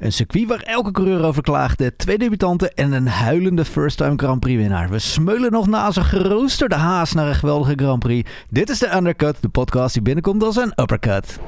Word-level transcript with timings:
Een 0.00 0.12
circuit 0.12 0.48
waar 0.48 0.60
elke 0.60 0.90
coureur 0.90 1.24
over 1.24 1.42
klaagde, 1.42 1.96
twee 1.96 2.18
debutanten 2.18 2.74
en 2.74 2.92
een 2.92 3.08
huilende 3.08 3.64
first-time 3.64 4.14
Grand 4.16 4.40
Prix 4.40 4.60
winnaar. 4.60 4.90
We 4.90 4.98
smeulen 4.98 5.52
nog 5.52 5.66
na 5.66 5.90
zijn 5.90 6.04
geroosterde 6.04 6.74
haas 6.74 7.12
naar 7.12 7.28
een 7.28 7.34
geweldige 7.34 7.72
Grand 7.76 7.98
Prix. 7.98 8.30
Dit 8.50 8.70
is 8.70 8.78
de 8.78 8.96
Undercut, 8.96 9.36
de 9.42 9.48
podcast 9.48 9.94
die 9.94 10.02
binnenkomt 10.02 10.42
als 10.42 10.56
een 10.56 10.72
uppercut. 10.76 11.38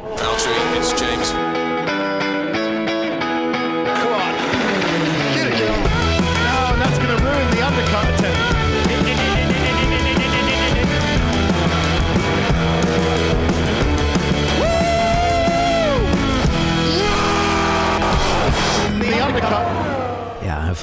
It's 0.76 1.00
James. 1.00 1.45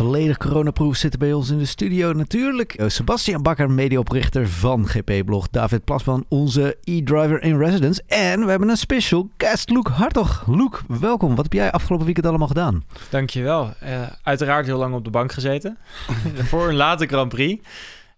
Volledig 0.03 0.37
coronaproof 0.37 0.95
zit 0.95 1.17
bij 1.17 1.33
ons 1.33 1.49
in 1.49 1.57
de 1.57 1.65
studio 1.65 2.13
natuurlijk. 2.13 2.73
Eh, 2.73 2.87
Sebastian 2.87 3.41
Bakker, 3.41 3.71
mediaoprichter 3.71 4.49
van 4.49 4.87
GP-blog. 4.87 5.49
David 5.49 5.83
Plasman, 5.83 6.25
onze 6.27 6.77
e-driver 6.83 7.43
in 7.43 7.57
residence. 7.57 8.03
En 8.07 8.43
we 8.43 8.49
hebben 8.49 8.69
een 8.69 8.77
special 8.77 9.29
guest, 9.37 9.69
Luke 9.69 9.91
Hartog. 9.91 10.43
Luke, 10.47 10.79
welkom. 10.87 11.35
Wat 11.35 11.43
heb 11.43 11.53
jij 11.53 11.71
afgelopen 11.71 12.05
weekend 12.05 12.27
allemaal 12.27 12.47
gedaan? 12.47 12.83
Dankjewel. 13.09 13.73
Uh, 13.83 14.01
uiteraard 14.23 14.65
heel 14.65 14.77
lang 14.77 14.95
op 14.95 15.03
de 15.03 15.09
bank 15.09 15.31
gezeten. 15.31 15.77
voor 16.49 16.69
een 16.69 16.75
late 16.75 17.07
Grand 17.07 17.29
Prix. 17.29 17.67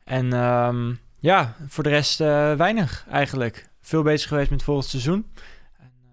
En 0.03 0.33
ehm, 0.33 0.94
ja, 1.20 1.55
voor 1.67 1.83
de 1.83 1.89
rest 1.89 2.22
uh, 2.22 2.53
weinig 2.53 3.05
eigenlijk. 3.11 3.70
Veel 3.81 4.03
bezig 4.03 4.27
geweest 4.27 4.49
met 4.49 4.63
volgend 4.63 4.89
seizoen. 4.89 5.25
En, 5.80 5.91
uh, 6.03 6.09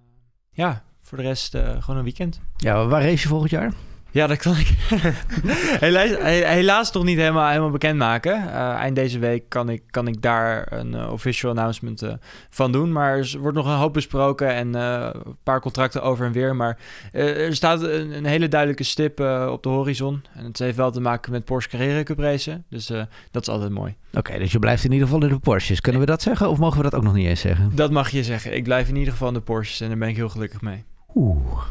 ja, 0.51 0.83
voor 1.01 1.19
de 1.19 1.25
rest 1.25 1.57
gewoon 1.79 1.97
een 1.97 2.05
weekend. 2.05 2.41
Ja, 2.57 2.87
waar 2.87 3.03
race 3.03 3.23
je 3.23 3.29
volgend 3.29 3.51
jaar? 3.51 3.73
Ja, 4.13 4.27
dat 4.27 4.39
kan 4.39 4.57
ik 4.57 4.67
helaas, 5.87 6.11
helaas 6.45 6.93
nog 6.93 7.05
niet 7.05 7.19
helemaal, 7.19 7.49
helemaal 7.49 7.71
bekendmaken. 7.71 8.43
Uh, 8.43 8.73
eind 8.73 8.97
deze 8.97 9.19
week 9.19 9.45
kan 9.49 9.69
ik, 9.69 9.83
kan 9.91 10.07
ik 10.09 10.23
daar 10.23 10.73
een 10.73 10.93
uh, 10.93 11.13
official 11.13 11.51
announcement 11.51 12.03
uh, 12.03 12.13
van 12.51 12.73
doen. 12.73 12.93
Maar 12.93 13.19
er 13.19 13.39
wordt 13.39 13.57
nog 13.57 13.67
een 13.67 13.77
hoop 13.77 13.93
besproken 13.93 14.55
en 14.55 14.75
een 14.75 15.37
paar 15.43 15.61
contracten 15.61 16.03
over 16.03 16.27
en 16.27 16.33
weer. 16.33 16.57
Maar 16.57 16.79
er 17.13 17.55
staat 17.55 17.83
een, 17.83 18.17
een, 18.17 18.25
hele 18.25 18.49
duidelijke 18.49 18.85
stip 18.85 19.21
op 19.49 19.63
de 19.63 19.69
horizon. 19.69 20.25
En 20.35 20.45
het 20.45 20.59
heeft 20.59 20.77
wel 20.77 20.91
te 20.91 21.01
maken 21.01 21.33
met 21.33 21.45
Porsche 21.45 21.71
Carrera 21.71 22.03
Cup 22.03 22.19
racen. 22.19 22.65
Dus 22.69 22.87
dat 23.31 23.43
is 23.43 23.49
altijd 23.49 23.71
mooi. 23.71 23.95
Oké, 24.09 24.19
okay, 24.19 24.39
dus 24.39 24.53
je 24.53 24.59
blijft 24.59 24.85
in 24.85 24.93
ieder 24.93 25.07
geval 25.07 25.23
in 25.23 25.29
de 25.29 25.39
Porsches. 25.39 25.81
Kunnen 25.81 26.01
we 26.01 26.07
dat 26.07 26.23
zeggen 26.23 26.49
of 26.49 26.59
mogen 26.59 26.77
we 26.77 26.83
dat 26.83 26.95
ook 26.95 27.03
nog 27.03 27.15
niet 27.15 27.27
eens 27.27 27.41
zeggen? 27.41 27.71
Dat 27.75 27.91
mag 27.91 28.11
je 28.11 28.25
zeggen. 28.25 28.57
Ik 28.57 28.65
blijf 28.65 28.89
in 28.89 28.97
ieder 28.97 29.13
geval 29.13 29.29
in 29.29 29.35
de 29.35 29.41
Porsches 29.41 29.81
en 29.81 29.89
daar 29.89 29.99
ben 29.99 30.09
ik 30.09 30.17
heel 30.17 30.29
gelukkig 30.29 30.61
mee. 30.61 30.85
Oeh. 31.15 31.63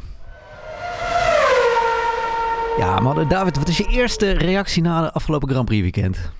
Ja, 2.77 2.99
maar 2.99 3.27
David, 3.27 3.57
wat 3.57 3.67
is 3.67 3.77
je 3.77 3.87
eerste 3.87 4.31
reactie 4.31 4.81
na 4.81 5.01
de 5.01 5.11
afgelopen 5.11 5.49
Grand 5.49 5.65
Prix 5.65 5.81
weekend? 5.81 6.31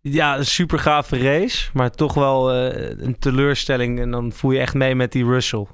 Ja, 0.00 0.36
een 0.38 0.46
super 0.46 0.78
gave 0.78 1.18
race, 1.18 1.68
maar 1.72 1.90
toch 1.90 2.14
wel 2.14 2.54
uh, 2.54 2.88
een 2.98 3.18
teleurstelling. 3.18 4.00
En 4.00 4.10
dan 4.10 4.32
voel 4.32 4.50
je 4.50 4.60
echt 4.60 4.74
mee 4.74 4.94
met 4.94 5.12
die 5.12 5.24
Russell. 5.24 5.66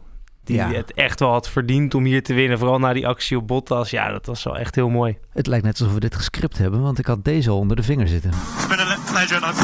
Die 0.45 0.57
ja. 0.57 0.71
het 0.71 0.93
echt 0.93 1.21
wel 1.21 1.31
had 1.31 1.49
verdiend 1.49 1.95
om 1.95 2.05
hier 2.05 2.23
te 2.23 2.35
winnen. 2.35 2.59
Vooral 2.59 2.79
na 2.79 2.93
die 2.93 3.07
actie 3.07 3.37
op 3.37 3.47
Bottas. 3.47 3.91
Ja, 3.91 4.11
dat 4.11 4.27
was 4.27 4.43
wel 4.43 4.59
echt 4.59 4.75
heel 4.75 4.89
mooi. 4.89 5.19
Het 5.33 5.47
lijkt 5.47 5.65
net 5.65 5.81
alsof 5.81 5.95
we 5.95 6.01
dit 6.01 6.15
gescript 6.15 6.59
hebben, 6.59 6.83
want 6.83 6.99
ik 6.99 7.07
had 7.07 7.25
deze 7.25 7.51
al 7.51 7.59
onder 7.59 7.77
de 7.77 7.83
vinger 7.83 8.09
zitten. 8.09 8.31
It's 8.31 8.67
been 8.67 8.79
a 8.81 8.99
pleasure 9.11 9.41
and 9.41 9.55
I've 9.55 9.63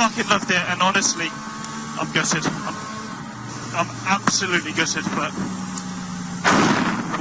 fucking 0.00 0.28
loved 0.28 0.50
it. 0.50 0.62
And 0.68 0.80
honestly, 0.80 1.28
I'm 2.00 2.06
gutted. 2.12 2.44
I'm, 2.44 2.74
I'm 3.80 3.88
absolutely 4.06 4.72
gutted, 4.72 5.04
but 5.14 5.30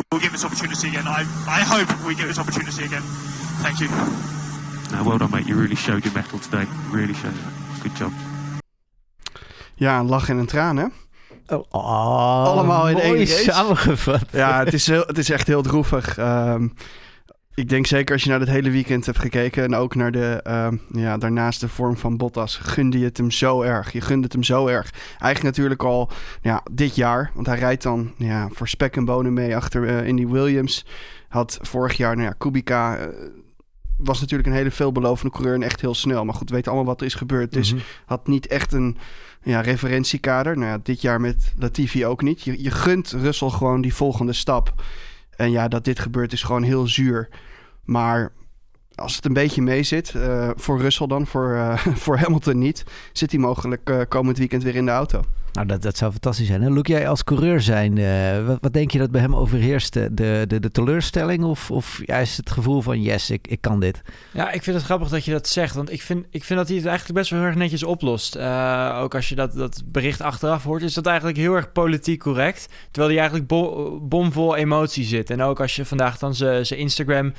we'll 0.10 0.22
give 0.22 0.32
this 0.32 0.44
opportunity 0.44 0.88
again. 0.88 1.08
I, 1.08 1.26
I 1.48 1.62
hope 1.62 1.90
we 2.08 2.16
get 2.16 2.28
this 2.28 2.40
opportunity 2.40 2.84
again. 2.84 3.04
Thank 3.62 3.80
you. 3.80 3.90
No, 4.92 5.04
well 5.04 5.18
done, 5.18 5.32
mate. 5.32 5.48
You 5.48 5.56
really 5.56 5.76
showed 5.76 6.04
your 6.04 6.14
mettle 6.14 6.40
today. 6.40 6.66
Really 6.92 7.14
showed 7.14 7.34
it. 7.34 7.82
Good 7.82 7.98
job. 7.98 8.12
Ja, 9.76 10.00
een 10.00 10.06
lach 10.06 10.30
en 10.30 10.38
een 10.38 10.46
traan, 10.46 10.78
hè? 10.78 10.86
Oh, 11.48 11.66
oh, 11.70 12.46
Allemaal 12.46 12.90
in 12.90 13.00
één 13.00 13.28
samengevat. 13.28 14.26
Ja, 14.32 14.64
het 14.64 14.74
is, 14.74 14.88
heel, 14.88 15.04
het 15.08 15.18
is 15.18 15.30
echt 15.30 15.48
heel 15.48 15.62
droevig. 15.62 16.18
Um, 16.18 16.74
ik 17.56 17.70
denk 17.70 17.88
zeker 17.88 18.14
als 18.14 18.24
je 18.24 18.30
naar 18.30 18.40
het 18.40 18.50
hele 18.50 18.70
weekend 18.70 19.06
hebt 19.06 19.20
gekeken 19.20 19.64
en 19.64 19.76
ook 19.76 19.96
naar 19.96 20.12
de, 20.12 20.44
uh, 20.48 21.02
ja, 21.04 21.18
daarnaast 21.18 21.60
de 21.60 21.68
vorm 21.68 21.98
van 21.98 22.18
Bottas, 22.18 22.58
gunde 22.58 23.00
je 23.00 23.06
het 23.06 23.18
hem 23.18 23.32
zo 23.32 23.62
erg. 23.62 23.92
Je 23.92 24.02
gunde 24.02 24.24
het 24.24 24.34
hem 24.34 24.44
zo 24.44 24.68
erg. 24.68 24.94
Eigenlijk 25.10 25.44
natuurlijk 25.44 25.84
al 25.84 26.10
ja, 26.42 26.64
dit 26.72 26.96
jaar, 26.96 27.32
want 27.34 27.48
hij 27.48 27.60
rijdt 27.60 27.84
dan 27.84 28.14
ja, 28.18 28.50
voor 28.52 28.68
spek 28.68 28.96
en 28.96 29.06
bonen 29.06 29.34
mee 29.34 29.56
achter 29.56 29.84
uh, 29.84 30.08
Indy 30.08 30.28
Williams. 30.28 30.86
Had 31.28 31.60
vorig 31.62 31.98
jaar, 31.98 32.16
nou 32.16 32.28
ja, 32.28 32.36
Kubica 32.38 33.00
uh, 33.00 33.06
was 33.98 34.20
natuurlijk 34.20 34.50
een 34.50 34.56
hele 34.56 34.72
veelbelovende 34.72 35.32
coureur 35.32 35.56
en 35.56 35.64
echt 35.64 35.82
heel 35.82 35.96
snel. 35.96 36.26
Maar 36.26 36.36
goed, 36.36 36.50
we 36.50 36.56
weten 36.56 36.72
allemaal 36.72 36.92
wat 36.92 37.02
er 37.02 37.08
is 37.08 37.14
gebeurd. 37.14 37.54
Dus 37.54 37.72
mm-hmm. 37.72 37.88
had 38.06 38.28
niet 38.28 38.48
echt 38.48 38.74
een 38.74 38.98
ja, 39.44 39.62
referentiekader. 39.62 40.58
Nou 40.58 40.72
ja, 40.72 40.80
dit 40.84 41.02
jaar 41.02 41.22
met 41.22 41.54
Latifi 41.58 42.06
ook 42.06 42.22
niet. 42.22 42.42
Je, 42.42 42.64
je 42.64 42.72
gunt 42.72 43.12
Russell 43.12 43.50
gewoon 43.50 43.82
die 43.82 43.94
volgende 43.94 44.34
stap. 44.34 44.74
En 45.42 45.52
ja, 45.52 45.68
dat 45.68 45.84
dit 45.84 46.00
gebeurt 46.00 46.34
is 46.34 46.44
gewoon 46.44 46.64
heel 46.64 46.88
zuur. 46.88 47.30
Maar 47.84 48.32
als 48.96 49.16
het 49.16 49.26
een 49.26 49.34
beetje 49.34 49.62
mee 49.62 49.84
zit, 49.84 50.14
uh, 50.14 50.50
voor 50.56 50.80
Russell 50.80 51.08
dan, 51.08 51.28
voor, 51.28 51.54
uh, 51.54 51.78
voor 52.04 52.18
Hamilton 52.18 52.58
niet, 52.58 52.84
zit 53.14 53.32
hij 53.32 53.40
mogelijk 53.40 53.90
uh, 53.90 54.02
komend 54.08 54.38
weekend 54.38 54.64
weer 54.64 54.76
in 54.76 54.86
de 54.86 54.92
auto. 54.92 55.22
Nou, 55.54 55.68
dat, 55.68 55.82
dat 55.82 55.98
zou 55.98 56.12
fantastisch 56.12 56.48
zijn. 56.48 56.64
En 56.64 56.80
jij 56.82 57.08
als 57.08 57.24
coureur 57.24 57.62
zijn, 57.62 57.98
uh, 57.98 58.46
wat, 58.46 58.58
wat, 58.62 58.74
denk 58.74 58.92
je 58.92 59.00
dat 59.00 59.12
bij 59.12 59.22
hem 59.22 59.36
overheerst? 59.36 59.94
De, 59.94 60.14
de, 60.14 60.60
de 60.60 60.72
teleurstelling 60.72 61.44
of, 61.44 61.72
of 61.72 62.02
juist 62.06 62.38
het 62.38 62.52
gevoel 62.52 62.82
van 62.82 63.02
yes, 63.02 63.30
ik, 63.30 63.48
ik 63.48 63.62
kan 63.62 63.80
dit? 63.80 64.02
Ja, 64.34 64.52
ik 64.52 64.64
vind 64.64 64.76
het 64.76 64.86
grappig 64.86 65.10
dat 65.10 65.26
je 65.26 65.32
dat 65.32 65.48
zegt. 65.48 65.76
Want 65.76 65.92
ik 65.92 66.02
vind, 66.02 66.26
ik 66.30 66.44
vind 66.44 66.60
dat 66.60 66.68
hij 66.68 66.78
het 66.78 66.86
eigenlijk 66.86 67.20
best 67.20 67.32
wel 67.32 67.40
heel 67.40 67.48
erg 67.48 67.58
netjes 67.58 67.84
oplost. 67.84 68.36
Uh, 68.36 69.00
ook 69.02 69.16
als 69.16 69.30
je 69.30 69.36
dat, 69.36 69.54
dat 69.54 69.84
bericht 69.86 70.22
achteraf 70.22 70.64
hoort, 70.64 70.82
is 70.82 70.94
dat 70.94 71.06
eigenlijk 71.06 71.38
heel 71.38 71.54
erg 71.54 71.72
politiek 71.72 72.20
correct. 72.20 72.68
Terwijl 72.92 73.14
hij 73.14 73.22
eigenlijk 73.22 73.48
bo 73.48 74.00
bomvol 74.02 74.56
emotie 74.56 75.06
zit. 75.06 75.30
En 75.30 75.42
ook 75.42 75.60
als 75.60 75.76
je 75.76 75.86
vandaag 75.86 76.18
dan 76.18 76.36
zijn 76.36 76.78
Instagram 76.78 77.34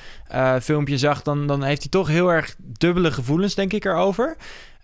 filmpje 0.61 0.99
zag, 0.99 1.23
dan, 1.23 1.47
dan 1.47 1.63
heeft 1.63 1.81
hij 1.81 1.91
toch 1.91 2.09
heel 2.09 2.33
erg 2.33 2.55
dubbele 2.59 3.13
gevoelens, 3.13 3.55
denk 3.55 3.73
ik, 3.73 3.85
erover. 3.85 4.37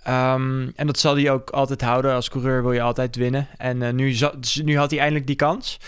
Um, 0.08 0.72
en 0.76 0.86
dat 0.86 0.98
zal 0.98 1.16
hij 1.16 1.30
ook 1.30 1.50
altijd 1.50 1.82
houden. 1.82 2.14
Als 2.14 2.28
coureur 2.28 2.62
wil 2.62 2.72
je 2.72 2.82
altijd 2.82 3.16
winnen. 3.16 3.48
En 3.56 3.80
uh, 3.80 3.91
nu, 3.91 4.16
dus 4.38 4.60
nu 4.64 4.78
had 4.78 4.91
hij 4.91 4.98
eindelijk 4.98 5.26
die 5.26 5.36
kans. 5.36 5.78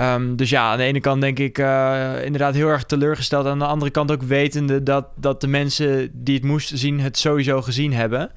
Um, 0.00 0.36
dus 0.36 0.50
ja, 0.50 0.70
aan 0.70 0.76
de 0.76 0.84
ene 0.84 1.00
kant 1.00 1.20
denk 1.20 1.38
ik 1.38 1.58
uh, 1.58 2.24
inderdaad 2.24 2.54
heel 2.54 2.68
erg 2.68 2.84
teleurgesteld. 2.84 3.46
Aan 3.46 3.58
de 3.58 3.64
andere 3.66 3.90
kant 3.90 4.10
ook 4.12 4.22
wetende 4.22 4.82
dat, 4.82 5.06
dat 5.16 5.40
de 5.40 5.46
mensen 5.46 6.10
die 6.12 6.34
het 6.34 6.44
moesten 6.44 6.78
zien, 6.78 7.00
het 7.00 7.18
sowieso 7.18 7.62
gezien 7.62 7.92
hebben. 7.92 8.30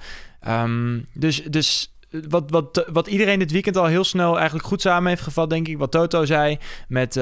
Um, 0.47 1.05
dus, 1.13 1.43
dus 1.43 1.93
wat, 2.29 2.51
wat, 2.51 2.85
wat 2.91 3.07
iedereen 3.07 3.39
dit 3.39 3.51
weekend 3.51 3.77
al 3.77 3.85
heel 3.85 4.03
snel 4.03 4.37
eigenlijk 4.37 4.67
goed 4.67 4.81
samen 4.81 5.09
heeft 5.09 5.21
gevat, 5.21 5.49
denk 5.49 5.67
ik. 5.67 5.77
Wat 5.77 5.91
Toto 5.91 6.25
zei. 6.25 6.57
Met, 6.87 7.15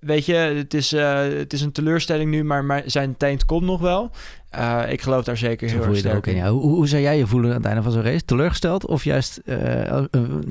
weet 0.00 0.26
je, 0.26 0.34
het 0.34 0.74
is, 0.74 0.90
het 0.90 1.52
is 1.52 1.60
een 1.60 1.72
teleurstelling 1.72 2.30
nu, 2.30 2.44
maar, 2.44 2.64
maar 2.64 2.82
zijn 2.86 3.16
tijd 3.16 3.44
komt 3.44 3.64
nog 3.64 3.80
wel. 3.80 4.10
Uh, 4.58 4.82
ik 4.88 5.02
geloof 5.02 5.24
daar 5.24 5.36
zeker 5.36 5.70
heel 5.70 5.82
erg 5.82 5.96
sterk 5.96 6.26
in. 6.26 6.36
Ja. 6.36 6.48
Hoe, 6.48 6.62
hoe 6.62 6.88
zou 6.88 7.02
jij 7.02 7.18
je 7.18 7.26
voelen 7.26 7.50
aan 7.50 7.56
het 7.56 7.66
einde 7.66 7.82
van 7.82 7.92
zo'n 7.92 8.02
race? 8.02 8.24
Teleurgesteld 8.24 8.86
of 8.86 9.04
juist 9.04 9.40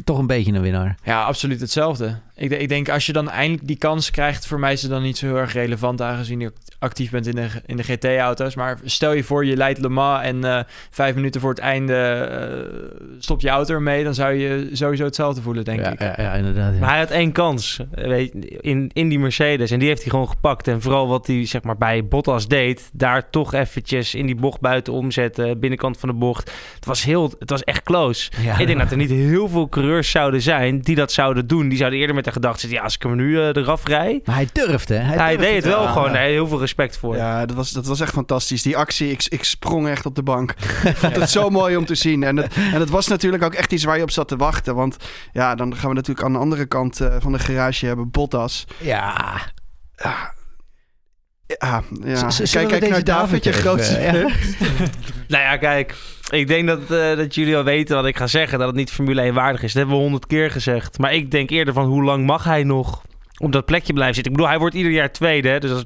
toch 0.04 0.18
een 0.18 0.28
beetje 0.28 0.54
een 0.54 0.62
winnaar? 0.62 0.98
Ja, 1.04 1.24
absoluut 1.24 1.60
hetzelfde. 1.60 2.16
Ik, 2.36 2.52
ik, 2.52 2.70
denk 2.70 2.90
als 2.90 3.06
je 3.06 3.14
dan 3.14 3.30
eindelijk 3.30 3.68
die 3.68 3.78
kans 3.78 4.12
krijgt, 4.12 4.48
voor 4.48 4.60
mij 4.60 4.74
is 4.74 4.82
het 4.82 4.92
dan 4.92 5.02
niet 5.02 5.18
zo 5.18 5.26
heel 5.26 5.38
erg 5.38 5.54
relevant, 5.54 6.02
aangezien 6.02 6.40
je 6.40 6.54
actief 6.80 7.12
bent 7.12 7.28
in 7.28 7.36
de, 7.36 7.48
in 7.66 7.78
de 7.78 7.84
GT-auto's. 7.84 8.56
Maar 8.56 8.80
stel 8.84 9.14
je 9.14 9.24
voor, 9.24 9.46
je 9.46 9.56
leidt 9.56 9.80
Le 9.80 9.90
Mans 9.90 10.24
en 10.24 10.46
uh, 10.46 10.60
vijf 10.90 11.16
minuten 11.16 11.42
voor 11.42 11.50
het 11.50 11.60
einde 11.60 12.30
uh, 12.32 13.20
stopt 13.20 13.42
je 13.42 13.50
auto 13.50 13.74
ermee, 13.74 14.04
dan 14.04 14.14
zou 14.14 14.34
je 14.34 14.70
sowieso 14.72 15.04
hetzelfde 15.04 15.42
voelen, 15.42 15.64
denk 15.64 15.80
ja, 15.80 15.92
ik. 15.92 16.00
Ja, 16.00 16.14
ja 16.18 16.34
inderdaad. 16.34 16.74
Ja. 16.74 16.80
Maar 16.80 16.90
hij 16.90 17.00
had 17.00 17.10
één 17.10 17.32
kans 17.32 17.80
weet, 17.92 18.34
in, 18.62 18.90
in 18.94 19.10
die 19.10 19.20
Mercedes 19.20 19.72
en 19.72 19.80
die 19.80 19.88
heeft 19.88 20.02
hij 20.02 20.12
gewoon 20.12 20.30
gepakt. 20.30 20.68
En 20.68 20.82
vooral 20.82 21.08
wat 21.08 21.28
hij 21.28 21.46
zeg 21.46 21.64
maar, 21.64 21.78
bij 21.78 22.08
Bottas 22.08 22.48
deed, 22.48 22.90
daar 22.94 23.30
toch 23.30 23.54
eventjes 23.54 23.93
in 24.14 24.26
die 24.26 24.36
bocht 24.36 24.60
buiten 24.60 24.94
omzetten, 24.94 25.60
binnenkant 25.60 25.98
van 25.98 26.10
de 26.10 26.16
bocht. 26.16 26.52
Het 26.76 26.86
was, 26.86 27.04
heel, 27.04 27.34
het 27.40 27.50
was 27.50 27.64
echt 27.64 27.84
close. 27.84 28.32
Ja, 28.42 28.58
ik 28.58 28.68
denk 28.68 28.80
dat 28.80 28.92
er 28.92 28.98
niet 28.98 29.10
heel 29.10 29.50
veel 29.50 29.70
coureurs 29.70 30.12
zouden 30.12 30.42
zijn 30.42 30.80
die 30.80 30.96
dat 30.96 31.12
zouden 31.12 31.48
doen. 31.48 31.70
Die 31.70 31.78
zouden 31.78 32.00
eerder 32.00 32.16
met 32.16 32.26
de 32.26 32.32
gedachte 32.32 32.60
zitten, 32.60 32.78
ja, 32.78 32.84
als 32.84 32.96
ik 32.96 33.04
hem 33.04 33.16
nu 33.16 33.30
uh, 33.30 33.48
eraf 33.48 33.88
rij. 33.88 34.22
Maar 34.26 34.36
hij 34.36 34.48
durfde. 34.52 34.96
Hij, 34.96 35.18
hij 35.18 35.28
durfde 35.28 35.46
deed 35.46 35.64
het 35.64 35.74
wel 35.74 35.88
gewoon. 35.88 36.12
Nee, 36.12 36.32
heel 36.32 36.48
veel 36.48 36.60
respect 36.60 36.98
voor. 36.98 37.16
Ja, 37.16 37.46
dat 37.46 37.56
was, 37.56 37.72
dat 37.72 37.86
was 37.86 38.00
echt 38.00 38.14
fantastisch. 38.14 38.62
Die 38.62 38.78
actie, 38.78 39.12
ik, 39.12 39.26
ik 39.30 39.44
sprong 39.44 39.88
echt 39.88 40.06
op 40.06 40.16
de 40.16 40.24
bank. 40.24 40.52
ik 40.84 40.98
vond 40.98 41.16
het 41.16 41.30
zo 41.30 41.50
mooi 41.60 41.78
om 41.78 41.86
te 41.86 41.96
zien. 41.96 42.24
En 42.24 42.38
het, 42.38 42.56
en 42.56 42.80
het 42.80 42.90
was 42.90 43.08
natuurlijk 43.08 43.44
ook 43.44 43.54
echt 43.54 43.72
iets 43.72 43.84
waar 43.84 43.98
je 43.98 44.04
op 44.04 44.12
zat 44.12 44.28
te 44.28 44.36
wachten. 44.36 44.76
Want 44.76 44.98
ja, 45.32 45.56
dan 45.56 45.76
gaan 45.76 45.90
we 45.90 45.96
natuurlijk 45.96 46.26
aan 46.26 46.34
de 46.34 46.40
andere 46.40 46.66
kant 46.66 47.02
uh, 47.02 47.16
van 47.20 47.32
de 47.32 47.40
garage 47.40 47.86
hebben 47.86 48.12
Bottas. 48.12 48.66
Ja. 48.78 49.42
Ja. 49.96 50.34
Ja, 51.60 51.84
ja. 52.04 52.30
kijk, 52.52 52.68
kijk 52.68 52.90
naar 52.90 53.04
David, 53.04 53.44
je 53.44 53.52
grootste 53.52 54.00
ja. 54.02 54.12
nou 55.28 55.44
ja, 55.44 55.58
kijk. 55.58 55.96
Ik 56.30 56.48
denk 56.48 56.68
dat, 56.68 56.80
uh, 56.92 57.16
dat 57.16 57.36
jullie 57.36 57.58
al 57.58 57.64
weten 57.64 57.96
wat 57.96 58.06
ik 58.06 58.18
ga 58.18 58.28
zeggen. 58.28 58.58
Dat 58.60 58.68
het 58.68 58.76
niet 58.76 58.92
Formule 58.92 59.22
1 59.22 59.34
waardig 59.34 59.64
is. 59.64 59.68
Dat 59.68 59.78
hebben 59.78 59.96
we 59.96 60.04
honderd 60.04 60.28
keer 60.28 60.52
gezegd. 60.52 60.98
Maar 60.98 61.14
ik 61.14 61.32
denk 61.32 61.50
eerder 61.50 61.74
van 61.74 61.86
hoe 61.86 62.04
lang 62.04 62.26
mag 62.26 62.44
hij 62.44 62.64
nog? 62.64 63.02
op 63.44 63.52
dat 63.52 63.66
plekje 63.66 63.94
blijven 63.94 64.16
zitten. 64.16 64.32
Ik 64.32 64.38
bedoel, 64.38 64.52
hij 64.52 64.62
wordt 64.62 64.76
ieder 64.76 64.92
jaar 64.92 65.12
tweede, 65.12 65.50
hè, 65.50 65.60
dus 65.60 65.70
dat 65.70 65.80
is 65.80 65.86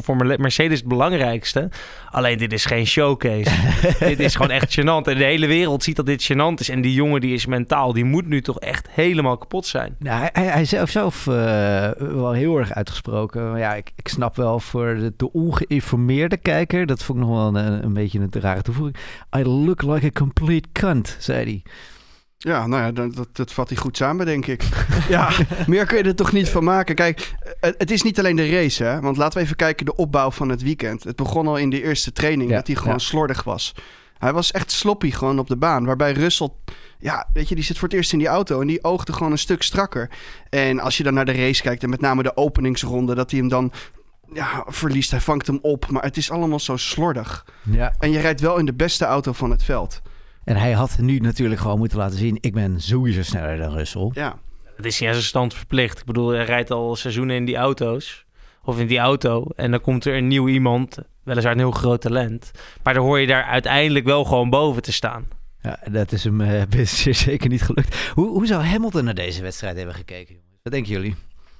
voor 0.00 0.16
Mercedes 0.16 0.78
het 0.78 0.88
belangrijkste. 0.88 1.68
Alleen 2.10 2.38
dit 2.38 2.52
is 2.52 2.64
geen 2.64 2.86
showcase. 2.86 3.50
dit 3.98 4.20
is 4.20 4.34
gewoon 4.34 4.50
echt 4.50 4.80
gênant. 4.80 5.08
En 5.08 5.18
de 5.18 5.24
hele 5.24 5.46
wereld 5.46 5.82
ziet 5.82 5.96
dat 5.96 6.06
dit 6.06 6.32
gênant 6.32 6.58
is. 6.58 6.68
En 6.68 6.80
die 6.80 6.94
jongen 6.94 7.20
die 7.20 7.34
is 7.34 7.46
mentaal, 7.46 7.92
die 7.92 8.04
moet 8.04 8.26
nu 8.26 8.42
toch 8.42 8.60
echt 8.60 8.88
helemaal 8.90 9.38
kapot 9.38 9.66
zijn. 9.66 9.96
Nou, 9.98 10.28
hij, 10.32 10.44
hij, 10.44 10.64
zelf, 10.64 10.90
zelf 10.90 11.26
eh, 11.26 11.34
wel 11.98 12.32
heel 12.32 12.58
erg 12.58 12.72
uitgesproken. 12.72 13.50
Maar 13.50 13.58
ja, 13.58 13.74
ik, 13.74 13.92
ik 13.96 14.08
snap 14.08 14.36
wel 14.36 14.60
voor 14.60 14.94
de, 14.94 15.12
de 15.16 15.32
ongeïnformeerde 15.32 16.36
kijker... 16.36 16.86
dat 16.86 17.02
vond 17.02 17.18
ik 17.18 17.24
nog 17.24 17.34
wel 17.34 17.46
een, 17.46 17.84
een 17.84 17.92
beetje 17.92 18.18
een 18.20 18.30
rare 18.40 18.62
toevoeging. 18.62 18.96
I 19.36 19.42
look 19.44 19.82
like 19.82 20.06
a 20.06 20.10
complete 20.10 20.68
cunt, 20.72 21.16
zei 21.18 21.44
hij. 21.44 21.62
Ja, 22.44 22.66
nou 22.66 22.82
ja, 22.82 22.92
dat, 22.92 23.14
dat, 23.14 23.28
dat 23.32 23.52
vat 23.52 23.68
hij 23.68 23.78
goed 23.78 23.96
samen, 23.96 24.26
denk 24.26 24.46
ik. 24.46 24.62
ja, 25.08 25.30
meer 25.66 25.86
kun 25.86 25.96
je 25.98 26.04
er 26.04 26.14
toch 26.14 26.32
niet 26.32 26.48
van 26.48 26.64
maken. 26.64 26.94
Kijk, 26.94 27.34
het, 27.60 27.74
het 27.78 27.90
is 27.90 28.02
niet 28.02 28.18
alleen 28.18 28.36
de 28.36 28.50
race, 28.50 28.84
hè. 28.84 29.00
Want 29.00 29.16
laten 29.16 29.38
we 29.38 29.44
even 29.44 29.56
kijken 29.56 29.86
de 29.86 29.96
opbouw 29.96 30.30
van 30.30 30.48
het 30.48 30.62
weekend. 30.62 31.04
Het 31.04 31.16
begon 31.16 31.46
al 31.46 31.56
in 31.56 31.70
de 31.70 31.82
eerste 31.82 32.12
training 32.12 32.50
Ja, 32.50 32.56
dat 32.56 32.66
hij 32.66 32.76
gewoon 32.76 32.92
ja. 32.92 32.98
slordig 32.98 33.42
was. 33.42 33.74
Hij 34.18 34.32
was 34.32 34.50
echt 34.50 34.70
sloppy 34.70 35.10
gewoon 35.10 35.38
op 35.38 35.48
de 35.48 35.56
baan. 35.56 35.84
Waarbij 35.84 36.12
Russell, 36.12 36.48
ja, 36.98 37.28
weet 37.32 37.48
je, 37.48 37.54
die 37.54 37.64
zit 37.64 37.78
voor 37.78 37.88
het 37.88 37.96
eerst 37.96 38.12
in 38.12 38.18
die 38.18 38.28
auto... 38.28 38.60
en 38.60 38.66
die 38.66 38.84
oogde 38.84 39.12
gewoon 39.12 39.32
een 39.32 39.38
stuk 39.38 39.62
strakker. 39.62 40.10
En 40.48 40.80
als 40.80 40.96
je 40.96 41.02
dan 41.02 41.14
naar 41.14 41.24
de 41.24 41.32
race 41.32 41.62
kijkt 41.62 41.82
en 41.82 41.90
met 41.90 42.00
name 42.00 42.22
de 42.22 42.36
openingsronde... 42.36 43.14
dat 43.14 43.30
hij 43.30 43.40
hem 43.40 43.48
dan 43.48 43.72
ja, 44.32 44.64
verliest, 44.66 45.10
hij 45.10 45.20
vangt 45.20 45.46
hem 45.46 45.58
op. 45.62 45.90
Maar 45.90 46.02
het 46.02 46.16
is 46.16 46.30
allemaal 46.30 46.60
zo 46.60 46.76
slordig. 46.76 47.46
Ja. 47.62 47.94
En 47.98 48.10
je 48.10 48.20
rijdt 48.20 48.40
wel 48.40 48.58
in 48.58 48.66
de 48.66 48.74
beste 48.74 49.04
auto 49.04 49.32
van 49.32 49.50
het 49.50 49.64
veld. 49.64 50.02
En 50.44 50.56
hij 50.56 50.72
had 50.72 50.98
nu 50.98 51.18
natuurlijk 51.18 51.60
gewoon 51.60 51.78
moeten 51.78 51.98
laten 51.98 52.18
zien... 52.18 52.38
ik 52.40 52.54
ben 52.54 52.80
sowieso 52.80 53.22
sneller 53.22 53.58
dan 53.58 53.72
Russell. 53.72 54.10
Ja, 54.12 54.38
Dat 54.76 54.84
is 54.84 55.00
niet 55.00 55.08
aan 55.08 55.14
zijn 55.14 55.26
stand 55.26 55.54
verplicht. 55.54 55.98
Ik 55.98 56.04
bedoel, 56.04 56.28
hij 56.28 56.44
rijdt 56.44 56.70
al 56.70 56.96
seizoenen 56.96 57.36
in 57.36 57.44
die 57.44 57.56
auto's. 57.56 58.24
Of 58.64 58.78
in 58.78 58.86
die 58.86 58.98
auto. 58.98 59.46
En 59.56 59.70
dan 59.70 59.80
komt 59.80 60.04
er 60.04 60.16
een 60.16 60.26
nieuw 60.26 60.48
iemand. 60.48 60.98
Weliswaar 61.24 61.52
een 61.52 61.58
heel 61.58 61.70
groot 61.70 62.00
talent. 62.00 62.50
Maar 62.82 62.94
dan 62.94 63.04
hoor 63.04 63.20
je 63.20 63.26
daar 63.26 63.44
uiteindelijk 63.44 64.04
wel 64.04 64.24
gewoon 64.24 64.50
boven 64.50 64.82
te 64.82 64.92
staan. 64.92 65.28
Ja, 65.60 65.78
dat 65.90 66.12
is 66.12 66.24
hem 66.24 66.40
eh, 66.40 66.62
best 66.76 67.16
zeker 67.16 67.48
niet 67.48 67.62
gelukt. 67.62 67.96
Hoe, 68.14 68.28
hoe 68.28 68.46
zou 68.46 68.62
Hamilton 68.62 69.04
naar 69.04 69.14
deze 69.14 69.42
wedstrijd 69.42 69.76
hebben 69.76 69.94
gekeken? 69.94 70.34
jongens? 70.34 70.60
Wat 70.62 70.72
denken 70.72 70.92
jullie? 70.92 71.14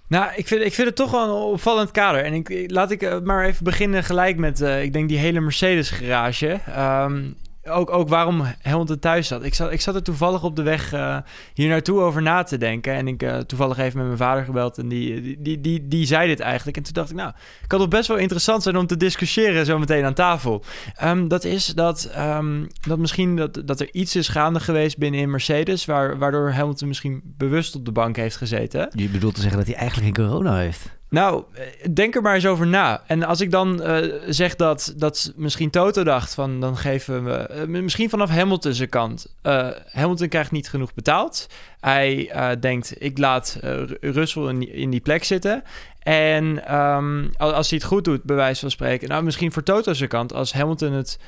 Nou, 0.08 0.32
ik 0.37 0.46
vind, 0.46 0.62
ik 0.62 0.73
vind 0.73 0.87
het 0.87 0.96
toch 0.96 1.11
wel 1.11 1.25
een 1.25 1.52
opvallend 1.52 1.90
kader. 1.90 2.25
En 2.25 2.35
ik, 2.35 2.70
laat 2.70 2.90
ik 2.90 3.02
eh, 3.02 3.20
maar 3.20 3.44
even 3.44 3.64
beginnen 3.64 4.05
gelijk 4.05 4.37
met, 4.37 4.61
eh, 4.61 4.82
ik 4.82 4.93
denk, 4.93 5.08
die 5.08 5.19
hele 5.19 5.40
Mercedes-garage. 5.40 6.61
Ehm, 6.67 7.31
ook, 7.69 7.91
ook 7.91 8.09
waarom 8.09 8.43
Hamilton 8.62 8.99
thuis 8.99 9.29
zat. 9.29 9.44
Ik, 9.44 9.55
zat. 9.55 9.73
ik 9.73 9.81
zat 9.81 9.94
er 9.94 10.03
toevallig 10.03 10.43
op 10.43 10.56
de 10.56 10.62
weg 10.62 10.93
eh, 10.93 11.17
hier 11.55 11.69
naartoe 11.69 12.00
over 12.00 12.23
na 12.23 12.43
te 12.43 12.59
denken. 12.59 12.94
En 12.94 13.09
ik 13.09 13.23
eh, 13.23 13.38
toevallig 13.38 13.79
even 13.79 13.99
met 13.99 14.06
mijn 14.06 14.19
vader 14.19 14.44
gebeld. 14.44 14.79
En 14.79 14.88
die, 14.88 15.38
die, 15.43 15.61
die, 15.61 15.88
die, 15.88 16.06
zei 16.06 16.29
dit 16.29 16.41
eigenlijk. 16.41 16.76
En 16.76 16.82
toen 16.82 16.93
dacht 16.93 17.11
ik, 17.11 17.17
nou, 17.17 17.32
kan 17.67 17.79
toch 17.79 17.88
best 17.88 18.09
wel 18.09 18.17
interessant 18.17 18.62
zijn 18.62 18.76
om 18.76 18.87
te 18.87 18.97
discussiëren 18.97 19.67
zo 19.67 19.79
meteen 19.79 20.05
aan 20.05 20.14
tafel. 20.14 20.64
Ehm, 20.94 21.29
dat 21.29 21.44
is 21.44 21.67
dat, 21.67 22.05
ehm, 22.05 22.64
dat 22.81 22.99
misschien 22.99 23.37
dat, 23.37 23.62
dat 23.64 23.81
er 23.81 23.88
iets 23.93 24.17
is 24.17 24.29
gaande 24.29 24.61
geweest 24.61 24.99
binnenin 24.99 25.31
Mercedes... 25.31 25.85
Waar, 25.85 26.19
waardoor 26.19 26.50
Hamilton 26.50 26.88
misschien 26.88 27.20
bewust 27.25 27.75
op 27.75 27.85
de 27.85 27.93
bank 27.93 28.17
heeft 28.17 28.37
gezeten. 28.37 28.91
Je 28.94 29.09
bedoelt 29.09 29.35
te 29.35 29.41
zeggen 29.41 29.59
dat 29.59 29.69
hij 29.69 29.76
eigenlijk 29.76 30.17
geen 30.17 30.26
corona 30.26 30.56
heeft? 30.56 31.00
Nou, 31.12 31.44
eh, 31.53 31.64
denk 31.94 32.14
er 32.14 32.23
maar 32.23 32.35
eens 32.35 32.47
over 32.47 32.67
na. 32.67 33.03
En 33.06 33.23
als 33.23 33.41
ik 33.41 33.50
dan 33.50 33.82
eh, 33.82 34.20
zeg 34.29 34.56
dat, 34.56 34.94
dat 34.97 35.32
misschien 35.37 35.70
Toto 35.70 36.05
dacht 36.05 36.35
van 36.35 36.61
dan 36.61 36.76
geven 36.76 37.25
we 37.25 37.32
eh, 37.32 37.67
misschien 37.67 38.11
vanaf 38.11 38.31
Hamilton 38.31 38.73
zijn 38.73 38.88
kant. 38.88 39.26
Hamilton 39.93 40.29
krijgt 40.29 40.50
niet 40.50 40.69
genoeg 40.69 40.94
betaald. 40.94 41.47
Hij 41.81 42.31
denkt 42.61 42.94
ik 43.03 43.19
laat 43.19 43.59
Ru- 43.61 43.97
Russell 44.00 44.43
in, 44.49 44.91
die- 44.91 45.00
plek 45.00 45.25
zitten. 45.25 45.62
En 45.99 46.67
ehm, 46.67 47.26
als, 47.37 47.70
hij 47.70 47.79
het 47.79 47.88
goed 47.88 48.05
doet, 48.05 48.23
bij 48.23 48.37
wijze 48.37 48.61
van 48.61 48.70
spreken. 48.70 49.09
Nou, 49.09 49.23
misschien 49.23 49.53
voor 49.53 49.62
Toto 49.62 49.93
zijn 49.93 50.09
kant. 50.09 50.32
Als 50.35 50.53
Hamilton 50.53 50.93
het, 50.93 51.19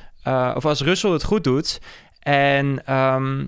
of 0.55 0.65
als 0.65 0.81
Russell 0.81 1.11
het 1.11 1.23
goed 1.23 1.43
doet. 1.43 1.81
En 2.19 2.85
ehm, 2.85 3.45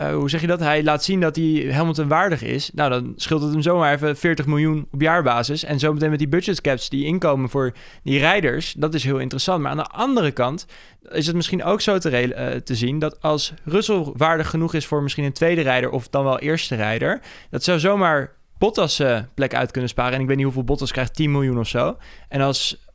eh, 0.00 0.14
hoe 0.14 0.30
zeg 0.30 0.40
je 0.40 0.46
dat? 0.46 0.60
Hij 0.60 0.82
laat 0.82 1.04
zien 1.04 1.20
dat 1.20 1.36
hij 1.36 1.68
Hamilton 1.72 2.08
waardig 2.08 2.42
is. 2.42 2.70
Nou, 2.74 2.90
dan 2.90 3.12
scheelt 3.16 3.42
het 3.42 3.52
hem 3.52 3.62
zomaar 3.62 3.94
even 3.94 4.16
40 4.16 4.46
miljoen 4.46 4.86
op 4.90 5.00
jaarbasis. 5.00 5.64
En 5.64 5.78
zometeen 5.78 6.10
met 6.10 6.18
die 6.18 6.28
budget 6.28 6.60
caps 6.60 6.88
die 6.88 7.04
inkomen 7.04 7.48
voor 7.48 7.72
die 8.02 8.18
rijders, 8.18 8.72
dat 8.72 8.94
is 8.94 9.04
heel 9.04 9.18
interessant. 9.18 9.62
Maar 9.62 9.70
aan 9.70 9.76
de 9.76 9.84
andere 9.84 10.30
kant 10.30 10.66
is 11.10 11.26
het 11.26 11.36
misschien 11.36 11.64
ook 11.64 11.80
zo 11.80 11.96
eh, 11.96 12.56
te 12.56 12.74
zien 12.74 12.98
dat 12.98 13.22
als 13.22 13.52
Russell 13.64 14.12
waardig 14.16 14.50
genoeg 14.50 14.74
is 14.74 14.86
voor 14.86 15.02
misschien 15.02 15.24
een 15.24 15.32
tweede 15.32 15.60
rijder 15.60 15.90
of 15.90 16.08
dan 16.08 16.24
wel 16.24 16.38
eerste 16.38 16.74
rijder, 16.74 17.20
dat 17.50 17.64
zou 17.64 17.78
zomaar 17.78 18.32
Bottas 18.58 18.98
eh, 18.98 19.18
plek 19.34 19.54
uit 19.54 19.70
kunnen 19.70 19.90
sparen. 19.90 20.14
En 20.14 20.20
ik 20.20 20.26
weet 20.26 20.36
niet 20.36 20.44
hoeveel 20.44 20.64
Bottas 20.64 20.92
krijgt, 20.92 21.14
10 21.14 21.30
miljoen 21.30 21.58
of 21.58 21.68
zo. 21.68 21.96
En 22.28 22.40
als 22.40 22.88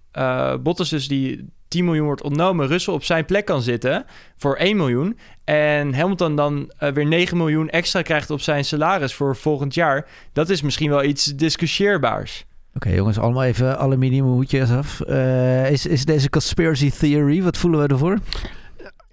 Bottas 0.62 0.90
dus 0.90 1.08
die 1.08 1.50
10 1.76 1.86
miljoen 1.86 2.06
wordt 2.06 2.24
ontnomen, 2.24 2.68
Russell 2.68 2.94
op 2.94 3.04
zijn 3.04 3.26
plek 3.26 3.46
kan 3.46 3.62
zitten 3.62 4.06
voor 4.38 4.56
1 4.56 4.78
miljoen. 4.78 5.18
En 5.44 5.94
Hamilton 5.94 6.36
dan 6.36 6.72
eh, 6.78 6.92
weer 6.92 7.06
9 7.06 7.38
miljoen 7.38 7.70
extra 7.70 8.02
krijgt 8.02 8.30
op 8.30 8.42
zijn 8.42 8.66
salaris 8.66 9.14
voor 9.14 9.36
volgend 9.36 9.74
jaar. 9.74 10.08
Dat 10.34 10.50
is 10.50 10.62
misschien 10.62 10.90
wel 10.90 11.04
iets 11.04 11.26
discussieerbaars. 11.26 12.46
Oké 12.74 12.90
jongens, 12.90 13.20
allemaal 13.20 13.44
even 13.44 13.80
aluminium 13.80 14.26
hoedjes 14.26 14.72
af. 14.72 15.02
Eh, 15.02 15.72
is, 15.72 15.86
is 15.86 16.06
deze 16.06 16.30
conspiracy 16.30 16.92
theory, 16.92 17.44
wat 17.44 17.58
voelen 17.58 17.82
we 17.82 17.88
ervoor? 17.88 18.18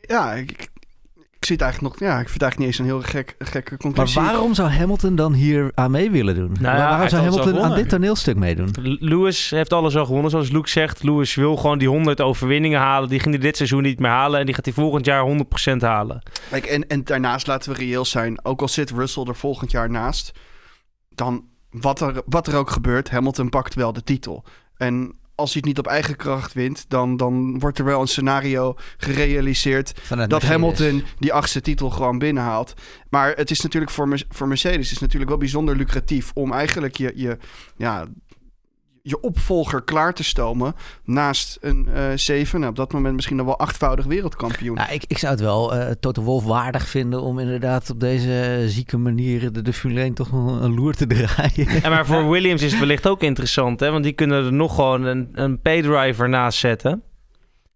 ja 0.00 0.32
ik, 0.32 0.68
ik, 1.42 1.48
het 1.48 1.60
eigenlijk 1.60 2.00
nog... 2.00 2.10
Ja, 2.10 2.20
ik 2.20 2.28
vind 2.28 2.42
eigenlijk 2.42 2.58
niet 2.58 2.66
eens 2.68 2.78
een 2.78 2.84
heel 2.84 3.10
gek, 3.10 3.34
gekke 3.38 3.70
Maar 3.70 3.78
conclusie. 3.78 4.20
waarom 4.20 4.54
zou 4.54 4.68
Hamilton 4.68 5.14
dan 5.16 5.32
hier 5.32 5.70
aan 5.74 5.90
mee 5.90 6.10
willen 6.10 6.34
doen? 6.34 6.56
ja, 6.60 6.70
hij 6.70 6.78
waarom 6.78 7.08
zou 7.08 7.22
Hamilton 7.22 7.60
aan 7.60 7.74
dit 7.74 7.88
toneelstuk 7.88 8.36
meedoen? 8.36 8.70
Lewis 9.00 9.50
heeft 9.50 9.72
alles 9.72 9.96
al 9.96 10.04
gewonnen, 10.04 10.30
zoals 10.30 10.50
Luke 10.50 10.68
zegt. 10.68 11.02
Lewis 11.02 11.34
wil 11.34 11.56
gewoon 11.56 11.78
die 11.78 11.88
100 11.88 12.20
overwinningen 12.20 12.80
halen. 12.80 13.08
Die 13.08 13.20
ging 13.20 13.34
hij 13.34 13.44
dit 13.44 13.56
seizoen 13.56 13.82
niet 13.82 13.98
meer 13.98 14.10
halen. 14.10 14.40
En 14.40 14.46
die 14.46 14.54
gaat 14.54 14.64
hij 14.64 14.74
volgend 14.74 15.04
jaar 15.04 15.26
100% 15.72 15.76
halen. 15.78 16.22
Kijk, 16.50 16.64
en, 16.64 16.86
en 16.86 17.04
daarnaast 17.04 17.46
laten 17.46 17.72
we 17.72 17.78
reëel 17.78 18.04
zijn. 18.04 18.44
Ook 18.44 18.60
al 18.60 18.68
zit 18.68 18.90
Russell 18.90 19.24
er 19.24 19.36
volgend 19.36 19.70
jaar 19.70 19.90
naast... 19.90 20.32
dan 21.08 21.44
wat 21.70 22.00
er, 22.00 22.22
wat 22.26 22.46
er 22.46 22.56
ook 22.56 22.70
gebeurt, 22.70 23.10
Hamilton 23.10 23.48
pakt 23.48 23.74
wel 23.74 23.92
de 23.92 24.02
titel. 24.02 24.44
En 24.76 25.14
als 25.34 25.52
hij 25.52 25.60
het 25.64 25.64
niet 25.64 25.78
op 25.78 25.86
eigen 25.86 26.16
kracht 26.16 26.52
wint... 26.52 26.84
dan, 26.88 27.16
dan 27.16 27.58
wordt 27.58 27.78
er 27.78 27.84
wel 27.84 28.00
een 28.00 28.08
scenario 28.08 28.74
gerealiseerd... 28.96 29.92
Vanuit 30.02 30.30
dat 30.30 30.42
Mercedes. 30.42 30.78
Hamilton 30.78 31.04
die 31.18 31.32
achtste 31.32 31.60
titel 31.60 31.90
gewoon 31.90 32.18
binnenhaalt. 32.18 32.74
Maar 33.10 33.32
het 33.36 33.50
is 33.50 33.60
natuurlijk 33.60 33.92
voor, 33.92 34.22
voor 34.28 34.48
Mercedes 34.48 34.92
is 34.92 34.98
natuurlijk 34.98 35.30
wel 35.30 35.38
bijzonder 35.38 35.76
lucratief 35.76 36.30
om 36.34 36.52
eigenlijk 36.52 36.96
je, 36.96 37.12
je, 37.14 37.38
ja, 37.76 38.06
je 39.02 39.20
opvolger 39.20 39.82
klaar 39.82 40.14
te 40.14 40.24
stomen 40.24 40.74
naast 41.04 41.58
een 41.60 41.88
eh 41.88 42.04
zeven, 42.14 42.58
nou, 42.58 42.70
op 42.70 42.76
dat 42.76 42.92
moment 42.92 43.14
misschien 43.14 43.36
nog 43.36 43.46
wel 43.46 43.58
achtvoudig 43.58 44.04
wereldkampioen. 44.04 44.74
Nou, 44.74 44.92
ik, 44.92 45.04
ik 45.06 45.18
zou 45.18 45.32
het 45.32 45.40
wel 45.40 45.74
eh 45.74 45.90
Toto 46.00 46.22
Wolff 46.22 46.46
waardig 46.46 46.88
vinden 46.88 47.22
om 47.22 47.38
inderdaad 47.38 47.90
op 47.90 48.00
deze 48.00 48.64
zieke 48.66 48.98
manier 48.98 49.52
de, 49.52 49.62
de 49.62 49.72
Formule 49.72 50.00
1 50.00 50.14
toch 50.14 50.32
nog 50.32 50.60
een 50.60 50.74
loer 50.74 50.94
te 50.94 51.06
draaien. 51.06 51.82
En 51.82 51.90
maar 51.90 52.06
voor 52.06 52.28
Williams 52.32 52.62
is 52.62 52.70
het 52.70 52.80
wellicht 52.80 53.08
ook 53.08 53.22
interessant, 53.22 53.80
hè? 53.80 53.90
Want 53.90 54.04
die 54.04 54.12
kunnen 54.12 54.44
er 54.44 54.52
nog 54.52 54.74
gewoon 54.74 55.04
een, 55.04 55.28
een 55.32 55.60
paydriver 55.60 56.28
naast 56.28 56.58
zetten. 56.58 57.02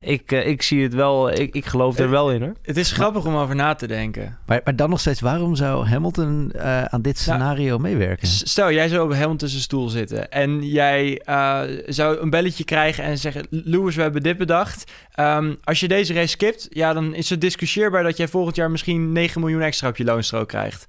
Ik, 0.06 0.32
eh, 0.32 0.46
ik 0.46 0.62
zie 0.62 0.82
het 0.82 0.94
wel, 0.94 1.30
ik, 1.30 1.54
ik 1.54 1.64
geloof 1.64 1.98
er 1.98 2.10
wel 2.10 2.32
in 2.32 2.42
hoor. 2.42 2.52
Het 2.62 2.76
is 2.76 2.92
grappig 2.92 3.24
om 3.24 3.36
over 3.36 3.54
na 3.54 3.74
te 3.74 3.86
denken. 3.86 4.38
Maar, 4.46 4.60
maar 4.64 4.76
dan 4.76 4.90
nog 4.90 5.00
steeds, 5.00 5.20
waarom 5.20 5.54
zou 5.54 5.86
Hamilton 5.86 6.52
eh, 6.52 6.84
aan 6.84 7.02
dit 7.02 7.18
scenario 7.18 7.78
meewerken? 7.78 8.28
Stel, 8.28 8.72
jij 8.72 8.88
zou 8.88 9.10
op 9.10 9.16
Hamilton 9.16 9.48
zijn 9.48 9.62
stoel 9.62 9.88
zitten 9.88 10.30
en 10.30 10.66
jij 10.66 11.20
eh, 11.24 11.62
zou 11.86 12.18
een 12.18 12.30
belletje 12.30 12.64
krijgen 12.64 13.04
en 13.04 13.18
zeggen: 13.18 13.46
Lewis, 13.50 13.96
we 13.96 14.02
hebben 14.02 14.22
dit 14.22 14.38
bedacht. 14.38 14.92
Ehm, 15.12 15.54
als 15.64 15.80
je 15.80 15.88
deze 15.88 16.12
race 16.12 16.28
skipt, 16.28 16.66
ja, 16.70 16.92
dan 16.92 17.14
is 17.14 17.30
het 17.30 17.40
discussieerbaar 17.40 18.02
dat 18.02 18.16
jij 18.16 18.28
volgend 18.28 18.56
jaar 18.56 18.70
misschien 18.70 19.12
9 19.12 19.40
miljoen 19.40 19.62
extra 19.62 19.88
op 19.88 19.96
je 19.96 20.04
loonstrook 20.04 20.48
krijgt. 20.48 20.86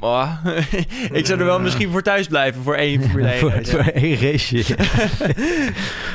Maar 0.00 0.40
ik 1.12 1.26
zou 1.26 1.38
er 1.38 1.44
wel 1.44 1.60
misschien 1.60 1.90
voor 1.90 2.02
thuis 2.02 2.26
blijven 2.26 2.62
voor 2.62 2.74
één 2.74 3.00
Formule 3.02 3.28
1 3.28 3.38
voor, 3.66 3.78
één 3.80 4.20
raceje. 4.20 4.76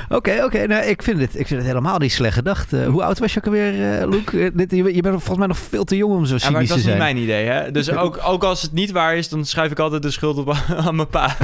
Oké, 0.09 0.43
oké. 0.43 0.67
nou, 0.67 0.83
ik, 0.85 1.03
vind 1.03 1.19
het, 1.19 1.29
ik 1.39 1.47
vind 1.47 1.59
het 1.59 1.69
helemaal 1.69 1.97
niet 1.97 2.11
slecht 2.11 2.33
gedacht. 2.33 2.73
Eh, 2.73 2.87
hoe 2.87 3.03
oud 3.03 3.19
was 3.19 3.33
je 3.33 3.39
ook 3.39 3.45
alweer, 3.45 3.99
eh 3.99 4.07
Luke? 4.09 4.43
Eh, 4.43 4.49
dit, 4.53 4.71
je, 4.71 4.83
bent- 4.83 4.95
je 4.95 5.01
bent 5.01 5.13
volgens 5.15 5.37
mij 5.37 5.47
nog 5.47 5.57
veel 5.57 5.83
te 5.83 5.95
jong 5.97 6.13
om 6.13 6.25
zo 6.25 6.35
Ja, 6.37 6.49
maar 6.49 6.51
cynisch 6.51 6.67
dat 6.67 6.77
te 6.77 6.83
is 6.83 6.89
niet 6.89 6.95
zijn. 7.01 7.13
mijn 7.13 7.17
idee, 7.23 7.45
hè? 7.45 7.71
Dus 7.71 7.91
ook, 7.91 8.19
ook 8.23 8.43
als 8.43 8.61
het 8.61 8.71
niet 8.73 8.91
waar 8.91 9.15
is, 9.15 9.29
dan 9.29 9.45
schuif 9.45 9.71
ik 9.71 9.79
altijd 9.79 10.01
de 10.01 10.11
schuld 10.11 10.37
op 10.37 10.55
aan 10.85 10.95
mijn 10.95 11.07
pa. 11.07 11.35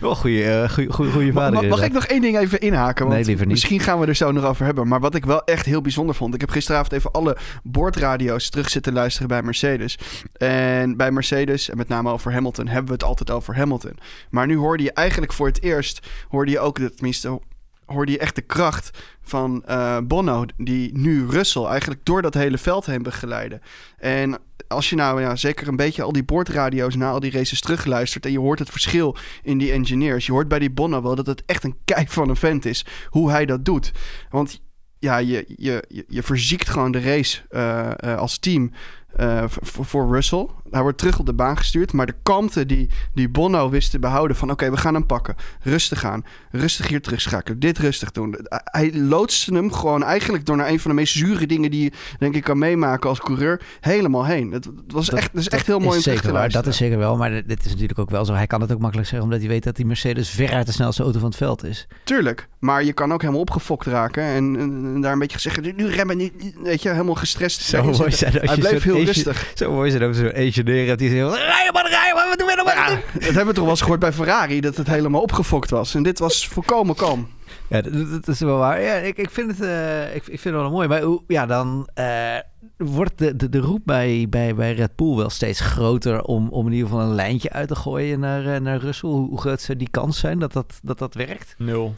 Wel 0.00 0.14
goede, 0.14 0.44
eh, 0.44 0.68
goeie, 0.70 0.90
goeie, 0.92 1.10
goeie 1.12 1.32
Ma- 1.32 1.40
vader. 1.40 1.62
ma- 1.62 1.68
mag 1.68 1.82
ik 1.82 1.92
nog 1.92 2.04
één 2.06 2.20
ding 2.20 2.38
even 2.38 2.60
inhaken? 2.60 3.04
Want 3.04 3.16
Nee, 3.16 3.24
liever 3.26 3.44
niet. 3.46 3.54
Misschien 3.54 3.80
gaan 3.80 4.00
we 4.00 4.06
er 4.06 4.14
zo 4.16 4.32
nog 4.32 4.44
over 4.44 4.64
hebben. 4.64 4.88
Maar 4.88 5.00
wat 5.00 5.14
ik 5.14 5.24
wel 5.24 5.44
echt 5.44 5.66
heel 5.66 5.80
bijzonder 5.80 6.14
vond. 6.14 6.34
Ik 6.34 6.40
heb 6.40 6.50
gisteravond 6.50 6.92
even 6.92 7.10
alle 7.12 7.36
boordradio's 7.62 8.48
terug 8.50 8.70
zitten 8.70 8.92
luisteren 8.92 9.28
bij 9.28 9.42
Mercedes. 9.42 9.98
En 10.44 10.96
bij 10.96 11.10
Mercedes, 11.10 11.70
en 11.70 11.76
met 11.76 11.88
name 11.88 12.10
over 12.10 12.32
Hamilton, 12.32 12.66
hebben 12.66 12.86
we 12.86 12.92
het 12.92 13.04
altijd 13.04 13.30
over 13.30 13.56
Hamilton. 13.56 13.96
Maar 14.30 14.46
nu 14.46 14.56
hoorde 14.56 14.82
je 14.82 14.92
eigenlijk 14.92 15.32
voor 15.32 15.46
het 15.46 15.62
eerst, 15.62 16.06
hoorde 16.28 16.50
je 16.50 16.58
ook, 16.58 16.78
tenminste, 16.78 17.40
hoorde 17.86 18.12
je 18.12 18.18
echt 18.18 18.34
de 18.34 18.42
kracht 18.42 18.98
van 19.22 19.64
eh, 19.64 19.98
Bono, 20.04 20.44
die 20.56 20.98
nu 20.98 21.26
Russell 21.26 21.64
eigenlijk 21.64 22.04
door 22.04 22.22
dat 22.22 22.34
hele 22.34 22.58
veld 22.58 22.86
heen 22.86 23.02
begeleiden. 23.02 23.60
En 23.98 24.38
als 24.68 24.90
je 24.90 24.96
nou 24.96 25.20
ja, 25.20 25.36
zeker 25.36 25.68
een 25.68 25.76
beetje 25.76 26.02
al 26.02 26.12
die 26.12 26.24
boordradio's 26.24 26.94
na 26.94 27.10
al 27.10 27.20
die 27.20 27.30
races 27.30 27.60
terugluistert... 27.60 28.26
en 28.26 28.32
je 28.32 28.38
hoort 28.38 28.58
het 28.58 28.70
verschil 28.70 29.16
in 29.42 29.58
die 29.58 29.72
engineers. 29.72 30.26
Je 30.26 30.32
hoort 30.32 30.48
bij 30.48 30.58
die 30.58 30.70
Bono 30.70 31.02
wel 31.02 31.14
dat 31.14 31.26
het 31.26 31.42
echt 31.46 31.64
een 31.64 31.76
kei 31.84 32.04
van 32.08 32.28
een 32.28 32.36
vent 32.36 32.64
is 32.64 32.86
hoe 33.08 33.30
hij 33.30 33.46
dat 33.46 33.64
doet. 33.64 33.92
Want 34.30 34.62
ja, 34.98 35.16
je, 35.16 35.44
je, 35.56 35.84
je, 35.88 36.04
je 36.08 36.22
verziekt 36.22 36.68
gewoon 36.68 36.92
de 36.92 37.00
race 37.00 37.42
eh, 37.48 37.90
eh, 37.96 38.18
als 38.18 38.38
team 38.38 38.72
eh, 39.16 39.44
voor, 39.46 39.84
voor 39.84 40.12
Russell. 40.14 40.46
Hij 40.70 40.82
wordt 40.82 40.98
terug 40.98 41.18
op 41.18 41.26
de 41.26 41.32
baan 41.32 41.56
gestuurd. 41.56 41.92
Maar 41.92 42.06
de 42.06 42.14
kalmte 42.22 42.66
die, 42.66 42.90
die 43.14 43.28
Bono 43.28 43.70
wist 43.70 43.90
te 43.90 43.98
behouden 43.98 44.36
van... 44.36 44.50
oké, 44.50 44.70
we 44.70 44.76
gaan 44.76 44.94
hem 44.94 45.06
pakken. 45.06 45.34
Rustig 45.60 46.04
aan. 46.04 46.24
Rustig 46.50 46.88
hier 46.88 47.00
terugschakelen. 47.02 47.58
Dit 47.58 47.78
rustig 47.78 48.10
doen. 48.10 48.36
Hij 48.48 48.94
loodste 48.94 49.54
hem 49.54 49.72
gewoon 49.72 50.02
eigenlijk 50.02 50.46
door 50.46 50.56
naar 50.56 50.68
een 50.68 50.80
van 50.80 50.90
de 50.90 50.96
meest 50.96 51.14
zure 51.14 51.46
dingen... 51.46 51.70
die 51.70 51.82
je 51.82 51.92
denk 52.18 52.34
ik 52.34 52.42
kan 52.44 52.58
meemaken 52.58 53.08
als 53.08 53.20
coureur, 53.20 53.60
helemaal 53.80 54.24
heen. 54.24 54.52
Het 54.52 54.68
was 54.86 55.06
Dat- 55.06 55.18
echt, 55.18 55.32
dat 55.32 55.40
is 55.40 55.48
echt 55.48 55.66
heel 55.66 55.78
mooi 55.78 55.96
om 55.96 56.02
terug 56.02 56.20
te 56.20 56.32
waar. 56.32 56.50
Dat 56.50 56.66
is 56.66 56.76
zeker 56.76 56.98
wel, 56.98 57.16
maar 57.16 57.30
dit 57.46 57.64
is 57.64 57.70
natuurlijk 57.70 57.98
ook 57.98 58.10
wel 58.10 58.24
zo. 58.24 58.32
Hij 58.32 58.46
kan 58.46 58.60
het 58.60 58.72
ook 58.72 58.78
makkelijk 58.78 59.08
zeggen, 59.08 59.28
omdat 59.28 59.40
hij 59.42 59.50
weet 59.52 59.64
dat 59.64 59.76
die 59.76 59.86
Mercedes 59.86 60.28
veruit 60.30 60.66
de 60.66 60.72
snelste 60.72 61.02
auto 61.02 61.18
van 61.18 61.28
het 61.28 61.36
veld 61.38 61.64
is. 61.64 61.86
Tuurlijk, 62.04 62.48
maar 62.58 62.84
je 62.84 62.92
kan 62.92 63.12
ook 63.12 63.20
helemaal 63.20 63.40
opgefokt 63.42 63.86
raken 63.86 64.22
en, 64.22 64.56
en, 64.56 64.84
en 64.94 65.00
daar 65.00 65.12
een 65.12 65.18
beetje 65.18 65.40
zeggen, 65.40 65.76
nu 65.76 65.86
remmen, 65.86 66.16
niet, 66.16 66.32
weet 66.62 66.82
je, 66.82 66.88
helemaal 66.88 67.14
gestrest 67.14 67.60
Zo 67.62 67.82
mooi 67.82 67.94
zijn 68.10 68.32
als 68.40 68.50
Hij 68.50 68.54
je 68.56 68.60
bleef 68.60 68.82
heel 68.82 69.03
rustig. 69.06 69.50
Zo 69.54 69.72
mooi 69.72 69.90
zijn 69.90 70.02
dat 70.02 70.10
we 70.16 70.22
zo'n 70.22 70.32
engineer 70.32 70.86
hebt 70.86 70.98
die 70.98 71.10
zegt, 71.10 71.34
rijden 71.36 71.72
man, 71.72 71.86
rijden 71.86 72.14
man, 72.14 72.28
wat 72.28 72.38
doen 72.38 72.46
we 72.46 72.54
nou? 72.54 72.68
Ja, 72.68 72.88
we?" 73.12 73.18
dat 73.18 73.22
hebben 73.22 73.46
we 73.46 73.52
toch 73.52 73.62
wel 73.62 73.70
eens 73.70 73.80
gehoord 73.80 74.00
bij 74.00 74.12
Ferrari, 74.12 74.60
dat 74.60 74.76
het 74.76 74.86
helemaal 74.86 75.20
opgefokt 75.22 75.70
was. 75.70 75.94
En 75.94 76.02
dit 76.02 76.18
was 76.18 76.48
volkomen 76.48 76.94
kalm. 76.94 77.28
Ja, 77.68 77.80
dat, 77.80 77.92
dat- 77.92 78.10
dat 78.10 78.28
is 78.28 78.40
wel 78.40 78.58
waar. 78.58 78.82
Ja, 78.82 78.94
ik, 78.94 79.16
ik, 79.18 79.30
vind 79.30 79.50
het, 79.50 79.60
eh, 79.60 80.14
ik, 80.14 80.26
ik 80.26 80.40
vind 80.40 80.54
het 80.54 80.54
wel 80.54 80.70
mooi. 80.70 80.88
Maar 80.88 81.00
hoe- 81.02 81.22
ja, 81.26 81.46
dan 81.46 81.88
eh, 81.94 82.36
wordt 82.76 83.18
de, 83.18 83.36
de, 83.36 83.48
de 83.48 83.58
roep 83.58 83.80
bij, 83.84 84.26
bij, 84.30 84.54
bij 84.54 84.72
Red 84.74 84.96
Bull 84.96 85.16
wel 85.16 85.30
steeds 85.30 85.60
groter 85.60 86.22
om, 86.22 86.48
om 86.48 86.66
in 86.66 86.72
ieder 86.72 86.88
geval 86.88 87.02
een 87.04 87.14
lijntje 87.14 87.50
uit 87.50 87.68
te 87.68 87.74
gooien 87.76 88.20
naar, 88.20 88.54
eh, 88.54 88.60
naar 88.60 88.78
Russell. 88.78 89.08
Hoe, 89.10 89.38
groot 89.40 89.60
zou 89.60 89.78
die 89.78 89.88
kans 89.90 90.18
zijn 90.18 90.38
dat 90.38 90.52
dat, 90.52 90.78
dat, 90.82 90.98
dat 90.98 91.14
werkt? 91.14 91.54
Nul. 91.58 91.94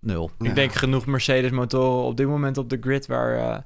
Nul. 0.00 0.30
Ja. 0.38 0.48
Ik 0.48 0.54
denk 0.54 0.72
genoeg 0.74 1.06
Mercedes-motoren 1.06 2.04
op 2.04 2.16
dit 2.16 2.26
moment 2.26 2.58
op 2.58 2.70
de 2.70 2.78
grid 2.80 3.06
waar, 3.06 3.36
eh, 3.38 3.58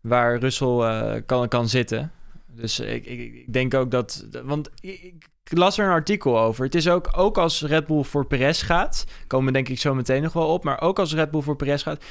waar 0.00 0.38
Russell 0.38 0.78
eh, 0.80 1.20
kan, 1.26 1.48
kan 1.48 1.68
zitten. 1.68 2.12
Dus 2.50 2.80
ik, 2.80 3.06
ik, 3.06 3.34
ik 3.34 3.52
denk 3.52 3.74
ook 3.74 3.90
dat... 3.90 4.26
Want 4.44 4.70
ik, 4.80 5.28
las 5.50 5.78
er 5.78 5.84
een 5.84 5.92
artikel 5.92 6.38
over. 6.38 6.64
Het 6.64 6.74
is 6.74 6.88
ook, 6.88 7.08
ook 7.16 7.38
als 7.38 7.62
Red 7.62 7.86
Bull 7.86 8.02
voor 8.02 8.26
Perez 8.26 8.64
gaat... 8.64 9.04
komen 9.26 9.52
denk 9.52 9.68
ik 9.68 9.78
zo 9.78 9.94
meteen 9.94 10.22
nog 10.22 10.32
wel 10.32 10.46
op... 10.46 10.64
maar 10.64 10.80
ook 10.80 10.98
als 10.98 11.14
Red 11.14 11.30
Bull 11.30 11.40
voor 11.40 11.56
Perez 11.56 11.82
gaat... 11.82 12.04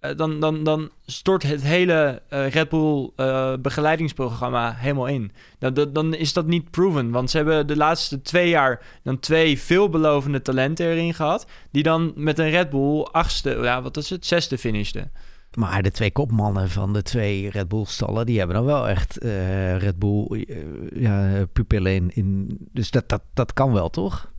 eh, 0.00 0.16
dan, 0.16 0.40
dan, 0.40 0.64
dan 0.64 0.90
stort 1.06 1.42
het 1.42 1.62
hele 1.62 2.22
eh, 2.28 2.50
Red 2.50 2.68
Bull 2.68 3.10
eh, 3.16 3.52
begeleidingsprogramma 3.60 4.74
helemaal 4.76 5.06
in. 5.06 5.32
Dan, 5.58 5.74
dan, 5.74 5.92
dan 5.92 6.14
is 6.14 6.32
dat 6.32 6.46
niet 6.46 6.70
proven. 6.70 7.10
Want 7.10 7.30
ze 7.30 7.36
hebben 7.36 7.66
de 7.66 7.76
laatste 7.76 8.22
twee 8.22 8.48
jaar... 8.48 8.82
dan 9.02 9.20
twee 9.20 9.58
veelbelovende 9.58 10.42
talenten 10.42 10.86
erin 10.86 11.14
gehad... 11.14 11.46
die 11.70 11.82
dan 11.82 12.12
met 12.16 12.38
een 12.38 12.50
Red 12.50 12.70
Bull 12.70 13.02
achtste... 13.02 13.58
ja, 13.62 13.82
wat 13.82 13.96
is 13.96 14.10
het? 14.10 14.26
Zesde 14.26 14.58
finishten. 14.58 15.12
Maar 15.54 15.82
de 15.82 15.90
twee 15.90 16.10
kopmannen 16.12 16.70
van 16.70 16.92
de 16.92 17.02
twee 17.02 17.50
Red 17.50 17.68
Bull 17.68 17.84
stallen, 17.84 18.26
die 18.26 18.38
hebben 18.38 18.56
dan 18.56 18.64
wel 18.64 18.88
echt 18.88 19.18
eh, 19.18 19.76
Red 19.76 19.98
Bull 19.98 20.26
eh, 20.48 20.56
ja, 21.02 21.44
pupillen 21.52 21.92
in, 21.94 22.10
in. 22.14 22.58
Dus 22.72 22.90
dat, 22.90 23.08
dat, 23.08 23.22
dat 23.34 23.52
kan 23.52 23.72
wel, 23.72 23.90
toch? 23.90 24.32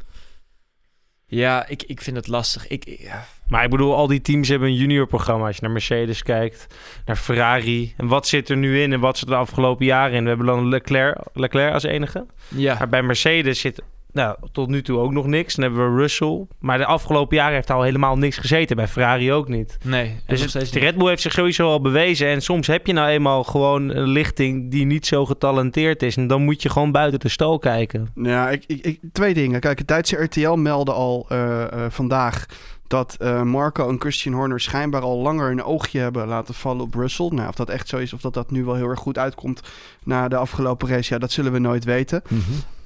Ja, 1.27 1.67
ik, 1.67 1.83
ik 1.83 2.01
vind 2.01 2.15
het 2.15 2.27
lastig. 2.27 2.67
Ik, 2.67 2.85
ik- 2.85 2.99
ja. 2.99 3.25
Maar 3.47 3.63
ik 3.63 3.69
bedoel, 3.69 3.95
al 3.95 4.07
die 4.07 4.21
teams 4.21 4.47
hebben 4.47 4.67
een 4.67 4.75
juniorprogramma. 4.75 5.45
Als 5.47 5.55
je 5.55 5.61
naar 5.61 5.71
Mercedes 5.71 6.23
kijkt, 6.23 6.67
naar 7.05 7.15
Ferrari. 7.15 7.93
En 7.97 8.07
wat 8.07 8.27
zit 8.27 8.49
er 8.49 8.57
nu 8.57 8.81
in 8.81 8.93
en 8.93 8.99
wat 8.99 9.17
zit 9.17 9.27
er 9.27 9.33
de 9.33 9.39
afgelopen 9.39 9.85
jaren 9.85 10.15
in? 10.15 10.21
We 10.23 10.27
hebben 10.29 10.45
dan 10.47 10.67
Leclerc, 10.67 11.17
Leclerc 11.33 11.73
als 11.73 11.83
enige. 11.83 12.25
ja. 12.47 12.77
Maar 12.77 12.89
bij 12.89 13.03
Mercedes 13.03 13.59
zit 13.59 13.81
nou, 14.15 14.37
tot 14.51 14.69
nu 14.69 14.81
toe 14.81 14.97
ook 14.99 15.11
nog 15.11 15.25
niks. 15.27 15.55
Dan 15.55 15.63
hebben 15.65 15.93
we 15.95 16.01
Russell. 16.01 16.45
Maar 16.59 16.77
de 16.77 16.85
afgelopen 16.85 17.35
jaren 17.37 17.53
heeft 17.53 17.69
al 17.69 17.81
helemaal 17.81 18.17
niks 18.17 18.37
gezeten. 18.37 18.75
Bij 18.75 18.87
Ferrari 18.87 19.31
ook 19.33 19.47
niet. 19.47 19.77
Nee, 19.83 20.19
Dus 20.25 20.53
het, 20.53 20.73
de. 20.73 20.79
Red 20.79 20.95
Bull 20.97 21.07
heeft 21.07 21.21
zich 21.21 21.31
sowieso 21.33 21.67
al 21.69 21.81
bewezen. 21.81 22.27
En 22.27 22.41
soms 22.41 22.67
heb 22.67 22.87
je 22.87 22.93
nou 22.93 23.09
eenmaal 23.09 23.43
gewoon 23.43 23.89
een 23.95 24.07
lichting 24.07 24.71
die 24.71 24.85
niet 24.85 25.05
zo 25.05 25.25
getalenteerd 25.25 26.03
is. 26.03 26.17
En 26.17 26.27
dan 26.27 26.43
moet 26.43 26.61
je 26.61 26.69
gewoon 26.69 26.91
buiten 26.91 27.19
de 27.19 27.29
stal 27.29 27.59
kijken. 27.59 28.07
Ja, 28.15 28.49
ik, 28.49 28.63
ik, 28.67 28.85
ik- 28.85 28.99
twee 29.11 29.33
dingen. 29.33 29.59
Kijk, 29.59 29.77
het 29.77 29.87
Duitse 29.87 30.23
RTL 30.23 30.51
meldde 30.53 30.91
al 30.91 31.25
eh, 31.29 31.61
eh, 31.63 31.69
vandaag 31.89 32.45
dat 32.87 33.15
eh, 33.19 33.41
Marco 33.41 33.89
en 33.89 33.99
Christian 33.99 34.33
Horner 34.35 34.59
schijnbaar 34.59 35.01
al 35.01 35.17
langer 35.17 35.51
een 35.51 35.63
oogje 35.63 35.99
hebben 35.99 36.27
laten 36.27 36.53
vallen 36.53 36.81
op 36.83 36.93
Russell. 36.93 37.27
Nou, 37.31 37.47
of 37.49 37.55
dat 37.55 37.69
echt 37.69 37.87
zo 37.87 37.97
is, 37.97 38.13
of 38.13 38.21
dat 38.21 38.33
dat 38.33 38.51
nu 38.51 38.63
wel 38.63 38.75
heel 38.75 38.89
erg 38.89 38.99
goed 38.99 39.17
uitkomt 39.17 39.61
na 40.03 40.27
de 40.27 40.35
afgelopen 40.35 40.87
race, 40.89 41.13
ja, 41.13 41.19
dat 41.19 41.31
zullen 41.31 41.51
we 41.51 41.59
nooit 41.59 41.83
weten. 41.83 42.21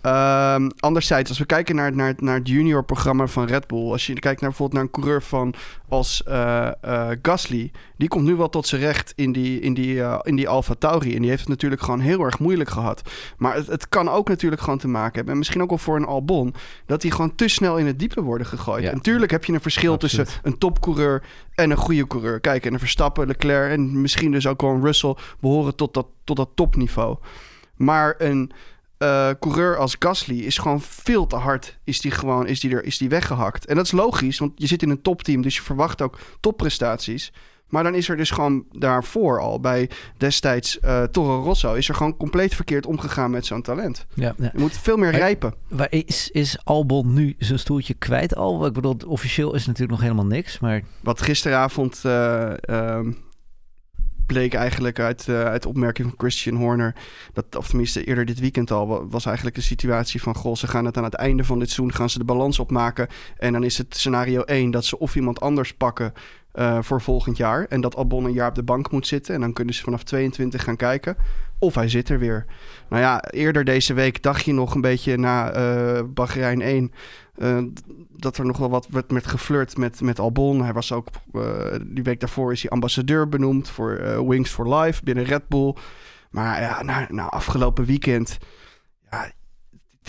Ehm, 0.01 0.69
anderzijds, 0.79 1.29
als 1.29 1.39
we 1.39 1.45
kijken 1.45 1.75
naar, 1.75 1.95
naar, 1.95 2.13
naar 2.17 2.35
het 2.35 2.47
junior-programma 2.47 3.27
van 3.27 3.45
Red 3.45 3.67
Bull, 3.67 3.91
als 3.91 4.07
je 4.07 4.13
kijkt 4.13 4.41
naar 4.41 4.49
bijvoorbeeld 4.49 4.73
naar 4.73 4.83
een 4.83 5.01
coureur 5.01 5.21
van 5.21 5.53
als 5.87 6.23
eh, 6.23 6.67
eh, 6.81 7.17
Gasly, 7.21 7.71
die 7.97 8.07
komt 8.07 8.25
nu 8.25 8.35
wel 8.35 8.49
tot 8.49 8.67
zijn 8.67 8.81
recht 8.81 9.13
in 9.15 9.31
die, 9.31 9.59
in 9.59 9.73
die, 9.73 10.01
eh, 10.01 10.19
in 10.23 10.35
die 10.35 10.49
Alfa 10.49 10.73
Tauri. 10.79 11.15
En 11.15 11.19
die 11.19 11.29
heeft 11.29 11.41
het 11.41 11.49
natuurlijk 11.49 11.81
gewoon 11.81 11.99
heel 11.99 12.23
erg 12.23 12.39
moeilijk 12.39 12.69
gehad. 12.69 13.01
Maar 13.37 13.55
het, 13.55 13.67
het 13.67 13.89
kan 13.89 14.09
ook 14.09 14.29
natuurlijk 14.29 14.61
gewoon 14.61 14.79
te 14.79 14.87
maken 14.87 15.15
hebben, 15.15 15.31
en 15.33 15.39
misschien 15.39 15.61
ook 15.61 15.69
wel 15.69 15.77
voor 15.77 15.95
een 15.95 16.05
Albon, 16.05 16.53
dat 16.85 17.01
die 17.01 17.11
gewoon 17.11 17.35
te 17.35 17.47
snel 17.47 17.77
in 17.77 17.85
het 17.85 17.99
diepe 17.99 18.21
worden 18.21 18.47
gegooid. 18.47 18.83
Ja. 18.83 18.89
En 18.89 18.95
natuurlijk 18.95 19.31
heb 19.31 19.45
je 19.45 19.53
een 19.53 19.61
verschil 19.61 19.93
Absoluut. 19.93 20.25
tussen 20.25 20.41
een 20.43 20.57
topcoureur 20.57 21.23
en 21.55 21.71
een 21.71 21.77
goede 21.77 22.07
coureur. 22.07 22.39
Kijk, 22.39 22.65
en 22.65 22.73
een 22.73 22.79
Verstappen, 22.79 23.27
Leclerc 23.27 23.71
en 23.71 24.01
misschien 24.01 24.31
dus 24.31 24.47
ook 24.47 24.61
wel 24.61 24.71
een 24.71 24.83
Russell 24.83 25.15
behoren 25.39 25.75
tot 25.75 25.93
dat, 25.93 26.07
tot 26.23 26.37
dat 26.37 26.49
topniveau. 26.55 27.17
Maar 27.75 28.15
een 28.17 28.51
eh, 28.99 29.29
coureur 29.39 29.77
als 29.77 29.95
Gasly 29.99 30.39
is 30.39 30.57
gewoon 30.57 30.81
veel 30.81 31.27
te 31.27 31.35
hard. 31.35 31.77
Is 31.83 32.01
die 32.01 32.11
gewoon 32.11 32.47
is 32.47 32.59
die 32.59 32.71
er, 32.75 32.83
is 32.83 32.97
die 32.97 33.09
weggehakt. 33.09 33.65
En 33.65 33.75
dat 33.75 33.85
is 33.85 33.91
logisch, 33.91 34.39
want 34.39 34.51
je 34.55 34.67
zit 34.67 34.81
in 34.81 34.89
een 34.89 35.01
topteam, 35.01 35.41
dus 35.41 35.55
je 35.55 35.61
verwacht 35.61 36.01
ook 36.01 36.19
topprestaties. 36.39 37.31
Maar 37.67 37.83
dan 37.83 37.95
is 37.95 38.09
er 38.09 38.17
dus 38.17 38.31
gewoon 38.31 38.65
daarvoor 38.71 39.39
al 39.39 39.59
bij 39.59 39.89
destijds 40.17 40.79
eh 40.79 41.03
Toro 41.03 41.43
Rosso... 41.43 41.73
is 41.73 41.89
er 41.89 41.95
gewoon 41.95 42.17
compleet 42.17 42.55
verkeerd 42.55 42.85
omgegaan 42.85 43.31
met 43.31 43.45
zo'n 43.45 43.61
talent. 43.61 44.05
Ja, 44.13 44.33
ja. 44.37 44.49
Je 44.53 44.59
moet 44.59 44.77
veel 44.77 44.97
meer 44.97 45.11
rijpen. 45.11 45.53
Waar 45.67 45.91
is, 45.91 46.29
is 46.31 46.57
Albon 46.63 47.13
nu 47.13 47.35
zijn 47.37 47.59
stoeltje 47.59 47.93
kwijt 47.93 48.35
al? 48.35 48.65
Ik 48.65 48.73
bedoel, 48.73 48.97
officieel 49.07 49.55
is 49.55 49.65
natuurlijk 49.65 49.91
nog 49.91 50.01
helemaal 50.01 50.25
niks, 50.25 50.59
maar 50.59 50.81
Wat 51.01 51.21
gisteravond 51.21 51.99
eh, 52.03 52.63
ehm, 52.63 53.11
bleek 54.29 54.53
eigenlijk 54.53 55.00
uit, 55.00 55.27
eh, 55.27 55.43
uit 55.43 55.65
opmerking 55.65 56.07
van 56.07 56.17
Christian 56.17 56.55
Horner... 56.55 56.95
Dat, 57.33 57.55
of 57.55 57.67
tenminste 57.67 58.03
eerder 58.03 58.25
dit 58.25 58.39
weekend 58.39 58.71
al, 58.71 58.88
wa- 58.88 59.05
was 59.07 59.25
eigenlijk 59.25 59.55
de 59.55 59.62
situatie 59.62 60.21
van... 60.21 60.36
goh, 60.36 60.55
ze 60.55 60.67
gaan 60.67 60.86
het 60.86 60.98
aan 60.98 61.03
het 61.03 61.13
einde 61.13 61.43
van 61.43 61.59
dit 61.59 61.69
seizoen 61.69 61.93
gaan 61.95 62.09
ze 62.09 62.17
de 62.17 62.24
balans 62.25 62.59
opmaken... 62.59 63.07
en 63.38 63.53
dan 63.53 63.63
is 63.63 63.77
het 63.77 63.95
scenario 63.95 64.41
1 64.41 64.71
dat 64.71 64.86
ze 64.86 65.00
of 65.00 65.15
iemand 65.15 65.39
anders 65.39 65.74
pakken... 65.74 66.13
eh, 66.51 66.77
voor 66.81 67.01
volgend 67.01 67.38
jaar. 67.38 67.65
En 67.65 67.81
dat 67.81 67.95
Albon 67.95 68.25
een 68.25 68.33
jaar 68.33 68.50
op 68.50 68.55
de 68.55 68.63
bank 68.63 68.91
moet 68.91 69.07
zitten. 69.07 69.36
En 69.36 69.41
dan 69.41 69.53
kunnen 69.53 69.74
ze 69.74 69.83
vanaf 69.83 70.03
22 70.03 70.63
gaan 70.63 70.75
kijken. 70.75 71.17
Of 71.59 71.75
hij 71.75 71.89
zit 71.89 72.09
er 72.09 72.19
weer. 72.19 72.45
Nou 72.89 73.01
ja, 73.01 73.23
eerder 73.23 73.63
deze 73.63 73.93
week 73.93 74.23
dacht 74.23 74.45
je 74.45 74.53
nog 74.53 74.75
een 74.75 74.81
beetje 74.81 75.17
na 75.17 75.51
eh 75.51 76.03
Bahrein 76.13 76.61
1... 76.61 76.91
eh, 77.35 77.57
dat 78.17 78.37
er 78.37 78.45
nog 78.45 78.57
wel 78.57 78.69
wat 78.69 78.87
werd 78.89 79.11
met 79.11 79.27
geflirt 79.27 79.77
met, 79.77 80.01
met 80.01 80.19
Albon. 80.19 80.63
Hij 80.63 80.73
was 80.73 80.91
ook, 80.91 81.07
eh, 81.33 81.75
die 81.85 82.03
week 82.03 82.19
daarvoor 82.19 82.51
is 82.51 82.61
hij 82.61 82.71
ambassadeur 82.71 83.29
benoemd 83.29 83.69
voor 83.69 84.27
Wings 84.27 84.51
for 84.51 84.75
Life 84.75 85.03
binnen 85.03 85.23
Red 85.23 85.47
Bull. 85.47 85.75
Maar 86.29 86.61
ja, 86.61 86.83
na, 86.83 87.07
na 87.09 87.29
afgelopen 87.29 87.85
weekend, 87.85 88.37
ja, 89.11 89.31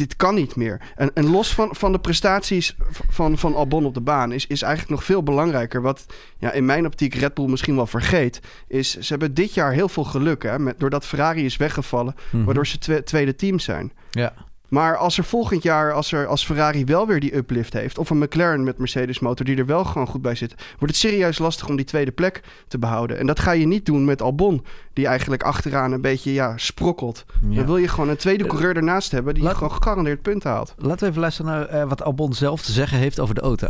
dit 0.00 0.16
kan 0.16 0.34
niet 0.34 0.56
meer. 0.56 0.80
En, 0.96 1.10
en 1.14 1.30
los 1.30 1.54
van, 1.54 1.68
van 1.72 1.92
de 1.92 1.98
prestaties 1.98 2.76
van, 3.08 3.38
van 3.38 3.54
Albon 3.54 3.84
op 3.84 3.94
de 3.94 4.00
baan 4.00 4.32
is, 4.32 4.46
is 4.46 4.62
eigenlijk 4.62 4.92
nog 4.94 5.04
veel 5.04 5.22
belangrijker. 5.22 5.82
Wat 5.82 6.06
ja, 6.38 6.52
in 6.52 6.64
mijn 6.64 6.86
optiek 6.86 7.14
Red 7.14 7.34
Bull 7.34 7.48
misschien 7.48 7.76
wel 7.76 7.86
vergeet, 7.86 8.40
is 8.68 8.90
ze 8.98 9.06
hebben 9.08 9.34
dit 9.34 9.54
jaar 9.54 9.72
heel 9.72 9.88
veel 9.88 10.04
geluk. 10.04 10.42
Hè, 10.42 10.58
met, 10.58 10.80
doordat 10.80 11.06
Ferrari 11.06 11.44
is 11.44 11.56
weggevallen, 11.56 12.14
Mhm. 12.30 12.44
waardoor 12.44 12.66
ze 12.66 12.78
twe- 12.78 13.02
tweede 13.02 13.34
team 13.34 13.58
zijn. 13.58 13.92
ja. 14.10 14.32
Maar 14.70 14.96
als 14.96 15.18
er 15.18 15.24
volgend 15.24 15.62
jaar, 15.62 15.92
als, 15.92 16.12
er, 16.12 16.26
als 16.26 16.44
Ferrari 16.44 16.84
wel 16.84 17.06
weer 17.06 17.20
die 17.20 17.36
uplift 17.36 17.72
heeft... 17.72 17.98
of 17.98 18.10
een 18.10 18.18
McLaren 18.18 18.64
met 18.64 18.78
Mercedes 18.78 19.18
motor 19.18 19.46
die 19.46 19.56
er 19.56 19.66
wel 19.66 19.84
gewoon 19.84 20.06
goed 20.06 20.22
bij 20.22 20.34
zit... 20.34 20.54
wordt 20.78 20.94
het 20.94 20.96
serieus 20.96 21.38
lastig 21.38 21.68
om 21.68 21.76
die 21.76 21.84
tweede 21.84 22.10
plek 22.10 22.40
te 22.68 22.78
behouden. 22.78 23.18
En 23.18 23.26
dat 23.26 23.40
ga 23.40 23.52
je 23.52 23.66
niet 23.66 23.86
doen 23.86 24.04
met 24.04 24.22
Albon... 24.22 24.64
die 24.92 25.06
eigenlijk 25.06 25.42
achteraan 25.42 25.92
een 25.92 26.00
beetje 26.00 26.32
ja, 26.32 26.52
sprokkelt. 26.56 27.24
Ja. 27.48 27.56
Dan 27.56 27.66
wil 27.66 27.76
je 27.76 27.88
gewoon 27.88 28.08
een 28.08 28.16
tweede 28.16 28.46
coureur 28.46 28.76
ernaast 28.76 29.12
hebben... 29.12 29.34
die 29.34 29.42
Laat- 29.42 29.54
gewoon 29.54 29.72
gegarandeerd 29.72 30.22
punten 30.22 30.50
haalt. 30.50 30.74
Laten 30.78 31.00
we 31.00 31.06
even 31.06 31.20
luisteren 31.20 31.50
naar 31.50 31.66
eh, 31.66 31.88
wat 31.88 32.02
Albon 32.02 32.32
zelf 32.32 32.62
te 32.62 32.72
zeggen 32.72 32.98
heeft 32.98 33.20
over 33.20 33.34
de 33.34 33.40
auto. 33.40 33.66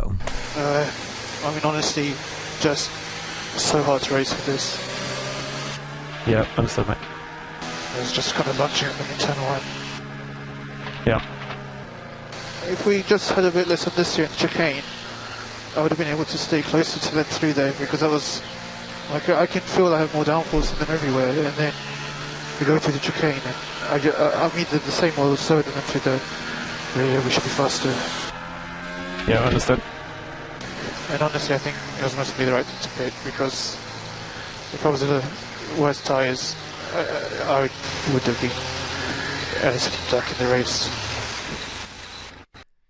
Uh, 0.57 0.63
I 1.43 1.53
mean, 1.53 1.63
honestly, 1.63 2.13
just 2.59 2.89
so 3.55 3.79
hard 3.79 4.07
to 4.07 4.15
race 4.15 4.35
with 4.35 4.55
this. 4.55 4.75
Yeah, 6.25 6.45
understood, 6.57 6.87
mate. 6.87 6.99
It 7.93 7.99
was 7.99 8.15
just 8.15 8.33
kind 8.33 8.47
of 8.47 8.57
lunching 8.57 8.89
at 8.89 8.95
the 8.97 9.13
internal 9.13 9.49
line. 9.49 9.80
Yeah. 11.05 11.21
If 12.65 12.85
we 12.85 13.03
just 13.03 13.31
had 13.31 13.45
a 13.45 13.51
bit 13.51 13.67
less 13.67 13.87
of 13.87 13.95
this 13.95 14.15
here 14.15 14.25
in 14.25 14.31
chicane, 14.33 14.83
I 15.75 15.81
would 15.81 15.91
have 15.91 15.97
been 15.97 16.13
able 16.13 16.25
to 16.25 16.37
stay 16.37 16.61
closer 16.61 16.99
to 16.99 17.15
them 17.15 17.23
through 17.25 17.53
there 17.53 17.73
because 17.73 18.03
I 18.03 18.07
was 18.07 18.41
like 19.11 19.27
I 19.29 19.45
can 19.45 19.61
feel 19.61 19.93
I 19.93 19.99
have 19.99 20.13
more 20.13 20.23
downforce 20.23 20.77
than 20.77 20.89
everywhere, 20.89 21.29
and 21.29 21.55
then 21.55 21.73
we 22.59 22.65
go 22.65 22.77
to 22.77 22.91
the 22.91 22.99
chicane 22.99 23.41
and 23.45 23.55
I, 23.89 24.47
I 24.47 24.55
mean 24.55 24.65
the, 24.69 24.79
the 24.79 24.91
same 24.91 25.15
model 25.15 25.35
7 25.35 25.63
and 25.73 25.85
to 25.87 25.99
the 25.99 26.21
uh, 26.93 27.21
we 27.23 27.31
should 27.31 27.43
be 27.43 27.49
faster. 27.49 27.89
Yeah, 29.29 29.41
I 29.41 29.45
understand. 29.45 29.81
And 31.09 31.21
honestly, 31.21 31.55
I 31.55 31.57
think 31.57 31.77
it 31.99 32.03
was 32.03 32.15
mostly 32.15 32.45
the 32.45 32.51
right 32.53 32.65
thing 32.65 32.81
to 32.81 32.97
pick 32.97 33.13
because 33.23 33.75
if 34.73 34.85
I 34.85 34.89
was 34.89 35.01
in 35.01 35.09
the 35.09 35.23
worst 35.79 36.05
tires, 36.05 36.55
I, 36.93 36.99
I 36.99 37.57
I 37.57 37.61
would 38.13 38.23
have 38.23 38.39
been 38.41 38.80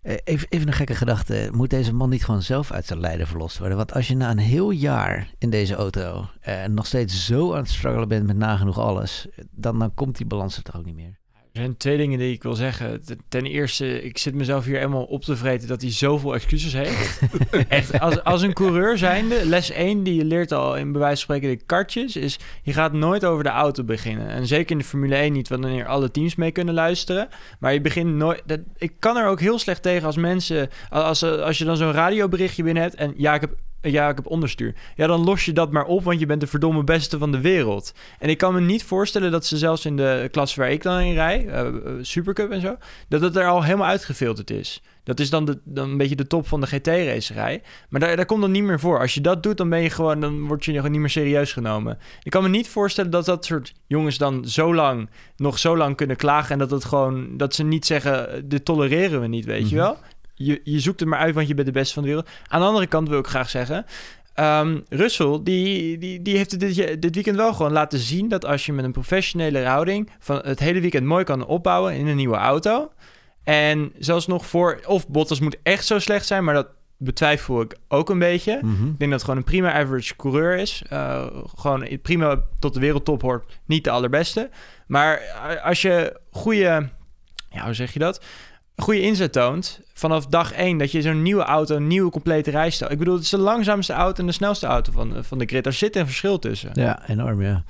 Eh, 0.02 0.16
Even, 0.24 0.48
even 0.50 0.68
een 0.68 0.74
gekke 0.74 0.96
gedachte. 0.96 1.50
Moet 1.54 1.70
deze 1.70 1.94
man 1.94 2.10
niet 2.10 2.26
gewoon 2.26 2.42
zelf 2.42 2.72
uit 2.72 2.86
zijn 2.86 3.00
lijden 3.00 3.28
verlost 3.28 3.58
worden? 3.58 3.78
Want 3.78 3.94
als 3.94 4.08
je 4.08 4.16
na 4.16 4.32
een 4.32 4.38
heel 4.38 4.72
jaar 4.72 5.34
in 5.38 5.50
deze 5.50 5.76
auto 5.76 6.26
eh, 6.42 6.66
nog 6.66 6.86
steeds 6.86 7.26
zo 7.26 7.52
aan 7.54 7.62
het 7.62 7.70
struggelen 7.70 8.08
bent 8.08 8.28
met 8.28 8.38
nagenoeg 8.38 8.80
alles, 8.80 9.28
dan, 9.50 9.80
dan 9.80 9.94
komt 9.94 10.18
die 10.18 10.26
balans 10.26 10.58
er 10.58 10.64
toch 10.64 10.78
ook 10.78 10.86
niet 10.86 10.96
meer. 10.96 11.21
Er 11.52 11.60
zijn 11.60 11.78
twee 11.78 11.98
dingen 11.98 12.20
die 12.20 12.34
ik 12.34 12.44
wil 12.44 12.54
zeggen. 12.54 13.02
Ten- 13.28 13.46
eerste, 13.46 14.04
ik 14.04 14.18
zit 14.18 14.34
mezelf 14.34 14.66
hier 14.66 14.76
helemaal 14.76 15.04
op 15.04 15.24
te 15.24 15.36
vreten 15.36 15.68
dat 15.68 15.82
hij 15.82 15.92
zoveel 15.92 16.34
excuses 16.34 16.74
heeft. 16.74 17.20
Echt, 17.68 18.00
als, 18.00 18.24
als 18.24 18.42
een 18.42 18.54
coureur 18.54 18.98
zijnde, 18.98 19.46
les 19.46 19.72
1 19.72 20.04
die 20.04 20.16
je 20.16 20.26
leert 20.26 20.52
al 20.52 20.76
in 20.76 20.92
bij 20.92 21.02
wijze 21.02 21.26
van 21.26 21.36
spreken 21.36 21.58
de 21.58 21.66
kartjes, 21.66 22.16
is 22.16 22.40
je 22.64 22.74
gaat 22.74 22.94
nooit 22.94 23.26
over 23.26 23.44
de 23.44 23.50
auto 23.50 23.84
beginnen. 23.84 24.28
En 24.28 24.48
zeker 24.48 24.72
in 24.72 24.78
de 24.78 24.84
Formule 24.84 25.16
1 25.16 25.34
niet, 25.34 25.50
want 25.50 25.64
wanneer 25.64 25.86
alle 25.86 26.12
teams 26.12 26.36
mee 26.36 26.52
kunnen 26.52 26.74
luisteren. 26.74 27.28
Maar 27.60 27.74
je 27.74 27.82
begint 27.82 28.14
nooit... 28.16 28.42
Dat, 28.46 28.60
ik 28.78 28.94
kan 29.00 29.18
er 29.18 29.28
ook 29.28 29.40
heel 29.40 29.60
slecht 29.60 29.82
tegen 29.82 30.06
als 30.06 30.18
mensen... 30.18 30.70
Als, 30.90 31.24
als 31.24 31.58
je 31.58 31.66
dan 31.66 31.78
zo'n 31.78 31.92
radioberichtje 31.92 32.64
binnen 32.64 32.84
hebt 32.84 32.96
en 32.96 33.14
ja, 33.18 33.34
ik 33.34 33.42
heb... 33.42 33.56
Ja, 33.82 34.10
ik 34.10 34.16
heb 34.16 34.28
onderstuur. 34.28 34.76
Ja, 34.96 35.08
dan 35.08 35.24
los 35.24 35.46
je 35.46 35.54
dat 35.54 35.72
maar 35.72 35.86
op, 35.86 36.04
want 36.04 36.20
je 36.20 36.26
bent 36.26 36.42
de 36.42 36.48
verdomme 36.48 36.84
beste 36.84 37.18
van 37.18 37.32
de 37.32 37.42
wereld. 37.42 37.94
En 38.20 38.30
ik 38.30 38.38
kan 38.38 38.54
me 38.54 38.62
niet 38.62 38.84
voorstellen 38.84 39.32
dat 39.32 39.46
ze 39.46 39.58
zelfs 39.58 39.86
in 39.86 39.96
de 39.98 40.28
klasse 40.32 40.60
waar 40.60 40.72
ik 40.72 40.82
dan 40.84 41.00
in 41.00 41.14
rij, 41.14 41.48
eh, 41.48 41.60
eh, 41.68 41.74
Supercup 42.02 42.52
en 42.52 42.62
zo, 42.62 42.76
dat 43.08 43.22
het 43.22 43.36
er 43.36 43.48
al 43.48 43.64
helemaal 43.64 43.88
uitgefilterd 43.88 44.50
is. 44.50 44.82
Dat 45.04 45.20
is 45.20 45.30
dan, 45.30 45.46
de, 45.46 45.60
dan 45.64 45.90
een 45.90 45.98
beetje 45.98 46.16
de 46.16 46.28
top 46.28 46.48
van 46.48 46.62
de 46.62 46.68
GT-racerij. 46.68 47.62
Maar 47.90 48.00
daar, 48.00 48.16
daar 48.16 48.26
komt 48.26 48.42
dan 48.42 48.52
niet 48.52 48.64
meer 48.64 48.80
voor. 48.80 49.00
Als 49.00 49.14
je 49.14 49.22
dat 49.22 49.44
doet, 49.44 49.58
dan 49.58 49.70
ben 49.70 49.82
je 49.82 49.90
gewoon, 49.90 50.20
dan 50.20 50.48
word 50.48 50.66
je 50.66 50.74
gewoon 50.76 50.92
niet 50.92 51.00
meer 51.00 51.10
serieus 51.10 51.54
genomen. 51.54 51.98
Ik 52.24 52.32
kan 52.32 52.44
me 52.44 52.50
niet 52.50 52.70
voorstellen 52.70 53.12
dat 53.12 53.26
dat 53.26 53.46
soort 53.46 53.74
jongens 53.88 54.18
dan 54.18 54.46
zo 54.48 54.76
lang, 54.76 55.10
nog 55.36 55.60
zo 55.60 55.78
lang 55.78 55.96
kunnen 55.96 56.16
klagen 56.16 56.52
en 56.52 56.58
dat 56.60 56.72
het 56.72 56.86
gewoon, 56.86 57.38
dat 57.38 57.56
ze 57.56 57.64
niet 57.64 57.86
zeggen, 57.86 58.50
dit 58.50 58.66
tolereren 58.66 59.22
we 59.22 59.28
niet, 59.28 59.46
weet 59.46 59.70
je 59.70 59.76
Mhm. 59.76 59.84
wel. 59.86 59.98
Je, 60.44 60.62
je 60.64 60.80
zoekt 60.80 61.00
het 61.00 61.10
maar 61.10 61.20
uit, 61.20 61.36
want 61.36 61.48
je 61.48 61.54
bent 61.54 61.68
de 61.68 61.74
beste 61.74 61.94
van 61.94 62.04
de 62.04 62.10
wereld. 62.10 62.30
Aan 62.48 62.60
de 62.60 62.68
andere 62.68 62.88
kant 62.88 63.10
wil 63.10 63.20
ik 63.20 63.28
graag 63.28 63.50
zeggen, 63.50 63.86
Ehm 64.34 64.80
Russell, 64.90 65.40
die, 65.44 65.98
die, 65.98 66.22
die 66.22 66.38
heeft 66.38 66.60
dit, 66.60 67.02
dit 67.02 67.16
weekend 67.16 67.36
wel 67.36 67.54
gewoon 67.54 67.72
laten 67.72 68.00
zien 68.00 68.30
dat 68.30 68.46
als 68.46 68.66
je 68.66 68.74
met 68.74 68.86
een 68.86 68.92
professionele 68.92 69.66
houding 69.66 70.10
van 70.20 70.42
het 70.44 70.60
hele 70.60 70.80
weekend 70.80 71.06
mooi 71.06 71.24
kan 71.24 71.46
opbouwen 71.46 71.96
in 71.96 72.08
een 72.08 72.16
nieuwe 72.16 72.36
auto. 72.36 72.92
En 73.44 73.92
zelfs 74.00 74.28
nog 74.28 74.46
voor, 74.46 74.80
of 74.86 75.08
Bottas 75.08 75.40
moet 75.40 75.58
echt 75.64 75.86
zo 75.86 76.00
slecht 76.00 76.26
zijn, 76.26 76.44
maar 76.44 76.54
dat 76.54 76.68
betwijfel 76.98 77.62
ik 77.62 77.78
ook 77.88 78.10
een 78.10 78.20
beetje. 78.20 78.60
Mhm. 78.62 78.88
Ik 78.88 79.00
denk 79.00 79.00
dat 79.00 79.12
het 79.12 79.22
gewoon 79.22 79.38
een 79.38 79.44
prima 79.44 79.74
average 79.74 80.16
coureur 80.16 80.58
is. 80.58 80.84
Eh, 80.90 81.26
gewoon 81.56 81.88
prima 82.02 82.42
tot 82.60 82.74
de 82.74 82.80
wereldtop 82.80 83.22
hoort. 83.22 83.60
Niet 83.66 83.84
de 83.84 83.90
allerbeste. 83.90 84.50
Maar 84.88 85.22
als 85.64 85.82
je 85.82 86.20
goede, 86.32 86.90
ja, 87.50 87.66
hoe 87.66 87.74
zeg 87.74 87.94
je 87.94 88.00
dat? 88.00 88.26
Goede 88.82 89.02
inzet 89.02 89.32
toont 89.32 89.82
vanaf 89.94 90.26
dag 90.26 90.54
één 90.54 90.78
dat 90.78 90.92
je 90.92 91.02
zo'n 91.02 91.22
nieuwe 91.22 91.44
auto, 91.44 91.76
een 91.76 91.88
nieuwe 91.88 92.12
complete 92.12 92.52
rijstijl. 92.52 92.92
Ik 92.92 92.98
bedoel, 92.98 93.14
het 93.14 93.24
is 93.24 93.30
de 93.30 93.38
langzaamste 93.38 93.94
auto 93.94 94.22
en 94.22 94.26
de 94.26 94.32
snelste 94.32 94.66
auto 94.66 94.92
van, 94.92 95.16
van 95.24 95.38
de 95.38 95.46
grid. 95.46 95.64
Daar 95.64 95.74
zit 95.74 95.96
een 95.96 96.06
verschil 96.06 96.40
tussen. 96.40 96.70
Ja, 96.74 97.10
enorm, 97.10 97.42
ja. 97.42 97.64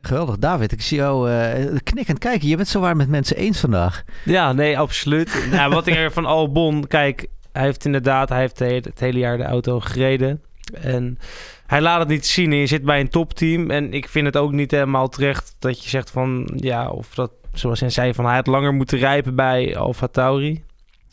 Geweldig, 0.00 0.38
David. 0.38 0.72
Ik 0.72 0.82
zie 0.82 0.96
jou 0.96 1.30
eh 1.30 1.76
knikkend 1.82 2.18
kijken. 2.18 2.48
Je 2.48 2.56
bent 2.56 2.68
zo 2.68 2.80
waar 2.80 2.96
met 2.96 3.08
mensen 3.08 3.36
eens 3.36 3.60
vandaag. 3.60 4.04
Ja, 4.24 4.52
nee, 4.52 4.78
absoluut. 4.78 5.44
nou, 5.50 5.74
wat 5.74 5.86
ik 5.86 5.94
er 5.94 6.12
van 6.12 6.26
Albon, 6.26 6.86
kijk, 6.86 7.26
hij 7.52 7.62
heeft 7.62 7.84
inderdaad, 7.84 8.28
hij 8.28 8.40
heeft 8.40 8.58
het 8.58 8.84
het 8.84 9.00
hele 9.00 9.18
jaar 9.18 9.36
de 9.36 9.44
auto 9.44 9.80
gereden. 9.80 10.42
En 10.72 11.18
hij 11.66 11.80
laat 11.80 11.98
het 11.98 12.08
niet 12.08 12.26
zien. 12.26 12.52
En 12.52 12.58
je 12.58 12.66
zit 12.66 12.84
bij 12.84 13.00
een 13.00 13.08
topteam. 13.08 13.70
En 13.70 13.92
ik 13.92 14.08
vind 14.08 14.26
het 14.26 14.36
ook 14.36 14.52
niet 14.52 14.70
helemaal 14.70 15.08
terecht 15.08 15.56
dat 15.58 15.82
je 15.82 15.88
zegt 15.88 16.10
van, 16.10 16.50
ja, 16.56 16.88
of 16.88 17.14
dat, 17.14 17.30
zoals 17.58 17.80
hij 17.80 17.90
zei, 17.90 18.14
van 18.14 18.24
hij 18.24 18.34
had 18.34 18.46
langer 18.46 18.74
moeten 18.74 18.98
rijpen 18.98 19.34
bij 19.34 19.76
Alfa 19.76 20.06
Tauri. 20.06 20.62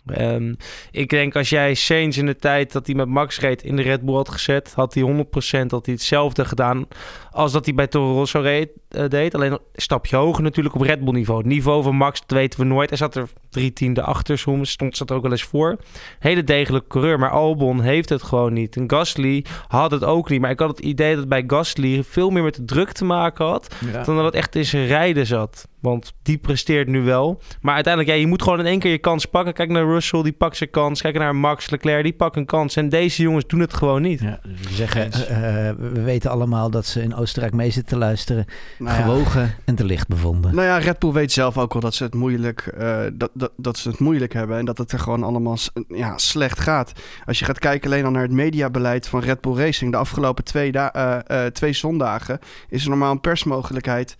Ehm, 0.06 0.54
ik 0.92 1.10
denk 1.10 1.36
als 1.36 1.50
jij 1.50 1.74
Sainz 1.74 2.18
in 2.18 2.26
de 2.26 2.36
tijd 2.36 2.72
dat 2.72 2.86
hij 2.86 2.96
met 2.96 3.08
Max 3.08 3.40
reed 3.40 3.64
in 3.64 3.76
de 3.76 3.82
Red 3.82 4.02
Bull 4.02 4.16
had 4.16 4.30
gezet, 4.30 4.74
had 4.76 4.94
hij 4.94 5.04
100% 5.04 5.72
had 5.72 5.86
hij 5.86 5.96
hetzelfde 5.96 6.46
gedaan 6.46 6.88
als 7.32 7.52
dat 7.52 7.66
hij 7.66 7.74
bij 7.74 7.88
Toro 7.88 8.14
Rosso 8.14 8.40
reed, 8.40 8.70
eh, 8.90 9.08
deed. 9.08 9.36
Alleen 9.36 9.52
een 9.52 9.60
stapje 9.76 10.16
hoger 10.16 10.44
natuurlijk 10.44 10.76
op 10.76 10.82
Red 10.82 11.04
Bull 11.04 11.14
niveau. 11.14 11.40
Het 11.40 11.48
niveau 11.48 11.84
van 11.84 11.96
Max, 11.96 12.20
dat 12.20 12.38
weten 12.38 12.60
we 12.60 12.66
nooit. 12.66 12.90
Hij 12.90 12.98
zat 12.98 13.16
er 13.16 13.30
drie 13.50 13.74
tiende 13.74 14.02
achter 14.02 14.38
soms, 14.38 14.72
stond 14.72 14.98
zat 14.98 15.10
er 15.10 15.16
ook 15.16 15.22
wel 15.22 15.32
eens 15.32 15.44
voor. 15.44 15.78
Hele 16.20 16.44
degelijke 16.44 16.88
coureur, 16.88 17.20
maar 17.20 17.30
Albon 17.30 17.82
heeft 17.82 18.10
het 18.10 18.24
gewoon 18.24 18.54
niet. 18.54 18.76
En 18.76 18.90
Gasly 18.90 19.46
had 19.68 19.92
het 19.92 20.04
ook 20.04 20.30
niet. 20.30 20.42
Maar 20.42 20.52
ik 20.52 20.60
had 20.60 20.70
het 20.70 20.80
idee 20.80 21.16
dat 21.16 21.28
bij 21.28 21.44
Gasly 21.48 22.04
veel 22.04 22.30
meer 22.30 22.44
met 22.44 22.56
de 22.56 22.66
druk 22.66 22.92
te 22.92 23.06
maken 23.06 23.46
had 23.46 23.76
dan 24.06 24.16
dat 24.16 24.26
het 24.26 24.36
echt 24.36 24.56
in 24.56 24.66
zijn 24.66 24.88
rijden 24.88 25.26
zat. 25.26 25.68
Want 25.86 26.14
die 26.22 26.38
presteert 26.38 26.88
nu 26.88 27.02
wel. 27.02 27.42
Maar 27.62 27.74
uiteindelijk, 27.76 28.14
ja, 28.14 28.20
je 28.22 28.28
moet 28.28 28.42
gewoon 28.42 28.60
in 28.60 28.66
één 28.66 28.80
keer 28.80 28.92
je 28.92 28.98
kans 28.98 29.26
pakken. 29.26 29.54
Kijk 29.54 29.70
naar 29.70 29.86
Russell, 29.86 30.24
die 30.24 30.32
pakt 30.32 30.58
zijn 30.58 30.70
kans. 30.70 31.02
Kijk 31.02 31.18
naar 31.18 31.36
Max 31.36 31.70
Leclerc, 31.70 32.04
die 32.04 32.14
pakt 32.14 32.36
een 32.36 32.46
kans. 32.46 32.76
En 32.76 32.90
deze 32.90 33.22
jongens 33.22 33.48
doen 33.48 33.60
het 33.60 33.74
gewoon 33.74 34.02
niet. 34.02 34.20
Ja, 34.20 34.40
dus 34.44 34.68
we 34.68 34.74
zeggen, 34.74 35.12
eh, 35.12 35.70
eh, 35.70 35.76
we 35.78 36.02
weten 36.02 36.32
allemaal 36.32 36.70
dat 36.70 36.86
ze 36.86 37.02
in 37.02 37.16
Oostenrijk 37.16 37.54
mee 37.54 37.70
zitten 37.70 37.94
te 37.94 37.98
luisteren. 37.98 38.46
Nou 38.78 38.98
ja. 38.98 39.02
Gewogen 39.04 39.56
en 39.66 39.76
te 39.76 39.86
licht 39.86 40.08
bevonden. 40.08 40.56
Nou 40.56 40.68
ja, 40.68 40.78
Red 40.78 41.00
Bull 41.00 41.12
weet 41.12 41.32
zelf 41.32 41.58
ook 41.58 41.74
wel 41.74 41.82
dat 41.82 41.94
ze 41.96 42.04
het 42.04 42.14
moeilijk, 42.14 42.60
eh, 42.60 43.00
dat, 43.14 43.30
dat, 43.34 43.52
dat 43.58 43.78
ze 43.78 43.90
het 43.90 44.00
moeilijk 44.00 44.34
hebben 44.34 44.58
en 44.58 44.66
dat 44.66 44.78
het 44.78 44.92
er 44.92 45.00
gewoon 45.00 45.24
allemaal 45.24 45.58
ja, 45.88 46.18
slecht 46.18 46.60
gaat. 46.60 46.92
Als 47.26 47.40
je 47.40 47.46
gaat 47.46 47.60
kijken 47.60 47.92
alleen 47.92 48.06
al 48.06 48.12
naar 48.12 48.22
het 48.22 48.32
mediabeleid 48.32 49.08
van 49.08 49.20
Red 49.20 49.42
Bull 49.42 49.56
Racing, 49.56 49.92
de 49.92 49.98
afgelopen 49.98 50.44
twee, 50.44 50.72
da- 50.72 50.94
eh, 50.94 51.46
eh, 51.46 51.52
twee 51.52 51.74
zondagen 51.74 52.40
is 52.70 52.84
er 52.84 52.90
normaal 52.90 53.12
een 53.12 53.22
persmogelijkheid 53.22 54.16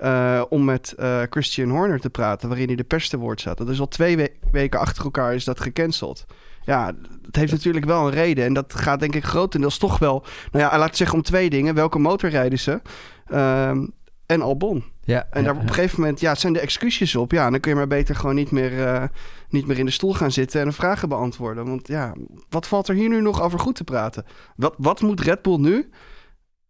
eh, 0.00 0.42
om 0.48 0.64
met 0.64 0.92
eh, 0.92 1.22
Christian 1.30 1.70
Horner 1.70 2.00
te 2.00 2.10
praten, 2.10 2.48
waarin 2.48 2.66
hij 2.66 2.76
de 2.76 2.84
pers 2.84 3.08
te 3.08 3.16
woord 3.18 3.40
zat. 3.40 3.58
Dat 3.58 3.68
is 3.68 3.80
al 3.80 3.88
twee 3.88 4.16
we- 4.16 4.32
weken 4.52 4.80
achter 4.80 5.04
elkaar 5.04 5.34
is 5.34 5.44
dat 5.44 5.60
gecanceld. 5.60 6.24
Ja, 6.64 6.92
het 7.22 7.36
heeft 7.36 7.52
natuurlijk 7.52 7.84
wel 7.84 8.06
een 8.06 8.12
reden. 8.12 8.44
En 8.44 8.52
dat 8.52 8.74
gaat 8.74 9.00
denk 9.00 9.14
ik 9.14 9.24
grotendeels 9.24 9.78
toch 9.78 9.98
wel... 9.98 10.24
Nou 10.52 10.64
ja, 10.64 10.78
laat 10.78 10.88
ik 10.88 10.94
zeggen 10.96 11.16
om 11.16 11.22
twee 11.22 11.50
dingen. 11.50 11.74
Welke 11.74 11.98
motor 11.98 12.30
rijden 12.30 12.58
ze? 12.58 12.80
Ehm, 13.26 13.86
en 14.26 14.42
Albon. 14.42 14.84
Ja, 15.04 15.26
En 15.30 15.44
daar 15.44 15.54
op 15.54 15.62
een 15.62 15.68
gegeven 15.68 16.00
moment 16.00 16.20
ja, 16.20 16.34
zijn 16.34 16.52
de 16.52 16.60
excuses 16.60 17.16
op. 17.16 17.32
Ja, 17.32 17.50
dan 17.50 17.60
kun 17.60 17.70
je 17.70 17.76
maar 17.76 17.86
beter 17.86 18.14
gewoon 18.14 18.34
niet 18.34 18.50
meer, 18.50 18.84
eh, 18.86 19.02
niet 19.48 19.66
meer 19.66 19.78
in 19.78 19.84
de 19.84 19.90
stoel 19.90 20.14
gaan 20.14 20.32
zitten 20.32 20.60
en 20.60 20.72
vragen 20.72 21.08
beantwoorden. 21.08 21.66
Want 21.66 21.88
ja, 21.88 22.14
wat 22.48 22.66
valt 22.66 22.88
er 22.88 22.94
hier 22.94 23.08
nu 23.08 23.20
nog 23.20 23.42
over 23.42 23.58
goed 23.58 23.74
te 23.74 23.84
praten? 23.84 24.24
Wat, 24.56 24.74
wat 24.78 25.00
moet 25.00 25.20
Red 25.20 25.42
Bull 25.42 25.58
nu 25.58 25.88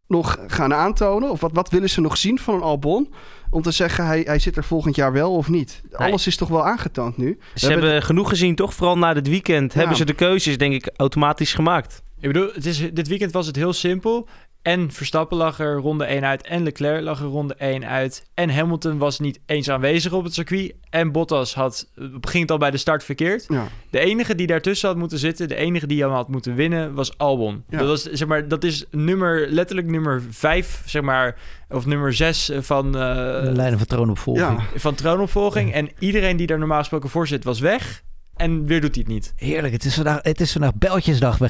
nog 0.08 0.38
gaan 0.46 0.74
aantonen? 0.74 1.30
Of 1.30 1.40
wat, 1.40 1.50
wat 1.52 1.70
willen 1.70 1.90
ze 1.90 2.00
nog 2.00 2.16
zien 2.16 2.38
van 2.38 2.54
een 2.54 2.62
Albon? 2.62 3.12
Om 3.50 3.62
te 3.62 3.70
zeggen, 3.70 4.06
hij, 4.06 4.20
hij 4.20 4.38
zit 4.38 4.56
er 4.56 4.64
volgend 4.64 4.96
jaar 4.96 5.12
wel 5.12 5.34
of 5.34 5.48
niet. 5.48 5.82
Alles 5.92 6.26
is 6.26 6.36
toch 6.36 6.48
wel 6.48 6.66
aangetoond 6.66 7.16
nu? 7.16 7.38
We 7.52 7.60
Ze 7.60 7.70
hebben 7.70 8.02
genoeg 8.02 8.28
gezien, 8.28 8.54
toch? 8.54 8.74
Vooral 8.74 8.98
na 8.98 9.14
dit 9.14 9.28
weekend 9.28 9.72
Ja. 9.72 9.78
hebben 9.78 9.96
ze 9.96 10.04
de 10.04 10.12
keuzes, 10.14 10.58
denk 10.58 10.72
ik, 10.72 10.90
automatisch 10.96 11.54
gemaakt. 11.54 12.02
Ik 12.20 12.32
bedoel, 12.32 12.50
het 12.52 12.66
is, 12.66 12.92
dit 12.92 13.08
weekend 13.08 13.32
was 13.32 13.46
het 13.46 13.56
heel 13.56 13.72
simpel. 13.72 14.28
En 14.68 14.92
Verstappen 14.92 15.37
lag 15.37 15.59
er 15.61 15.76
ronde 15.76 16.04
1 16.04 16.24
uit. 16.24 16.42
En 16.42 16.62
Leclerc 16.62 17.02
lag 17.02 17.20
er 17.20 17.26
ronde 17.26 17.54
1 17.54 17.87
uit. 17.87 18.28
En 18.35 18.50
Hamilton 18.50 18.98
was 18.98 19.18
niet 19.18 19.40
eens 19.46 19.70
aanwezig 19.70 20.12
op 20.12 20.24
het 20.24 20.35
circuit. 20.35 20.74
En 20.90 21.12
Bottas 21.12 21.54
had, 21.54 21.88
ging 22.20 22.42
het 22.42 22.50
al 22.50 22.59
bij 22.59 22.70
de 22.70 22.76
start 22.76 23.04
verkeerd. 23.04 23.44
Ja. 23.48 23.66
De 23.90 23.98
enige 23.98 24.35
die 24.35 24.46
daartussen 24.46 24.88
had 24.88 24.98
moeten 24.98 25.18
zitten, 25.18 25.48
de 25.48 25.54
enige 25.54 25.87
die 25.87 26.02
hem 26.02 26.11
had 26.11 26.28
moeten 26.28 26.54
winnen, 26.54 26.94
was 26.94 27.18
Albon. 27.18 27.64
Ja. 27.68 27.78
Dat, 27.78 27.87
was, 27.87 28.02
zeg 28.02 28.28
maar, 28.28 28.48
dat 28.48 28.64
is 28.64 28.85
nummer, 28.90 29.46
letterlijk 29.50 29.90
nummer 29.90 30.22
5, 30.31 30.83
zeg 30.85 31.02
maar, 31.02 31.37
of 31.68 31.87
nummer 31.87 32.14
6 32.14 32.50
van, 32.59 32.87
eh, 32.87 33.42
de 33.42 33.52
lijnen 33.54 33.78
van 33.78 33.87
troonopvolging. 33.87 34.62
Ja. 34.72 34.78
van 34.78 34.94
troonopvolging. 34.94 35.72
En 35.72 35.90
iedereen 35.98 36.37
die 36.37 36.46
daar 36.46 36.59
normaal 36.59 36.78
gesproken 36.78 37.11
voor 37.11 37.26
zit, 37.26 37.44
was 37.44 37.61
weg. 37.61 38.02
En 38.38 38.66
weer 38.66 38.81
doet 38.81 38.94
hij 38.94 39.05
het 39.07 39.12
niet. 39.12 39.33
Heerlijk, 39.37 39.72
het 39.72 39.85
is 39.85 39.94
vandaag, 39.94 40.18
het 40.22 40.40
is 40.40 40.53
vandaag 40.53 40.74
Beltjesdag 40.74 41.38
bij 41.38 41.48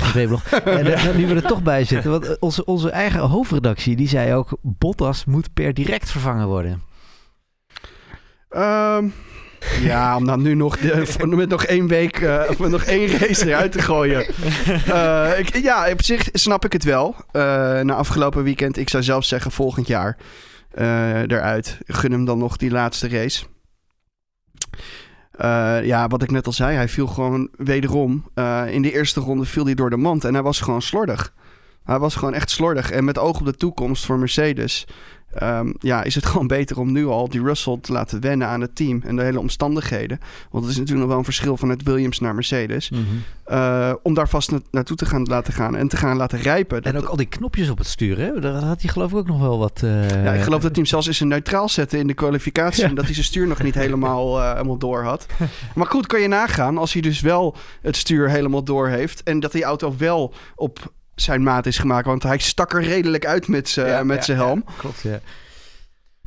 en 0.65 0.85
nu 1.17 1.27
we 1.27 1.35
er 1.35 1.43
toch 1.43 1.63
bij 1.63 1.85
zitten, 1.85 2.11
want 2.11 2.27
eh, 2.27 2.35
onze, 2.39 2.65
onze 2.65 2.91
eigen 2.91 3.21
hoofdredactie 3.21 3.97
die 3.97 4.09
zei 4.09 4.35
ook... 4.35 4.59
Bottas 4.63 5.25
moet 5.25 5.55
per 5.55 5.75
direct 5.75 6.11
vervangen 6.11 6.47
worden. 6.47 6.83
Ehm, 8.49 9.09
ja, 9.81 10.17
om 10.17 10.27
dan 10.27 10.43
nu 10.43 10.55
nog 10.55 10.79
de- 10.79 11.27
met 11.37 11.49
nog 11.49 11.65
één 11.65 11.87
week 11.87 12.29
of 12.49 12.59
met 12.59 12.71
nog 12.71 12.83
één 12.83 13.19
race 13.19 13.47
eruit 13.47 13.73
te 13.73 13.83
gooien. 13.83 14.27
Eh, 14.87 15.39
ik, 15.39 15.57
ja, 15.57 15.91
op 15.91 16.03
zich 16.03 16.29
snap 16.33 16.65
ik 16.65 16.73
het 16.73 16.85
wel. 16.85 17.15
Eh, 17.31 17.43
na 17.81 17.95
afgelopen 17.95 18.43
weekend, 18.43 18.77
ik 18.77 18.89
zou 18.89 19.03
zelf 19.03 19.25
zeggen 19.25 19.51
volgend 19.51 19.87
jaar 19.87 20.17
eh, 20.71 21.21
eruit. 21.21 21.79
Gun 21.87 22.13
hem 22.13 22.25
dan 22.25 22.39
nog 22.39 22.57
die 22.57 22.71
laatste 22.71 23.09
race. 23.09 23.45
Eh, 25.39 25.85
ja, 25.85 26.07
wat 26.09 26.23
ik 26.23 26.31
net 26.31 26.47
al 26.47 26.53
zei, 26.53 26.77
hij 26.77 26.89
viel 26.89 27.07
gewoon 27.07 27.49
wederom. 27.57 28.25
eh, 28.35 28.63
in 28.71 28.83
de 28.83 28.93
eerste 28.93 29.21
ronde 29.21 29.45
viel 29.45 29.65
hij 29.65 29.75
door 29.75 29.91
de 29.91 29.97
mand 29.97 30.25
en 30.25 30.35
hij 30.35 30.43
was 30.43 30.61
gewoon 30.61 30.83
slordig. 30.83 31.33
Hij 31.85 31.99
was 31.99 32.15
gewoon 32.15 32.35
echt 32.35 32.51
slordig. 32.51 32.91
En 32.91 33.05
met 33.05 33.19
oog 33.19 33.39
op 33.41 33.45
de 33.47 33.55
toekomst 33.55 34.05
voor 34.05 34.19
Mercedes 34.19 34.87
ehm, 35.41 35.73
ja, 35.79 36.03
is 36.03 36.15
het 36.15 36.27
gewoon 36.31 36.47
beter 36.47 36.79
om 36.79 36.93
nu 36.93 37.07
al 37.07 37.29
die 37.29 37.43
Russell 37.43 37.79
te 37.81 37.93
laten 37.93 38.21
wennen 38.21 38.49
aan 38.49 38.61
het 38.61 38.77
team 38.77 39.03
en 39.07 39.17
de 39.17 39.23
hele 39.23 39.39
omstandigheden. 39.41 40.19
Want 40.51 40.65
het 40.65 40.73
is 40.73 40.79
natuurlijk 40.79 41.01
nog 41.01 41.09
wel 41.09 41.19
een 41.19 41.25
verschil 41.25 41.57
van 41.57 41.69
het 41.69 41.83
Williams 41.83 42.19
naar 42.21 42.35
Mercedes. 42.35 42.91
Mhm. 42.91 43.03
Eh, 43.45 43.93
om 44.03 44.15
daar 44.15 44.29
vast 44.29 44.51
na- 44.51 44.59
naartoe 44.71 44.97
te 44.97 45.07
gaan 45.07 45.23
laten 45.25 45.53
gaan 45.53 45.77
en 45.77 45.89
te 45.89 45.97
gaan 45.97 46.17
laten 46.17 46.41
rijpen. 46.41 46.83
En 46.83 46.97
ook 46.97 47.05
al 47.05 47.17
die 47.17 47.27
knopjes 47.27 47.71
op 47.71 47.79
het 47.79 47.87
stuur, 47.87 48.19
hè? 48.19 48.41
Daar 48.41 48.63
had 48.63 48.81
hij 48.83 48.91
geloof 48.91 49.11
ik 49.11 49.17
ook 49.17 49.27
nog 49.27 49.41
wel 49.41 49.59
wat... 49.59 49.81
eh, 49.85 50.25
ja, 50.25 50.33
ik 50.33 50.43
geloof 50.43 50.61
dat 50.61 50.71
hij 50.71 50.81
hem 50.81 50.85
zelfs 50.87 51.07
eens 51.07 51.21
een 51.21 51.29
neutraal 51.29 51.69
zette 51.69 51.99
in 51.99 52.07
de 52.07 52.15
kwalificatie. 52.15 52.83
Ja. 52.83 52.89
En 52.89 52.95
dat 52.95 53.05
hij 53.05 53.15
zijn 53.15 53.27
stuur 53.27 53.47
nog 53.47 53.63
niet 53.63 53.75
helemaal, 53.75 54.39
eh, 54.41 54.53
helemaal 54.53 54.79
door 54.79 55.03
had. 55.03 55.27
Maar 55.75 55.87
goed, 55.87 56.07
kan 56.07 56.21
je 56.21 56.29
nagaan 56.29 56.79
als 56.79 56.93
hij 56.93 57.03
dus 57.03 57.21
wel 57.21 57.57
het 57.83 57.97
stuur 57.97 58.31
helemaal 58.31 58.65
door 58.65 58.89
heeft. 58.89 59.23
En 59.23 59.41
dat 59.41 59.53
die 59.53 59.65
auto 59.65 59.95
wel 59.99 60.35
op 60.55 60.93
zijn 61.21 61.43
maat 61.43 61.67
is 61.67 61.79
gemaakt. 61.79 62.07
Want 62.07 62.23
hij 62.23 62.39
stak 62.39 62.73
er 62.73 62.83
redelijk 62.83 63.27
uit 63.27 63.49
met 63.49 63.69
zijn 63.69 63.87
Ja, 63.89 64.03
met 64.03 64.17
ja, 64.17 64.23
zijn 64.23 64.39
helm. 64.39 64.63
ja, 64.67 64.73
klopt, 64.77 65.01
ja. 65.01 65.21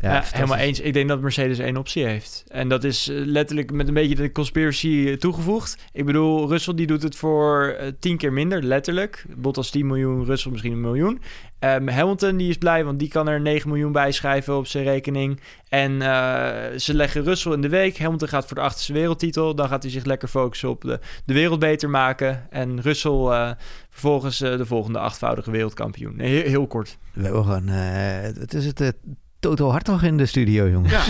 Ja, 0.02 0.08
fantastisch. 0.08 0.40
helemaal 0.40 0.58
eens. 0.58 0.80
Ik 0.80 0.94
denk 0.94 1.08
dat 1.10 1.22
Mercedes 1.22 1.60
één 1.60 1.78
optie 1.78 2.06
heeft. 2.06 2.44
En 2.48 2.70
dat 2.70 2.84
is 2.84 3.08
eh, 3.08 3.16
letterlijk 3.26 3.72
met 3.72 3.88
een 3.88 3.94
beetje 3.94 4.16
de 4.16 4.32
conspiracy 4.32 5.06
eh, 5.08 5.14
toegevoegd. 5.14 5.78
Ik 5.94 6.06
bedoel, 6.06 6.50
Russell 6.50 6.74
die 6.74 6.88
doet 6.88 7.04
het 7.04 7.16
voor 7.16 7.76
eh, 7.80 7.88
tien 8.00 8.18
keer 8.18 8.34
minder, 8.34 8.64
letterlijk. 8.64 9.26
Bottas 9.38 9.70
10 9.70 9.88
miljoen, 9.88 10.26
Russell 10.26 10.52
misschien 10.52 10.74
een 10.74 10.82
miljoen. 10.82 11.22
Ehm, 11.60 11.88
Hamilton 11.88 12.38
die 12.38 12.50
is 12.50 12.58
blij, 12.58 12.84
want 12.84 13.00
die 13.00 13.08
kan 13.08 13.28
er 13.28 13.42
9 13.42 13.70
miljoen 13.70 13.92
bij 13.92 14.12
schrijven 14.12 14.58
op 14.58 14.68
zijn 14.68 14.84
rekening. 14.84 15.40
En 15.70 16.02
eh, 16.02 16.78
ze 16.78 16.94
leggen 16.94 17.24
Russell 17.24 17.52
in 17.52 17.62
de 17.62 17.70
week. 17.70 17.98
Hamilton 17.98 18.28
gaat 18.28 18.46
voor 18.46 18.56
de 18.56 18.64
achterste 18.64 18.94
wereldtitel. 18.94 19.56
Dan 19.56 19.68
gaat 19.68 19.84
hij 19.84 19.92
zich 19.92 20.06
lekker 20.06 20.28
focussen 20.28 20.70
op 20.70 20.82
de, 20.82 21.00
de 21.26 21.34
wereld 21.34 21.60
beter 21.60 21.90
maken. 21.90 22.48
En 22.50 22.82
Russell 22.82 23.12
eh, 23.12 23.52
vervolgens 23.90 24.42
eh, 24.42 24.58
de 24.58 24.66
volgende 24.66 25.00
achtvoudige 25.00 25.52
wereldkampioen. 25.52 26.20
Heel, 26.20 26.44
heel 26.44 26.68
kort. 26.68 26.98
We 27.14 27.24
hebben 27.24 27.44
gewoon... 27.44 27.68
eh, 27.68 28.22
het 28.22 28.54
is 28.54 28.66
het... 28.66 28.94
eh, 29.42 29.50
Toto 29.50 29.70
Hartog 29.70 30.04
in 30.04 30.18
de 30.18 30.26
studio, 30.26 30.70
jongens. 30.70 31.10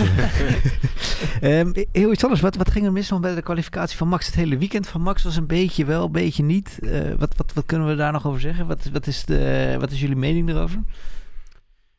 Ehm, 1.40 1.72
heel 1.92 2.12
iets 2.12 2.22
anders. 2.22 2.40
Wat, 2.40 2.56
wat 2.56 2.70
ging 2.70 2.86
er 2.86 2.92
mis 2.92 3.08
dan 3.08 3.20
bij 3.20 3.34
de 3.34 3.42
kwalificatie 3.42 3.96
van 3.96 4.08
Max? 4.08 4.26
Het 4.26 4.34
hele 4.34 4.58
weekend 4.58 4.88
van 4.88 5.00
Max 5.00 5.22
was 5.22 5.36
een 5.36 5.46
beetje 5.46 5.84
wel, 5.84 6.04
een 6.04 6.12
beetje 6.12 6.42
niet. 6.42 6.78
Eh, 6.82 7.00
wat, 7.18 7.36
wat, 7.36 7.52
wat 7.52 7.66
kunnen 7.66 7.88
we 7.88 7.94
daar 7.94 8.12
nog 8.12 8.26
over 8.26 8.40
zeggen? 8.40 8.66
Wat, 8.66 8.88
wat, 8.92 9.06
is, 9.06 9.24
de, 9.24 9.76
wat 9.78 9.90
is 9.90 10.00
jullie 10.00 10.16
mening 10.16 10.48
erover? 10.48 10.82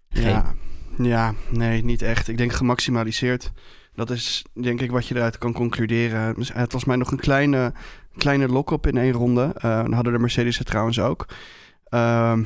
Ja, 0.09 0.53
ja, 0.97 1.33
nee, 1.49 1.83
niet 1.83 2.01
echt. 2.01 2.27
Ik 2.27 2.37
denk 2.37 2.53
gemaximaliseerd. 2.53 3.51
Dat 3.95 4.09
is 4.09 4.45
denk 4.53 4.81
ik 4.81 4.91
wat 4.91 5.07
je 5.07 5.15
eruit 5.15 5.37
kan 5.37 5.53
concluderen. 5.53 6.35
Dus 6.35 6.53
Het 6.53 6.73
was 6.73 6.85
mij 6.85 6.95
nog 6.95 7.11
een 7.11 7.19
kleine, 7.19 7.73
kleine 8.17 8.47
lock-up 8.47 8.87
in 8.87 8.97
één 8.97 9.13
ronde. 9.13 9.51
Eh, 9.55 9.61
dan 9.61 9.93
hadden 9.93 10.13
de 10.13 10.19
Mercedes 10.19 10.57
het 10.57 10.67
trouwens 10.67 10.99
ook. 10.99 11.25
Ehm, 11.85 12.43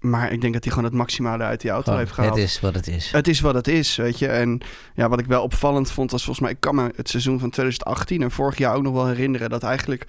maar 0.00 0.32
ik 0.32 0.40
denk 0.40 0.52
dat 0.52 0.64
hij 0.64 0.72
gewoon 0.72 0.88
het 0.88 0.98
maximale 0.98 1.42
uit 1.42 1.60
die 1.60 1.70
auto 1.70 1.96
heeft 1.96 2.12
gehaald. 2.12 2.34
het 2.34 2.44
is 2.44 2.60
wat 2.60 2.74
het 2.74 2.86
is. 2.86 3.12
Het 3.12 3.28
is 3.28 3.40
wat 3.40 3.54
het 3.54 3.68
is, 3.68 3.96
weet 3.96 4.18
je. 4.18 4.28
En 4.28 4.60
ja, 4.94 5.08
wat 5.08 5.20
ik 5.20 5.26
wel 5.26 5.42
opvallend 5.42 5.90
vond, 5.90 6.10
was 6.10 6.24
volgens 6.24 6.44
mij... 6.44 6.54
Ik 6.54 6.60
kan 6.60 6.74
me 6.74 6.92
het 6.96 7.08
seizoen 7.08 7.38
van 7.38 7.50
2018 7.50 8.22
en 8.22 8.30
vorig 8.30 8.58
jaar 8.58 8.74
ook 8.74 8.82
nog 8.82 8.92
wel 8.92 9.06
herinneren... 9.06 9.50
dat 9.50 9.62
eigenlijk 9.62 10.04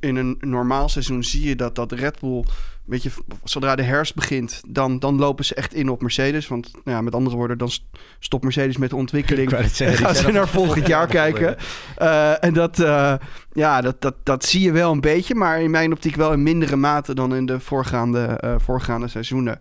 in 0.00 0.16
een 0.16 0.36
normaal 0.40 0.88
seizoen 0.88 1.24
zie 1.24 1.48
je 1.48 1.56
dat, 1.56 1.74
dat 1.74 1.92
Red 1.92 2.20
Bull... 2.20 2.44
Weet 2.86 3.02
je, 3.02 3.10
zodra 3.44 3.76
de 3.76 3.82
herfst 3.82 4.14
begint, 4.14 4.62
dan, 4.68 4.98
dan 4.98 5.16
lopen 5.18 5.44
ze 5.44 5.54
echt 5.54 5.74
in 5.74 5.88
op 5.88 6.02
Mercedes. 6.02 6.48
Want 6.48 6.70
nou 6.72 6.96
ja, 6.96 7.00
met 7.00 7.14
andere 7.14 7.36
woorden, 7.36 7.58
dan 7.58 7.70
st- 7.70 7.84
stopt 8.18 8.44
Mercedes 8.44 8.76
met 8.76 8.90
de 8.90 8.96
ontwikkeling. 8.96 9.50
en 9.52 9.70
gaan 9.70 10.14
ze 10.14 10.30
naar 10.30 10.48
volgend 10.48 10.86
jaar 10.86 11.06
kijken. 11.06 11.56
Eh, 11.96 12.44
en 12.44 12.54
dat, 12.54 12.78
eh, 12.78 13.14
ja, 13.52 13.80
dat, 13.80 14.00
dat, 14.00 14.14
dat 14.22 14.44
zie 14.44 14.60
je 14.60 14.72
wel 14.72 14.92
een 14.92 15.00
beetje, 15.00 15.34
maar 15.34 15.60
in 15.60 15.70
mijn 15.70 15.92
optiek 15.92 16.16
wel 16.16 16.32
in 16.32 16.42
mindere 16.42 16.76
mate 16.76 17.14
dan 17.14 17.34
in 17.34 17.46
de 17.46 17.60
voorgaande, 17.60 18.24
eh, 18.24 18.54
voorgaande 18.58 19.08
seizoenen. 19.08 19.60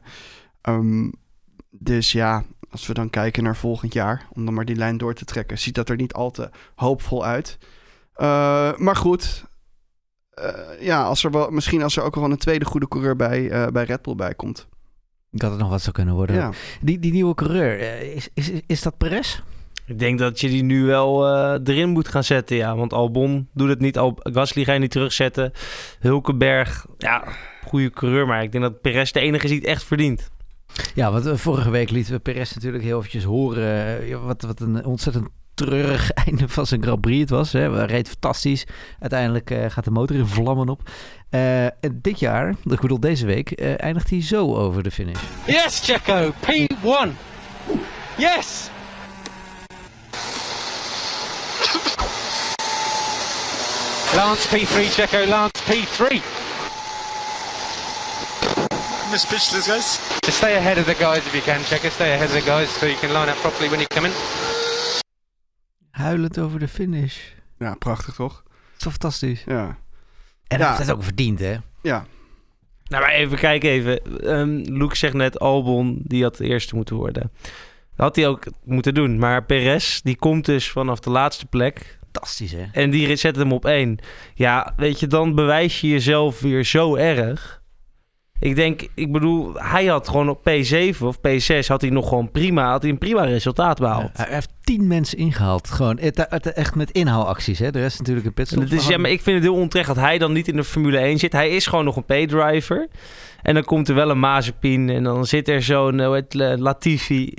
Ehm, 0.62 1.10
dus 1.70 2.12
ja, 2.12 2.44
als 2.70 2.88
we 2.88 2.94
dan 2.94 3.10
kijken 3.10 3.44
naar 3.44 3.56
volgend 3.56 3.94
jaar, 3.94 4.28
om 4.32 4.46
dan 4.46 4.54
maar 4.54 4.66
die 4.66 4.76
lijn 4.76 4.98
door 4.98 5.14
te 5.14 5.26
trekken, 5.26 5.60
ziet 5.60 5.76
dat 5.76 5.90
er 5.90 5.96
niet 5.96 6.14
al 6.14 6.32
te 6.32 6.50
hoopvol 6.76 7.26
uit. 7.26 7.58
Maar 8.78 8.96
goed, 8.96 9.46
ja, 10.80 11.04
als 11.04 11.24
er 11.24 11.32
wel, 11.32 11.50
misschien 11.50 11.84
als 11.84 11.98
er 11.98 12.04
ook 12.04 12.16
wel 12.16 12.32
een 12.32 12.38
tweede 12.38 12.66
goede 12.66 12.88
coureur 12.88 13.16
bij, 13.16 13.50
eh, 13.50 13.68
bij 13.68 13.84
Red 13.84 14.02
Bull 14.02 14.16
bij 14.16 14.34
komt. 14.34 14.68
Dat 15.32 15.52
het 15.52 15.60
nog 15.60 15.70
wat 15.70 15.82
zou 15.82 15.96
kunnen 15.96 16.16
worden. 16.16 16.36
Ja. 16.36 16.52
Die, 16.82 17.00
die 17.00 17.12
nieuwe 17.12 17.34
coureur, 17.34 17.80
eh, 17.80 18.16
is, 18.16 18.30
is, 18.34 18.52
is 18.68 18.82
dat 18.82 18.98
Perez? 18.98 19.42
Ik 19.88 20.00
denk 20.00 20.20
dat 20.20 20.40
je 20.40 20.48
die 20.48 20.64
nu 20.64 20.86
wel 20.86 21.28
eh, 21.28 21.60
erin 21.64 21.90
moet 21.90 22.08
gaan 22.08 22.24
zetten, 22.24 22.56
ja. 22.56 22.76
Want 22.76 22.94
Albon 22.94 23.48
doet 23.54 23.70
het 23.70 23.80
niet. 23.80 23.98
Al 23.98 24.18
Gasly 24.18 24.64
ga 24.64 24.74
je 24.74 24.80
niet 24.80 24.92
terugzetten. 24.92 25.52
Hulkenberg, 26.00 26.86
ja, 26.98 27.28
goede 27.66 27.90
coureur. 27.90 28.28
Maar 28.28 28.44
ik 28.44 28.52
denk 28.52 28.64
dat 28.64 28.82
Perez 28.82 29.12
de 29.12 29.20
enige 29.20 29.44
is 29.44 29.50
die 29.50 29.60
het 29.60 29.68
echt 29.70 29.84
verdient. 29.84 30.30
Ja, 30.96 31.12
want 31.12 31.26
eh, 31.26 31.36
vorige 31.36 31.70
week 31.70 31.90
lieten 31.90 32.14
we 32.14 32.20
Perez 32.20 32.54
natuurlijk 32.54 32.84
heel 32.84 32.98
eventjes 32.98 33.24
horen. 33.24 33.64
eh, 33.64 34.08
ja, 34.10 34.18
wat, 34.18 34.42
wat 34.42 34.60
een 34.60 34.86
ontzettend 34.86 35.28
treurig 35.56 36.12
einde 36.26 36.50
van 36.50 36.66
zijn 36.66 36.84
Grand 36.84 37.02
Prix 37.02 37.20
het 37.20 37.30
was. 37.30 37.52
Hè. 37.52 37.72
Hij 37.72 37.86
reed 37.86 38.08
fantastisch. 38.08 38.66
Uiteindelijk 39.00 39.52
eh, 39.52 39.70
gaat 39.70 39.84
de 39.84 39.92
motor 39.92 40.16
in 40.16 40.28
vlammen 40.28 40.70
op. 40.70 40.90
Eh, 41.30 41.66
en 41.66 42.00
dit 42.02 42.20
jaar, 42.20 42.50
ik 42.50 42.82
bedoel 42.82 43.00
deze 43.00 43.26
week, 43.26 43.52
eh, 43.52 43.84
eindigt 43.84 44.10
hij 44.10 44.22
zo 44.22 44.56
over 44.56 44.84
de 44.84 44.92
finish. 44.92 45.20
Yes, 45.46 45.82
Checo, 45.84 46.34
P1. 46.40 47.10
Yes. 48.18 48.70
Lance 54.16 54.48
P3, 54.48 54.92
Checo, 54.92 55.26
Lance 55.28 55.62
P3. 55.64 56.22
Miss 59.12 59.26
pitch 59.26 59.50
this, 59.50 59.68
guys. 59.68 60.00
Just 60.26 60.38
stay 60.38 60.56
ahead 60.56 60.78
of 60.78 60.86
the 60.86 60.96
guys 60.96 61.18
if 61.18 61.34
you 61.34 61.44
can, 61.44 61.62
Checo. 61.64 61.90
Stay 61.92 62.14
ahead 62.14 62.30
of 62.30 62.34
the 62.34 62.42
guys 62.42 62.70
so 62.70 62.86
you 62.86 62.98
can 62.98 63.12
line 63.12 63.30
up 63.30 63.38
properly 63.42 63.70
when 63.70 63.80
you 63.80 63.88
come 63.88 64.06
in. 64.06 64.14
Huilend 65.96 66.40
over 66.40 66.60
de 66.60 66.68
finish. 66.68 67.18
Ja, 67.60 67.76
prachtig 67.76 68.16
toch? 68.16 68.44
Dat 68.44 68.54
is 68.78 68.84
toch 68.84 68.92
fantastisch? 68.92 69.44
Ja. 69.46 69.78
En 70.48 70.66
heeft 70.66 70.78
het 70.78 70.92
ook 70.92 71.04
verdiend, 71.04 71.40
hè? 71.40 71.56
Ja, 71.82 72.06
Nou, 72.88 73.04
maar 73.04 73.12
even 73.14 73.38
kijken 73.38 73.70
even. 73.70 74.22
Ehm 74.24 74.50
Luke 74.78 74.96
zegt 74.98 75.14
net, 75.14 75.40
Albon, 75.40 76.02
die 76.04 76.24
had 76.24 76.38
de 76.38 76.46
eerste 76.46 76.76
moeten 76.76 76.96
worden. 76.96 77.32
Dat 77.96 78.06
had 78.06 78.16
hij 78.16 78.28
ook 78.28 78.44
moeten 78.64 78.94
doen. 78.94 79.20
Maar 79.20 79.44
Perez, 79.44 80.02
die 80.02 80.16
komt 80.16 80.46
dus 80.46 80.72
vanaf 80.72 81.00
de 81.00 81.10
laatste 81.10 81.46
plek. 81.46 82.00
Fantastisch, 82.02 82.52
hè? 82.52 82.66
En 82.72 82.90
die 82.90 83.16
zet 83.16 83.36
hem 83.36 83.52
op 83.52 83.66
één. 83.66 83.98
Ja, 84.34 84.74
weet 84.78 85.00
je, 85.00 85.08
dan 85.08 85.36
bewijs 85.36 85.82
je 85.82 85.88
jezelf 85.88 86.40
weer 86.40 86.64
zo 86.64 86.96
erg. 86.96 87.62
Ik 88.46 88.56
denk, 88.56 88.88
ik 88.94 89.12
bedoel, 89.12 89.54
hij 89.54 89.86
had 89.86 90.08
gewoon 90.08 90.30
op 90.30 90.50
P7 90.50 90.98
of 91.02 91.18
P6 91.18 91.68
had 91.68 91.82
hij 91.82 91.90
nog 91.90 92.08
gewoon 92.10 92.32
prima, 92.32 92.70
had 92.72 92.82
hij 92.82 92.92
een 92.92 92.98
prima 92.98 93.24
resultaat 93.24 93.80
behaald. 93.80 94.10
Hij 94.14 94.26
heeft 94.30 94.50
tien 94.64 94.88
mensen 94.88 95.18
ingehaald. 95.18 95.70
Gewoon 95.72 95.98
het, 96.00 96.26
het- 96.30 96.54
echt 96.54 96.76
met 96.76 96.92
inhaalacties, 96.92 97.60
hè? 97.60 97.72
De 97.72 97.80
rest 97.80 97.98
natuurlijk 97.98 98.26
een 98.26 98.32
En 98.32 98.44
pitstop. 98.44 98.64
het 98.64 98.72
is, 98.74 98.88
ja, 98.88 98.98
maar 98.98 99.12
ik 99.12 99.22
vind 99.22 99.36
het 99.36 99.46
heel 99.52 99.62
onterecht 99.62 99.88
dat 99.88 99.98
hij 99.98 100.18
dan 100.18 100.34
niet 100.34 100.48
in 100.48 100.56
de 100.56 100.64
Formule 100.64 100.98
1 100.98 101.18
zit. 101.18 101.32
Hij 101.32 101.50
is 101.50 101.68
gewoon 101.68 101.86
nog 101.86 101.96
een 101.96 102.26
P-driver. 102.26 102.88
En 103.42 103.54
dan 103.54 103.64
komt 103.64 103.90
er 103.90 103.96
wel 103.96 104.10
een 104.10 104.20
Mazepin 104.20 104.90
en 104.90 105.04
dan 105.04 105.26
zit 105.26 105.48
er 105.48 105.62
zo'n 105.62 106.00
eh, 106.00 106.12
het, 106.12 106.34
Latifi. 106.60 107.34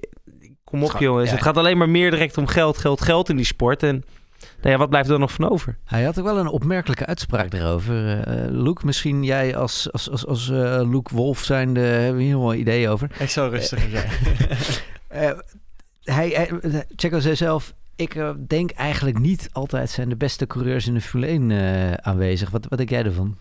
Kom 0.64 0.82
op 0.84 0.96
jongens, 0.98 1.28
ja. 1.28 1.34
het 1.34 1.44
gaat 1.44 1.56
alleen 1.56 1.78
maar 1.78 1.88
meer 1.88 2.10
direct 2.10 2.38
om 2.38 2.46
geld, 2.46 2.78
geld, 2.78 3.00
geld 3.00 3.28
in 3.28 3.36
die 3.36 3.44
sport. 3.44 3.82
En 3.82 4.04
nou 4.60 4.70
ja, 4.70 4.76
wat 4.76 4.88
blijft 4.88 5.08
er 5.08 5.18
nog 5.18 5.32
van 5.32 5.50
over? 5.50 5.76
Hij 5.84 6.04
had 6.04 6.18
ook 6.18 6.24
wel 6.24 6.38
een 6.38 6.48
opmerkelijke 6.48 7.06
uitspraak 7.06 7.50
daarover. 7.50 8.20
Eh 8.20 8.50
Luke, 8.50 8.86
misschien 8.86 9.24
jij 9.24 9.56
als, 9.56 9.92
als, 9.92 10.10
als, 10.10 10.26
als 10.26 10.50
eh, 10.50 10.80
Luke 10.90 11.14
Wolf 11.14 11.44
zijnde, 11.44 11.80
hebben 11.80 12.22
hier 12.22 12.38
wel 12.38 12.52
een 12.52 12.60
idee 12.60 12.88
over. 12.88 13.10
Ik 13.18 13.30
zou 13.30 13.50
rustiger 13.50 13.90
zijn. 13.90 14.08
Eh, 15.06 15.30
hij, 16.02 16.28
hij, 16.28 16.50
Checo 16.96 17.20
zei 17.20 17.36
zelf, 17.36 17.74
ik 17.96 18.14
eh, 18.14 18.30
denk 18.46 18.70
eigenlijk 18.70 19.18
niet 19.18 19.48
altijd 19.52 19.90
zijn 19.90 20.08
de 20.08 20.16
beste 20.16 20.46
coureurs 20.46 20.86
in 20.86 20.94
de 20.94 21.00
Formule 21.00 21.30
1 21.30 21.50
eh, 21.50 21.92
aanwezig. 21.92 22.50
Wat, 22.50 22.66
wat 22.68 22.78
denk 22.78 22.90
jij 22.90 23.04
ervan? 23.04 23.36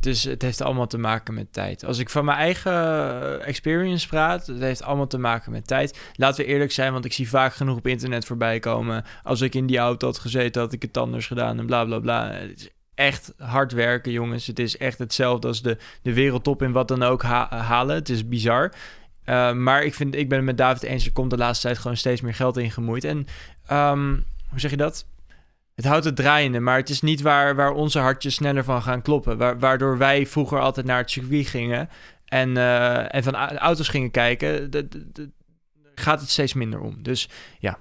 Dus 0.00 0.22
het 0.22 0.42
heeft 0.42 0.62
allemaal 0.62 0.86
te 0.86 0.98
maken 0.98 1.34
met 1.34 1.52
tijd. 1.52 1.84
Als 1.84 1.98
ik 1.98 2.10
van 2.10 2.24
mijn 2.24 2.38
eigen 2.38 2.72
eh, 2.72 3.48
experience 3.48 4.08
praat, 4.08 4.46
het 4.46 4.60
heeft 4.60 4.82
allemaal 4.82 5.06
te 5.06 5.18
maken 5.18 5.52
met 5.52 5.66
tijd. 5.66 5.98
Laten 6.14 6.44
we 6.44 6.50
eerlijk 6.50 6.72
zijn, 6.72 6.92
want 6.92 7.04
ik 7.04 7.12
zie 7.12 7.28
vaak 7.28 7.54
genoeg 7.54 7.76
op 7.76 7.86
internet 7.86 8.24
voorbij 8.24 8.58
komen. 8.58 9.04
Als 9.22 9.40
ik 9.40 9.54
in 9.54 9.66
die 9.66 9.78
auto 9.78 10.06
had 10.06 10.18
gezeten, 10.18 10.62
had 10.62 10.72
ik 10.72 10.82
het 10.82 10.96
anders 10.96 11.26
gedaan 11.26 11.58
en 11.58 11.66
bla 11.66 11.84
bla 11.84 11.98
bla. 11.98 12.30
Het 12.30 12.60
is 12.60 12.68
echt 12.94 13.34
hard 13.38 13.72
werken, 13.72 14.12
jongens. 14.12 14.46
Het 14.46 14.58
is 14.58 14.76
echt 14.76 14.98
hetzelfde 14.98 15.46
als 15.46 15.62
de, 15.62 15.76
de 16.02 16.12
wereldtop 16.12 16.62
in 16.62 16.72
wat 16.72 16.88
dan 16.88 17.02
ook 17.02 17.22
ha- 17.22 17.56
halen. 17.56 17.94
Het 17.94 18.08
is 18.08 18.28
bizar. 18.28 18.72
Uh, 19.24 19.52
maar 19.52 19.82
ik, 19.82 19.94
vind, 19.94 20.14
ik 20.14 20.28
ben 20.28 20.38
het 20.38 20.46
met 20.46 20.58
David 20.58 20.82
eens, 20.82 21.06
er 21.06 21.12
komt 21.12 21.30
de 21.30 21.36
laatste 21.36 21.66
tijd 21.66 21.78
gewoon 21.78 21.96
steeds 21.96 22.20
meer 22.20 22.34
geld 22.34 22.56
in 22.56 22.70
gemoeid. 22.70 23.04
En 23.04 23.26
um, 23.72 24.24
hoe 24.48 24.60
zeg 24.60 24.70
je 24.70 24.76
dat? 24.76 25.06
Het 25.78 25.86
houdt 25.86 26.04
het 26.04 26.16
draaiende, 26.16 26.60
maar 26.60 26.76
het 26.76 26.88
is 26.88 27.00
niet 27.00 27.20
waar, 27.20 27.54
waar 27.54 27.72
onze 27.72 27.98
hartjes 27.98 28.34
sneller 28.34 28.64
van 28.64 28.82
gaan 28.82 29.02
kloppen. 29.02 29.36
Wa 29.36 29.56
waardoor 29.56 29.98
wij 29.98 30.26
vroeger 30.26 30.60
altijd 30.60 30.86
naar 30.86 30.98
het 30.98 31.10
circuit 31.10 31.46
gingen 31.46 31.88
en, 32.24 32.56
uh, 32.56 33.14
en 33.14 33.22
van 33.22 33.34
auto's 33.34 33.88
gingen 33.88 34.10
kijken, 34.10 34.70
gaat 35.94 36.20
het 36.20 36.30
steeds 36.30 36.52
minder 36.52 36.80
om. 36.80 37.02
Dus 37.02 37.28
ja. 37.58 37.78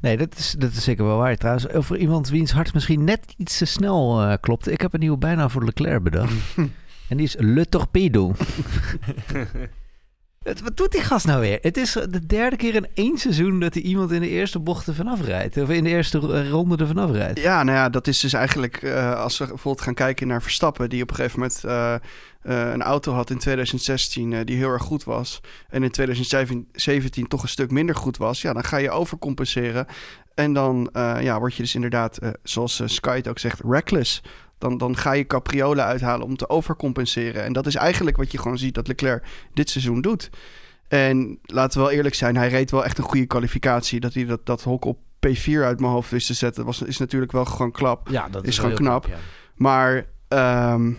Nee, 0.00 0.16
dat 0.16 0.38
is, 0.38 0.54
dat 0.58 0.70
is 0.70 0.84
zeker 0.84 1.04
wel 1.04 1.18
waar 1.18 1.36
trouwens. 1.36 1.68
Over 1.68 1.96
iemand 1.96 2.28
wiens 2.28 2.52
hart 2.52 2.74
misschien 2.74 3.04
net 3.04 3.34
iets 3.36 3.58
te 3.58 3.64
snel 3.64 4.22
uh, 4.22 4.34
klopt. 4.40 4.70
Ik 4.70 4.80
heb 4.80 4.92
een 4.92 5.00
nieuwe 5.00 5.18
bijnaam 5.18 5.50
voor 5.50 5.64
Leclerc 5.64 6.02
bedacht. 6.02 6.56
en 7.08 7.16
die 7.16 7.26
is 7.26 7.36
Le 7.38 7.68
Torpedo. 7.68 8.32
Wat 10.44 10.76
doet 10.76 10.92
die 10.92 11.00
gast 11.00 11.26
nou 11.26 11.40
weer? 11.40 11.58
Het 11.62 11.76
is 11.76 11.92
de 11.92 12.26
derde 12.26 12.56
keer 12.56 12.74
in 12.74 12.86
één 12.94 13.18
seizoen 13.18 13.60
dat 13.60 13.74
hij 13.74 13.82
iemand 13.82 14.10
in 14.12 14.20
de 14.20 14.28
eerste 14.28 14.58
bocht 14.58 14.86
er 14.86 14.94
vanaf 14.94 15.20
rijdt. 15.20 15.56
Of 15.56 15.68
in 15.70 15.84
de 15.84 15.90
eerste 15.90 16.18
ro- 16.18 16.48
ronde 16.50 16.76
er 16.76 16.86
vanaf 16.86 17.10
rijdt. 17.10 17.40
Ja, 17.40 17.62
nou 17.62 17.76
ja, 17.78 17.88
dat 17.88 18.06
is 18.06 18.20
dus 18.20 18.32
eigenlijk 18.32 18.76
eh, 18.76 19.20
als 19.20 19.38
we 19.38 19.46
bijvoorbeeld 19.46 19.84
gaan 19.84 19.94
kijken 19.94 20.26
naar 20.26 20.42
Verstappen, 20.42 20.88
die 20.88 21.02
op 21.02 21.10
een 21.10 21.16
gegeven 21.16 21.38
moment 21.38 21.64
eh, 21.64 21.94
eh, 21.94 22.72
een 22.72 22.82
auto 22.82 23.12
had 23.12 23.30
in 23.30 23.38
2016 23.38 24.32
eh, 24.32 24.40
die 24.44 24.56
heel 24.56 24.70
erg 24.70 24.82
goed 24.82 25.04
was. 25.04 25.40
En 25.68 25.82
in 25.82 25.90
2017 25.90 27.28
toch 27.28 27.42
een 27.42 27.48
stuk 27.48 27.70
minder 27.70 27.94
goed 27.96 28.16
was. 28.16 28.42
Ja, 28.42 28.52
dan 28.52 28.64
ga 28.64 28.76
je 28.76 28.90
overcompenseren. 28.90 29.86
En 30.34 30.52
dan 30.52 30.88
eh, 30.92 31.16
ja, 31.20 31.38
word 31.38 31.54
je 31.54 31.62
dus 31.62 31.74
inderdaad, 31.74 32.16
eh, 32.16 32.28
zoals 32.42 32.80
eh, 32.80 32.86
Sky 32.88 33.16
het 33.16 33.28
ook 33.28 33.38
zegt, 33.38 33.60
reckless. 33.68 34.22
Dan, 34.64 34.78
dan 34.78 34.96
ga 34.96 35.12
je 35.12 35.26
capriolen 35.26 35.84
uithalen 35.84 36.26
om 36.26 36.36
te 36.36 36.48
overcompenseren. 36.48 37.44
En 37.44 37.52
dat 37.52 37.66
is 37.66 37.74
eigenlijk 37.74 38.16
wat 38.16 38.32
je 38.32 38.38
gewoon 38.38 38.58
ziet 38.58 38.74
dat 38.74 38.86
Leclerc 38.88 39.24
dit 39.54 39.70
seizoen 39.70 40.00
doet. 40.00 40.30
En 40.88 41.38
laten 41.42 41.78
we 41.80 41.86
wel 41.86 41.94
eerlijk 41.94 42.14
zijn, 42.14 42.36
hij 42.36 42.48
reed 42.48 42.70
wel 42.70 42.84
echt 42.84 42.98
een 42.98 43.04
goede 43.04 43.26
kwalificatie. 43.26 44.00
Dat 44.00 44.14
hij 44.14 44.24
dat, 44.24 44.46
dat 44.46 44.62
hok 44.62 44.84
op 44.84 44.98
P4 45.26 45.52
uit 45.62 45.80
mijn 45.80 45.92
hoofd 45.92 46.10
wist 46.10 46.26
te 46.26 46.34
zetten, 46.34 46.64
was, 46.64 46.82
is 46.82 46.98
natuurlijk 46.98 47.32
wel 47.32 47.44
gewoon 47.44 47.70
klap. 47.72 48.08
Ja, 48.10 48.28
dat 48.28 48.46
Is 48.46 48.58
gewoon 48.58 48.74
knap. 48.74 49.06
ja. 49.06 49.16
Maar 49.54 50.06
ehm, 50.28 50.92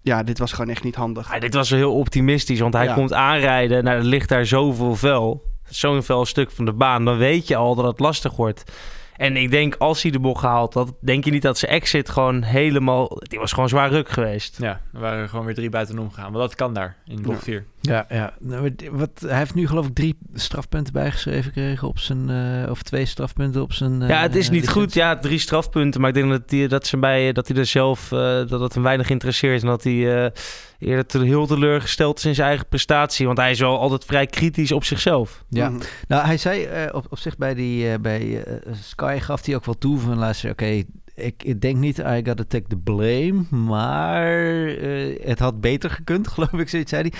ja, 0.00 0.22
dit 0.22 0.38
was 0.38 0.52
gewoon 0.52 0.70
echt 0.70 0.84
niet 0.84 0.94
handig. 0.94 1.32
Ja, 1.32 1.38
dit 1.38 1.54
was 1.54 1.70
wel 1.70 1.78
heel 1.78 1.94
optimistisch, 1.96 2.60
want 2.60 2.74
hij 2.74 2.84
Ja. 2.84 2.94
komt 2.94 3.12
aanrijden. 3.12 3.84
Nou, 3.84 3.98
er 3.98 4.04
ligt 4.04 4.28
daar 4.28 4.46
zoveel 4.46 4.96
vuil. 4.96 5.42
Zo'n 5.68 6.02
vuil 6.02 6.24
stuk 6.24 6.50
van 6.50 6.64
de 6.64 6.72
baan. 6.72 7.04
Dan 7.04 7.16
weet 7.18 7.48
je 7.48 7.56
al 7.56 7.74
dat 7.74 7.84
het 7.84 7.98
lastig 8.00 8.36
wordt. 8.36 8.72
En 9.20 9.36
ik 9.36 9.50
denk, 9.50 9.74
als 9.78 10.02
hij 10.02 10.10
de 10.10 10.18
bocht 10.18 10.42
haalt, 10.42 10.72
dat, 10.72 10.92
denk 11.00 11.24
je 11.24 11.30
niet 11.30 11.42
dat 11.42 11.58
zijn 11.58 11.72
exit 11.72 12.08
gewoon 12.08 12.42
helemaal... 12.42 13.20
Die 13.22 13.38
was 13.38 13.52
gewoon 13.52 13.68
zwaar 13.68 13.90
ruk 13.90 14.08
geweest. 14.08 14.58
Ja, 14.60 14.80
er 14.92 15.00
waren 15.00 15.18
er 15.18 15.28
gewoon 15.28 15.44
weer 15.44 15.54
drie 15.54 15.70
buitenom 15.70 16.10
gegaan. 16.10 16.32
Maar 16.32 16.40
dat 16.40 16.54
kan 16.54 16.74
daar, 16.74 16.96
in 17.06 17.22
bocht 17.22 17.42
4. 17.42 17.54
Ja, 17.54 17.64
ja. 17.80 18.32
Nou, 18.40 18.74
wat- 18.90 19.24
hij 19.26 19.38
heeft 19.38 19.54
nu 19.54 19.66
geloof 19.66 19.86
ik 19.86 19.94
drie 19.94 20.18
strafpunten 20.34 20.92
bijgeschreven 20.92 21.42
gekregen 21.44 21.88
op 21.88 21.98
zijn... 21.98 22.30
eh, 22.30 22.70
of 22.70 22.82
twee 22.82 23.04
strafpunten 23.06 23.62
op 23.62 23.72
zijn... 23.72 24.00
Ja, 24.00 24.20
het 24.22 24.34
is 24.36 24.46
eh, 24.46 24.50
niet 24.52 24.60
licentie. 24.60 24.82
goed. 24.82 24.94
Ja, 24.94 25.16
drie 25.18 25.38
strafpunten. 25.38 26.00
Maar 26.00 26.08
ik 26.10 26.14
denk 26.16 26.30
dat, 26.30 26.48
die, 26.48 26.68
dat, 26.68 26.86
ze 26.86 26.96
bij, 26.96 27.32
dat 27.32 27.48
hij 27.48 27.56
er 27.56 27.66
zelf... 27.66 28.12
eh, 28.12 28.18
dat 28.46 28.60
het 28.60 28.74
hem 28.74 28.82
weinig 28.82 29.10
interesseert. 29.10 29.60
En 29.62 29.68
dat 29.68 29.84
hij 29.84 30.24
eh, 30.24 30.30
eerder 30.78 31.06
te, 31.06 31.18
heel 31.18 31.46
teleurgesteld 31.46 32.18
is 32.18 32.24
in 32.24 32.34
zijn 32.34 32.48
eigen 32.48 32.66
prestatie. 32.68 33.26
Want 33.26 33.38
hij 33.38 33.50
is 33.50 33.60
wel 33.60 33.78
altijd 33.78 34.04
vrij 34.04 34.26
kritisch 34.26 34.72
op 34.72 34.84
zichzelf. 34.84 35.44
Ja, 35.48 35.68
Mhm. 35.68 35.80
nou 36.08 36.26
hij 36.26 36.36
zei 36.36 36.64
eh, 36.64 36.94
op, 36.94 37.06
op 37.10 37.18
zich 37.18 37.36
bij, 37.36 37.54
die, 37.54 37.90
eh, 37.92 37.98
bij 38.00 38.42
eh, 38.44 38.72
Sky 38.82 39.18
gaf 39.20 39.46
hij 39.46 39.54
ook 39.54 39.64
wel 39.64 39.78
toe 39.78 39.98
van 39.98 40.18
luister, 40.18 40.50
oké, 40.50 40.82
ik, 41.24 41.42
ik 41.42 41.60
denk 41.60 41.76
niet 41.76 41.98
I 41.98 42.20
gotta 42.24 42.44
take 42.48 42.68
the 42.68 42.76
blame, 42.76 43.42
maar 43.50 44.66
eh, 44.66 45.26
het 45.26 45.38
had 45.38 45.60
beter 45.60 45.90
gekund, 45.90 46.28
geloof 46.32 46.52
ik, 46.52 46.68
zoiets 46.68 46.90
zei 46.90 47.02
hij. 47.10 47.12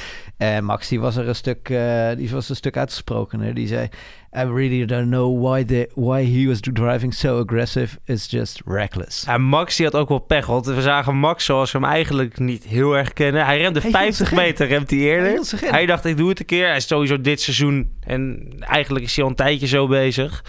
En 0.56 0.64
Max 0.64 0.88
die 0.88 1.00
was 1.00 1.16
er 1.16 1.28
een 1.28 1.34
stuk, 1.34 1.68
eh, 1.68 2.08
die 2.16 2.30
was 2.30 2.48
een 2.48 2.56
stuk 2.56 2.76
uitgesproken. 2.76 3.40
Hè? 3.40 3.52
Die 3.52 3.66
zei, 3.66 3.88
I 4.36 4.42
really 4.44 4.86
don't 4.86 5.06
know 5.08 5.42
why, 5.46 5.64
the, 5.64 5.88
why 5.94 6.24
he 6.24 6.46
was 6.46 6.60
driving 6.60 7.14
so 7.14 7.38
aggressive, 7.40 7.98
it's 8.04 8.30
just 8.30 8.60
reckless. 8.64 9.24
En 9.24 9.42
Max 9.42 9.76
die 9.76 9.86
had 9.86 9.94
ook 9.94 10.08
wel 10.08 10.18
pech. 10.18 10.46
Want 10.46 10.66
we 10.66 10.82
zagen 10.82 11.16
Max 11.16 11.44
zoals 11.44 11.72
we 11.72 11.78
hem 11.78 11.86
eigenlijk 11.88 12.38
niet 12.38 12.64
heel 12.64 12.96
erg 12.96 13.12
kennen. 13.12 13.44
Hij 13.44 13.58
remde 13.60 13.80
Hij 13.80 13.88
hield 13.90 13.96
50 14.02 14.16
zich 14.16 14.30
in. 14.30 14.36
meter, 14.44 14.66
remt 14.66 14.90
hij 14.90 14.98
Hij 14.98 15.08
eerder. 15.08 15.32
in. 15.62 15.68
Hij 15.70 15.86
dacht, 15.86 16.04
ik 16.04 16.16
doe 16.16 16.28
het 16.28 16.40
een 16.40 16.46
keer. 16.46 16.66
Hij 16.66 16.76
is 16.76 16.86
sowieso 16.86 17.20
dit 17.20 17.40
seizoen. 17.40 17.90
En 18.00 18.52
eigenlijk 18.60 19.04
is 19.04 19.14
hij 19.14 19.24
al 19.24 19.30
een 19.30 19.36
tijdje 19.36 19.66
zo 19.66 19.86
bezig. 19.86 20.44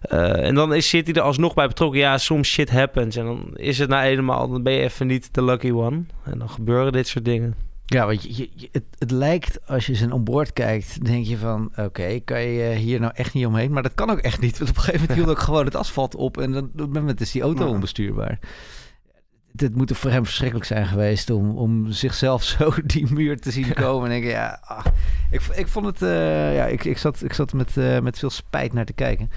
Eh, 0.00 0.46
en 0.46 0.54
dan 0.54 0.74
is, 0.74 0.88
zit 0.88 1.06
hij 1.06 1.14
er 1.14 1.22
alsnog 1.22 1.54
bij 1.54 1.66
betrokken. 1.66 2.00
Ja, 2.00 2.18
soms 2.18 2.48
shit 2.48 2.70
happens. 2.70 3.16
En 3.16 3.24
dan 3.24 3.50
is 3.54 3.78
het 3.78 3.88
nou 3.88 4.04
eenmaal, 4.04 4.48
dan 4.48 4.62
ben 4.62 4.72
je 4.72 4.80
even 4.82 5.06
niet 5.06 5.34
de 5.34 5.44
lucky 5.44 5.70
one. 5.70 6.04
En 6.24 6.38
dan 6.38 6.50
gebeuren 6.50 6.92
dit 6.92 7.06
soort 7.08 7.24
dingen. 7.24 7.54
Ja, 7.86 8.06
want 8.06 8.36
je, 8.36 8.48
het, 8.72 8.84
het 8.98 9.10
lijkt, 9.10 9.58
als 9.66 9.86
je 9.86 9.94
zijn 9.94 10.12
onboard 10.12 10.52
kijkt, 10.52 11.04
denk 11.04 11.26
je 11.26 11.36
van, 11.38 11.72
oké, 11.76 12.20
kan 12.24 12.40
je 12.40 12.62
eh, 12.70 12.76
hier 12.76 13.00
nou 13.00 13.12
echt 13.14 13.34
niet 13.34 13.46
omheen? 13.46 13.72
Maar 13.72 13.82
dat 13.82 13.94
kan 13.94 14.10
ook 14.10 14.18
echt 14.18 14.40
niet, 14.40 14.58
want 14.58 14.70
op 14.70 14.76
een 14.76 14.82
gegeven 14.82 15.00
moment 15.00 15.18
hield 15.18 15.36
ook 15.36 15.42
gewoon 15.44 15.64
het 15.64 15.74
asfalt 15.74 16.14
op 16.14 16.38
en 16.38 16.52
dan, 16.52 16.64
op 16.64 16.78
dat 16.78 16.92
moment 16.92 17.20
is 17.20 17.30
die 17.30 17.42
auto 17.42 17.64
Ja. 17.64 17.70
onbestuurbaar. 17.70 18.38
Het 19.56 19.76
moet 19.76 19.96
voor 19.96 20.10
hem 20.10 20.24
verschrikkelijk 20.24 20.66
zijn 20.66 20.86
geweest 20.86 21.30
om, 21.30 21.56
om 21.56 21.90
zichzelf 21.92 22.42
zo 22.58 22.72
die 22.84 23.12
muur 23.12 23.40
te 23.40 23.50
zien 23.50 23.72
komen 23.74 24.04
en 24.04 24.10
denken, 24.10 24.30
ja, 24.30 24.60
ah, 24.64 24.84
ik, 25.30 25.42
ik 25.54 25.68
vond 25.68 25.86
het, 25.86 26.02
eh, 26.02 26.54
ja, 26.56 26.66
ik, 26.66 26.84
ik 26.84 26.98
zat, 26.98 27.22
ik 27.24 27.32
zat 27.32 27.52
met, 27.52 27.76
eh, 27.76 28.00
met 28.00 28.18
veel 28.18 28.30
spijt 28.30 28.72
naar 28.72 28.84
te 28.84 28.92
kijken. 28.92 29.30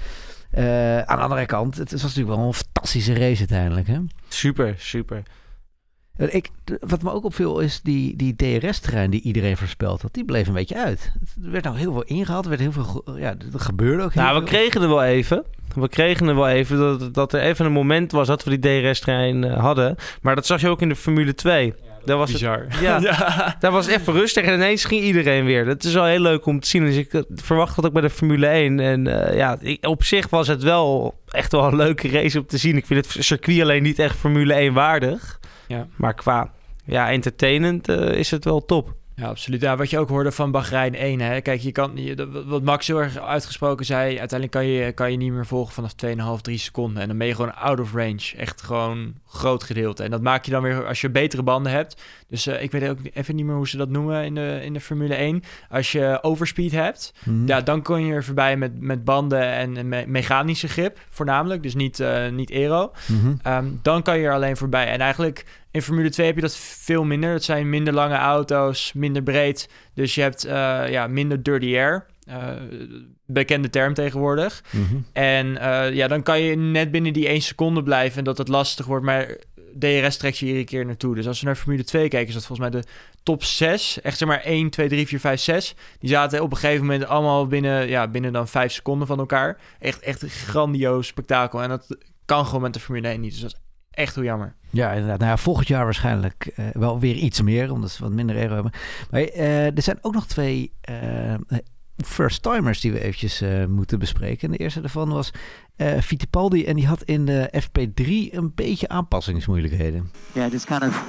Eh, 0.50 0.98
aan 0.98 1.16
de 1.16 1.22
andere 1.22 1.46
kant, 1.46 1.76
het 1.76 1.90
was 1.92 2.02
natuurlijk 2.02 2.36
wel 2.36 2.46
een 2.46 2.54
fantastische 2.54 3.12
race 3.14 3.38
uiteindelijk, 3.38 3.86
hè? 3.86 3.98
Super, 4.28 4.74
super. 4.78 5.22
Eh, 6.16 6.34
Ik, 6.34 6.48
wat 6.80 7.02
me 7.02 7.12
ook 7.12 7.24
opviel 7.24 7.60
is 7.60 7.80
die, 7.82 8.16
die 8.16 8.36
DRS-terrein 8.36 9.10
die 9.10 9.20
iedereen 9.22 9.56
voorspeld 9.56 10.02
had. 10.02 10.14
Die 10.14 10.24
bleef 10.24 10.46
een 10.46 10.54
beetje 10.54 10.76
uit. 10.84 11.12
Er 11.44 11.50
werd 11.50 11.64
nou 11.64 11.76
heel 11.78 11.92
veel 11.92 12.02
ingehaald. 12.02 12.44
Er 12.44 12.50
werd 12.50 12.60
heel 12.62 12.72
veel, 12.72 13.04
ja, 13.18 13.34
er 13.52 13.60
gebeurde 13.60 14.02
ook 14.02 14.12
heel 14.14 14.22
Nou, 14.22 14.40
we 14.40 14.48
veel. 14.48 14.58
kregen 14.58 14.82
er 14.82 14.88
wel 14.88 15.02
even. 15.04 15.44
We 15.74 15.88
kregen 15.88 16.28
er 16.28 16.34
wel 16.34 16.48
even 16.48 16.78
dat, 16.78 17.14
dat 17.14 17.32
er 17.32 17.40
even 17.40 17.66
een 17.66 17.72
moment 17.72 18.12
was 18.12 18.26
dat 18.26 18.44
we 18.44 18.58
die 18.58 18.82
DRS-trein 18.82 19.44
eh, 19.44 19.60
hadden. 19.60 19.96
Maar 20.22 20.34
dat 20.34 20.46
zag 20.46 20.60
je 20.60 20.68
ook 20.68 20.82
in 20.82 20.88
de 20.88 20.96
Formule 20.96 21.34
2. 21.34 21.74
Daar 22.04 22.16
was 22.16 22.30
het, 22.32 22.40
Bizar. 22.40 22.66
ja, 22.80 22.98
daar 23.60 23.70
was 23.70 23.86
even 23.86 24.12
rustig 24.12 24.44
en 24.44 24.54
ineens 24.54 24.84
ging 24.84 25.02
iedereen 25.02 25.44
weer. 25.44 25.64
Dat 25.64 25.84
is 25.84 25.94
wel 25.94 26.04
heel 26.04 26.20
leuk 26.20 26.46
om 26.46 26.60
te 26.60 26.68
zien. 26.68 26.84
Dus 26.84 26.96
ik 26.96 27.12
eh, 27.12 27.20
verwacht 27.34 27.76
dat 27.76 27.86
ook 27.86 27.92
bij 27.92 28.02
de 28.02 28.10
Formule 28.10 28.46
1. 28.46 28.80
En 28.80 29.06
eh, 29.06 29.36
ja, 29.36 29.58
op 29.80 30.04
zich 30.04 30.28
was 30.28 30.48
het 30.48 30.62
wel 30.62 31.14
echt 31.28 31.52
wel 31.52 31.64
een 31.64 31.76
leuke 31.76 32.08
race 32.08 32.38
om 32.38 32.46
te 32.46 32.58
zien. 32.58 32.76
Ik 32.76 32.86
vind 32.86 33.14
het 33.14 33.24
circuit 33.24 33.60
alleen 33.60 33.82
niet 33.82 33.98
echt 33.98 34.16
Formule 34.16 34.54
1 34.54 34.72
waardig. 34.72 35.40
Ja. 35.66 35.86
Maar 35.96 36.14
qua 36.14 36.52
ja, 36.84 37.10
entertainend 37.10 37.88
eh, 37.88 38.14
is 38.14 38.30
het 38.30 38.44
wel 38.44 38.64
top. 38.64 38.94
Ja, 39.20 39.26
absoluut. 39.26 39.60
Ja, 39.60 39.76
wat 39.76 39.90
je 39.90 39.98
ook 39.98 40.08
hoorde 40.08 40.32
van 40.32 40.50
Bahrein 40.50 40.94
1. 40.94 41.20
Hè. 41.20 41.40
Kijk, 41.40 41.60
je 41.60 41.72
kan, 41.72 41.92
je, 41.94 42.44
wat 42.46 42.62
Max 42.62 42.86
heel 42.86 43.02
erg 43.02 43.18
uitgesproken 43.18 43.86
zei... 43.86 44.18
uiteindelijk 44.18 44.50
kan 44.50 44.66
je, 44.66 44.92
kan 44.92 45.10
je 45.10 45.16
niet 45.16 45.32
meer 45.32 45.46
volgen 45.46 45.74
vanaf 45.74 45.92
2,5, 46.36 46.40
3 46.40 46.58
seconden. 46.58 47.02
En 47.02 47.08
dan 47.08 47.18
ben 47.18 47.26
je 47.26 47.34
gewoon 47.34 47.54
out 47.54 47.80
of 47.80 47.94
range. 47.94 48.32
Echt 48.36 48.62
gewoon 48.62 49.14
groot 49.26 49.62
gedeelte. 49.62 50.02
En 50.02 50.10
dat 50.10 50.20
maak 50.22 50.44
je 50.44 50.50
dan 50.50 50.62
weer 50.62 50.86
als 50.86 51.00
je 51.00 51.10
betere 51.10 51.42
banden 51.42 51.72
hebt. 51.72 52.02
Dus 52.28 52.46
eh, 52.46 52.62
ik 52.62 52.70
weet 52.70 52.88
ook 52.90 52.98
even 53.12 53.36
niet 53.36 53.44
meer 53.44 53.54
hoe 53.54 53.68
ze 53.68 53.76
dat 53.76 53.88
noemen 53.88 54.24
in 54.24 54.34
de, 54.34 54.60
in 54.62 54.72
de 54.72 54.80
Formule 54.80 55.14
1. 55.14 55.42
Als 55.70 55.92
je 55.92 56.18
overspeed 56.22 56.72
hebt... 56.72 57.12
Mhm. 57.24 57.46
Ja, 57.46 57.60
dan 57.60 57.82
kon 57.82 58.04
je 58.06 58.12
er 58.14 58.24
voorbij 58.24 58.56
met, 58.56 58.80
met 58.80 59.04
banden 59.04 59.42
en 59.42 59.76
en 59.76 59.88
me- 59.88 60.04
mechanische 60.06 60.68
grip 60.68 60.98
voornamelijk. 61.10 61.62
Dus 61.62 61.74
niet, 61.74 62.00
eh, 62.00 62.28
niet 62.28 62.52
aero. 62.52 62.92
Mhm. 63.06 63.34
Ehm, 63.42 63.66
dan 63.82 64.02
kan 64.02 64.18
je 64.18 64.26
er 64.26 64.32
alleen 64.34 64.56
voorbij. 64.56 64.86
En 64.86 65.00
eigenlijk 65.00 65.44
in 65.70 65.82
Formule 65.82 66.10
2 66.10 66.26
heb 66.26 66.34
je 66.34 66.40
dat 66.40 66.56
veel 66.56 67.04
minder. 67.04 67.32
Het 67.32 67.44
zijn 67.44 67.68
minder 67.68 67.92
lange 67.92 68.16
auto's, 68.16 68.92
minder 68.92 69.22
breed. 69.22 69.68
Dus 69.94 70.14
je 70.14 70.20
hebt 70.20 70.44
eh, 70.44 70.88
ja, 70.88 71.06
minder 71.06 71.42
dirty 71.42 71.76
air. 71.76 72.06
Eh, 72.26 72.48
bekende 73.26 73.70
term 73.70 73.94
tegenwoordig. 73.94 74.62
Mhm. 74.70 74.96
En 75.12 75.58
eh, 75.58 75.94
ja, 75.94 76.08
dan 76.08 76.22
kan 76.22 76.40
je 76.40 76.56
net 76.56 76.90
binnen 76.90 77.12
die 77.12 77.28
1 77.28 77.42
seconde 77.42 77.82
blijven 77.82 78.18
en 78.18 78.24
dat 78.24 78.38
het 78.38 78.48
lastig 78.48 78.86
wordt. 78.86 79.04
Maar 79.04 79.36
DRS 79.78 80.16
trekt 80.16 80.38
je 80.38 80.46
iedere 80.46 80.64
keer 80.64 80.86
naartoe. 80.86 81.14
Dus 81.14 81.26
als 81.26 81.40
we 81.40 81.46
naar 81.46 81.56
Formule 81.56 81.84
2 81.84 82.08
kijken, 82.08 82.28
is 82.28 82.34
dat 82.34 82.46
volgens 82.46 82.70
mij 82.70 82.80
de 82.80 82.88
top 83.22 83.44
6. 83.44 84.00
Echt 84.00 84.18
zeg 84.18 84.28
maar 84.28 84.40
1, 84.40 84.70
2, 84.70 84.88
3, 84.88 85.06
4, 85.06 85.20
5, 85.20 85.40
6. 85.40 85.74
Die 85.98 86.08
zaten 86.08 86.42
op 86.42 86.50
een 86.50 86.56
gegeven 86.56 86.86
moment 86.86 87.04
allemaal 87.04 87.46
binnen, 87.46 87.88
ja, 87.88 88.08
binnen 88.08 88.32
dan 88.32 88.48
5 88.48 88.72
seconden 88.72 89.06
van 89.06 89.18
elkaar. 89.18 89.58
Echt, 89.78 90.00
echt 90.00 90.22
een 90.22 90.28
grandioos 90.28 91.06
spektakel. 91.06 91.62
En 91.62 91.68
dat 91.68 91.96
kan 92.24 92.46
gewoon 92.46 92.62
met 92.62 92.74
de 92.74 92.80
Formule 92.80 93.08
1 93.08 93.20
niet. 93.20 93.32
Dus 93.32 93.40
dat 93.40 93.50
is 93.50 93.69
echt 93.90 94.14
heel 94.14 94.24
jammer. 94.24 94.54
Ja, 94.70 94.90
inderdaad. 94.92 95.18
Nou 95.18 95.30
ja, 95.30 95.36
volgend 95.36 95.68
jaar 95.68 95.84
waarschijnlijk 95.84 96.46
eh, 96.56 96.64
wel 96.72 97.00
weer 97.00 97.14
iets 97.14 97.42
meer, 97.42 97.72
omdat 97.72 97.90
ze 97.90 98.02
wat 98.02 98.12
minder 98.12 98.36
aero 98.36 98.54
hebben. 98.54 98.72
Maar 99.10 99.20
eh, 99.22 99.76
er 99.76 99.82
zijn 99.82 99.98
ook 100.00 100.14
nog 100.14 100.26
twee 100.26 100.72
eh, 100.80 101.34
first-timers 102.04 102.80
die 102.80 102.92
we 102.92 103.00
eventjes 103.00 103.40
eh, 103.40 103.64
moeten 103.66 103.98
bespreken. 103.98 104.46
En 104.48 104.50
de 104.56 104.58
eerste 104.62 104.80
daarvan 104.80 105.08
was 105.08 105.30
eh 105.76 106.00
Fittipaldi 106.00 106.64
en 106.64 106.76
die 106.76 106.86
had 106.86 107.02
in 107.02 107.24
de 107.24 107.50
FP3 107.62 108.04
een 108.34 108.52
beetje 108.54 108.88
aanpassingsmoeilijkheden. 108.88 110.10
Yeah, 110.32 110.48
I 110.48 110.50
just 110.52 110.64
kind 110.64 110.82
of 110.82 111.04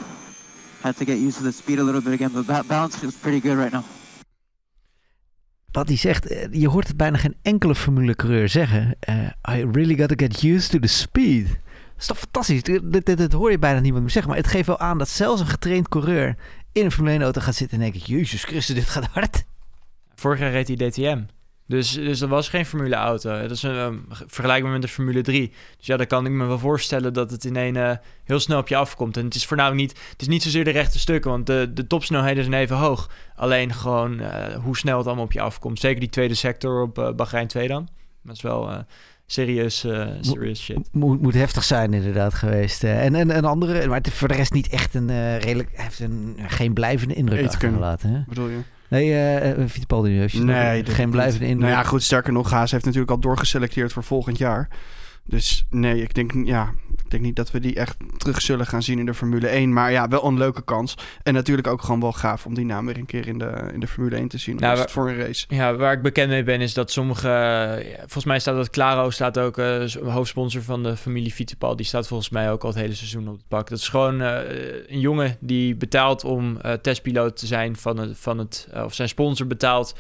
had 0.82 0.98
to 0.98 1.06
get 1.06 1.18
used 1.18 1.38
to 1.38 1.44
the 1.44 1.52
speed 1.52 1.80
a 1.80 1.84
little 1.84 2.02
bit 2.02 2.14
again, 2.14 2.32
but 2.32 2.46
ba- 2.46 2.64
balance 2.68 2.98
feels 2.98 3.16
pretty 3.16 3.48
good 3.48 3.58
right 3.58 3.72
now. 3.74 3.84
Wat 5.72 5.88
hij 5.88 5.98
zegt, 5.98 6.48
je 6.52 6.68
hoort 6.68 6.88
het 6.88 6.98
bijna 6.98 7.18
geen 7.18 7.36
enkele 7.42 7.76
formulecoureur 7.76 8.50
zeggen. 8.50 8.96
eh, 9.00 9.16
I 9.50 9.66
really 9.72 9.98
got 9.98 10.08
to 10.10 10.16
get 10.28 10.44
used 10.44 10.72
to 10.72 10.80
the 10.80 10.88
speed. 10.88 11.48
Is 12.02 12.08
toch 12.08 12.20
fantastisch? 12.20 12.64
Dit, 12.64 13.34
hoor 13.34 13.52
je 13.52 13.60
bijna 13.60 13.80
niemand 13.80 14.02
meer 14.02 14.12
zeggen. 14.12 14.32
Maar 14.32 14.42
het 14.42 14.52
geeft 14.52 14.68
wel 14.68 14.80
aan 14.80 14.98
dat 14.98 15.10
zelfs 15.10 15.42
een 15.42 15.48
getraind 15.48 15.88
coureur 15.88 16.36
in 16.72 16.86
een 16.86 16.92
Formule 16.92 17.14
1 17.14 17.24
auto 17.24 17.42
gaat 17.42 17.56
zitten 17.56 17.82
en 17.82 17.92
denkt... 17.92 18.08
Jezus 18.08 18.44
Christus, 18.44 18.76
dit 18.76 18.90
gaat 18.90 19.06
hard. 19.06 19.44
Vorig 20.16 20.40
jaar 20.40 20.52
reed 20.52 20.68
hij 20.68 20.90
DTM. 20.90 21.22
Dus, 21.68 21.92
dus 21.92 22.20
dat 22.20 22.30
was 22.30 22.50
geen 22.50 22.66
Formule 22.66 22.96
auto. 22.96 23.42
Dat 23.42 23.52
is 23.52 23.64
een, 23.64 24.06
vergelijkbaar 24.10 24.72
met 24.72 24.82
de 24.82 24.88
Formule 24.88 25.22
3. 25.22 25.54
Dus 25.78 25.88
ja, 25.88 25.98
dan 25.98 26.08
kan 26.08 26.26
ik 26.26 26.32
me 26.32 26.46
wel 26.46 26.60
voorstellen 26.60 27.14
dat 27.14 27.32
het 27.32 27.46
in 27.46 27.56
een 27.56 27.76
eh, 27.76 27.98
heel 28.24 28.40
snel 28.40 28.60
op 28.60 28.68
je 28.68 28.76
afkomt. 28.76 29.18
En 29.18 29.26
het 29.26 29.36
is 29.36 29.46
voornamelijk 29.46 29.82
niet, 29.82 30.00
het 30.12 30.22
is 30.22 30.28
niet 30.28 30.44
zozeer 30.44 30.64
de 30.64 30.70
rechte 30.70 31.00
stukken, 31.00 31.32
want 31.32 31.46
de, 31.46 31.72
de 31.74 31.88
topsnelheden 31.88 32.44
zijn 32.44 32.62
even 32.62 32.78
hoog. 32.78 33.10
Alleen 33.36 33.74
gewoon 33.74 34.20
eh, 34.20 34.56
hoe 34.56 34.78
snel 34.78 34.98
het 34.98 35.08
allemaal 35.08 35.26
op 35.26 35.32
je 35.32 35.42
afkomt. 35.42 35.80
Zeker 35.80 36.00
die 36.00 36.10
tweede 36.10 36.36
sector 36.36 36.82
op 36.82 37.00
eh 37.00 37.12
Bahrein 37.14 37.48
2 37.48 37.68
dan. 37.68 37.88
Dat 38.24 38.36
is 38.36 38.42
wel 38.42 38.86
serieus, 39.32 39.84
eh, 39.84 40.08
serious 40.22 40.62
shit. 40.64 40.90
Moet, 40.92 41.22
moet 41.22 41.34
heftig 41.34 41.64
zijn 41.64 41.94
inderdaad 41.94 42.34
geweest. 42.34 42.84
eh. 42.84 43.06
en, 43.06 43.16
en 43.16 43.38
een 43.38 43.46
andere, 43.46 43.88
maar 43.88 43.98
het 43.98 44.08
is 44.08 44.14
voor 44.14 44.28
de 44.28 44.34
rest 44.34 44.54
niet 44.54 44.68
echt 44.70 44.94
een 44.94 45.10
eh, 45.10 45.40
redelijk... 45.40 45.70
Heeft 45.74 46.00
een, 46.00 46.38
geen 46.48 46.74
blijvende 46.74 47.14
indruk 47.14 47.48
achtergelaten. 47.48 48.10
Hè? 48.10 48.22
Bedoel 48.28 48.48
je? 48.48 48.60
Nee, 48.88 49.14
eh 49.14 49.58
uh, 49.58 49.68
Fittipaldi 49.68 50.12
heeft 50.12 50.44
Nee, 50.44 50.86
geen 50.86 51.10
blijvende 51.10 51.46
indruk. 51.46 51.70
Nou 51.70 51.82
ja, 51.82 51.90
goed, 51.90 52.04
sterker 52.04 52.34
nog, 52.34 52.50
Haas 52.52 52.72
heeft 52.72 52.86
natuurlijk 52.86 53.12
al 53.12 53.20
doorgeselecteerd 53.20 53.94
voor 53.94 54.04
volgend 54.04 54.38
jaar. 54.38 54.68
Dus 55.32 55.66
nee, 55.70 56.02
ik 56.02 56.14
denk, 56.14 56.32
ja, 56.44 56.74
ik 56.98 57.12
denk 57.12 57.24
niet 57.24 57.36
dat 57.36 57.52
we 57.52 57.60
die 57.60 57.76
echt 57.76 57.98
terug 58.18 58.42
zullen 58.42 58.66
gaan 58.66 58.84
zien 58.84 59.00
in 59.00 59.06
de 59.06 59.14
Formule 59.14 59.48
1. 59.48 59.74
Maar 59.74 59.92
ja, 59.92 60.08
wel 60.08 60.26
een 60.26 60.38
leuke 60.38 60.62
kans. 60.62 60.98
En 61.24 61.34
natuurlijk 61.34 61.68
ook 61.68 61.82
gewoon 61.82 62.00
wel 62.00 62.12
gaaf 62.12 62.46
om 62.46 62.54
die 62.54 62.66
naam 62.66 62.86
weer 62.86 62.98
een 62.98 63.06
keer 63.06 63.28
in 63.28 63.38
de, 63.38 63.70
in 63.74 63.80
de 63.80 63.88
Formule 63.88 64.16
1 64.16 64.28
te 64.28 64.38
zien. 64.38 64.56
Nou, 64.56 64.80
het 64.80 64.92
voor 64.92 65.10
een 65.10 65.18
race. 65.18 65.46
Ja, 65.50 65.76
waar 65.76 65.94
ik 65.94 66.02
bekend 66.02 66.30
mee 66.30 66.44
ben 66.44 66.62
is 66.62 66.74
dat 66.74 66.92
sommige... 66.92 67.28
ja, 67.28 67.98
volgens 67.98 68.26
mij 68.26 68.40
staat 68.40 68.56
dat 68.56 68.70
Claro 68.70 69.10
staat 69.10 69.40
ook 69.40 69.58
eh, 69.58 69.86
hoofdsponsor 70.04 70.62
van 70.62 70.84
de 70.84 70.98
familie 70.98 71.32
Fittipaldi. 71.32 71.76
Die 71.76 71.86
staat 71.86 72.08
volgens 72.08 72.30
mij 72.30 72.52
ook 72.52 72.64
al 72.64 72.70
het 72.70 72.80
hele 72.80 72.96
seizoen 72.96 73.28
op 73.28 73.34
het 73.34 73.48
pak. 73.48 73.70
Dat 73.70 73.80
is 73.80 73.90
gewoon 73.90 74.22
eh, 74.22 74.40
een 74.88 75.00
jongen 75.00 75.38
die 75.40 75.76
betaalt 75.76 76.24
om 76.24 76.58
eh, 76.58 76.74
testpiloot 76.74 77.38
te 77.38 77.46
zijn 77.46 77.76
van 77.76 77.98
het... 77.98 78.18
Van 78.18 78.38
het 78.38 78.68
of 78.84 78.94
zijn 78.94 79.10
sponsor 79.10 79.48
betaalt 79.48 79.96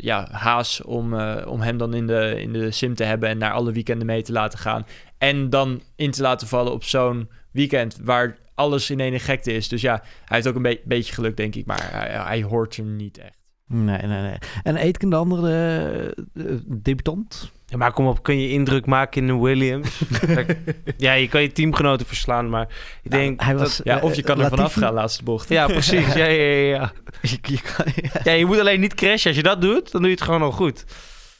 ja, 0.00 0.28
Haas 0.30 0.82
om, 0.82 1.14
om 1.44 1.60
hem 1.60 1.78
dan 1.78 1.94
in 1.94 2.06
de, 2.06 2.40
in 2.40 2.52
de 2.52 2.70
sim 2.70 2.94
te 2.94 3.04
hebben 3.04 3.28
en 3.28 3.38
naar 3.38 3.52
alle 3.52 3.72
weekenden 3.72 4.01
mee 4.04 4.22
te 4.22 4.32
laten 4.32 4.58
gaan. 4.58 4.86
En 5.18 5.50
dan 5.50 5.82
in 5.96 6.10
te 6.10 6.22
laten 6.22 6.48
vallen 6.48 6.72
op 6.72 6.84
zo'n 6.84 7.28
weekend 7.50 7.98
waar 8.02 8.36
alles 8.54 8.90
in 8.90 9.00
één 9.00 9.20
gekte 9.20 9.52
is. 9.52 9.68
Dus 9.68 9.80
ja, 9.80 9.92
hij 10.24 10.36
heeft 10.36 10.48
ook 10.48 10.54
een 10.54 10.62
be 10.62 10.80
beetje 10.84 11.12
geluk, 11.12 11.36
denk 11.36 11.54
ik, 11.54 11.66
maar 11.66 11.88
hij, 11.90 12.08
hij, 12.08 12.42
hoort 12.42 12.76
er 12.76 12.84
niet 12.84 13.18
echt. 13.18 13.40
Nee, 13.66 14.02
nee, 14.02 14.20
nee. 14.20 14.36
En 14.62 14.76
Aitken, 14.76 15.10
de 15.10 15.16
andere 15.16 16.14
uh, 16.34 16.56
debutant? 16.66 17.52
Ja, 17.66 17.76
maar 17.76 17.92
kom 17.92 18.06
op, 18.06 18.22
kun 18.22 18.40
je 18.40 18.48
indruk 18.48 18.86
maken 18.86 19.22
in 19.22 19.28
een 19.28 19.40
Williams? 19.40 20.02
ja, 20.96 21.12
je 21.12 21.28
kan 21.28 21.42
je 21.42 21.52
teamgenoten 21.52 22.06
verslaan, 22.06 22.50
maar 22.50 22.68
ik 23.02 23.10
Nou, 23.10 23.22
denk... 23.22 23.40
hij 23.40 23.56
was, 23.56 23.76
dat, 23.76 23.86
ja, 23.86 24.00
of 24.00 24.14
je 24.14 24.22
kan 24.22 24.40
er 24.40 24.48
vanaf 24.48 24.74
gaan, 24.74 24.92
laatste 24.92 25.22
bocht. 25.22 25.48
ja, 25.58 25.66
precies. 25.66 26.12
Ja, 26.12 26.24
ja, 26.24 26.42
ja, 26.42 26.68
ja. 26.68 26.92
Je, 27.22 27.38
je 27.54 27.60
kan, 27.60 27.84
ja. 27.94 28.20
ja, 28.22 28.32
je 28.32 28.46
moet 28.46 28.58
alleen 28.58 28.80
niet 28.80 28.94
crashen. 28.94 29.26
Als 29.26 29.36
je 29.36 29.42
dat 29.42 29.60
doet, 29.60 29.92
dan 29.92 30.00
doe 30.00 30.10
je 30.10 30.16
het 30.16 30.24
gewoon 30.24 30.42
al 30.42 30.52
goed. 30.52 30.84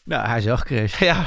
Nou, 0.04 0.26
hij 0.26 0.38
is 0.38 0.44
wel 0.44 0.56
gecrashed. 0.56 0.98
Ja, 0.98 1.26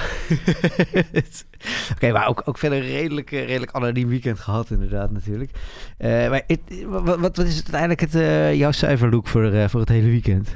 Oké, 1.94 2.12
maar 2.12 2.28
ook, 2.28 2.42
ook 2.46 2.58
verder 2.58 2.82
redelijk, 2.82 3.32
eh, 3.32 3.46
redelijk 3.46 3.72
anoniem 3.72 4.08
weekend 4.08 4.40
gehad 4.40 4.70
inderdaad 4.70 5.12
natuurlijk. 5.12 5.52
Eh, 5.98 6.30
maar 6.30 6.44
wat, 6.88 7.20
wat 7.20 7.38
is 7.38 7.56
het 7.56 7.74
uiteindelijk 7.74 8.00
het, 8.00 8.16
eh, 8.16 8.54
jouw 8.54 8.72
cijferlook 8.72 9.28
voor, 9.28 9.70
voor 9.70 9.80
het 9.80 9.90
hele 9.90 10.08
weekend? 10.08 10.56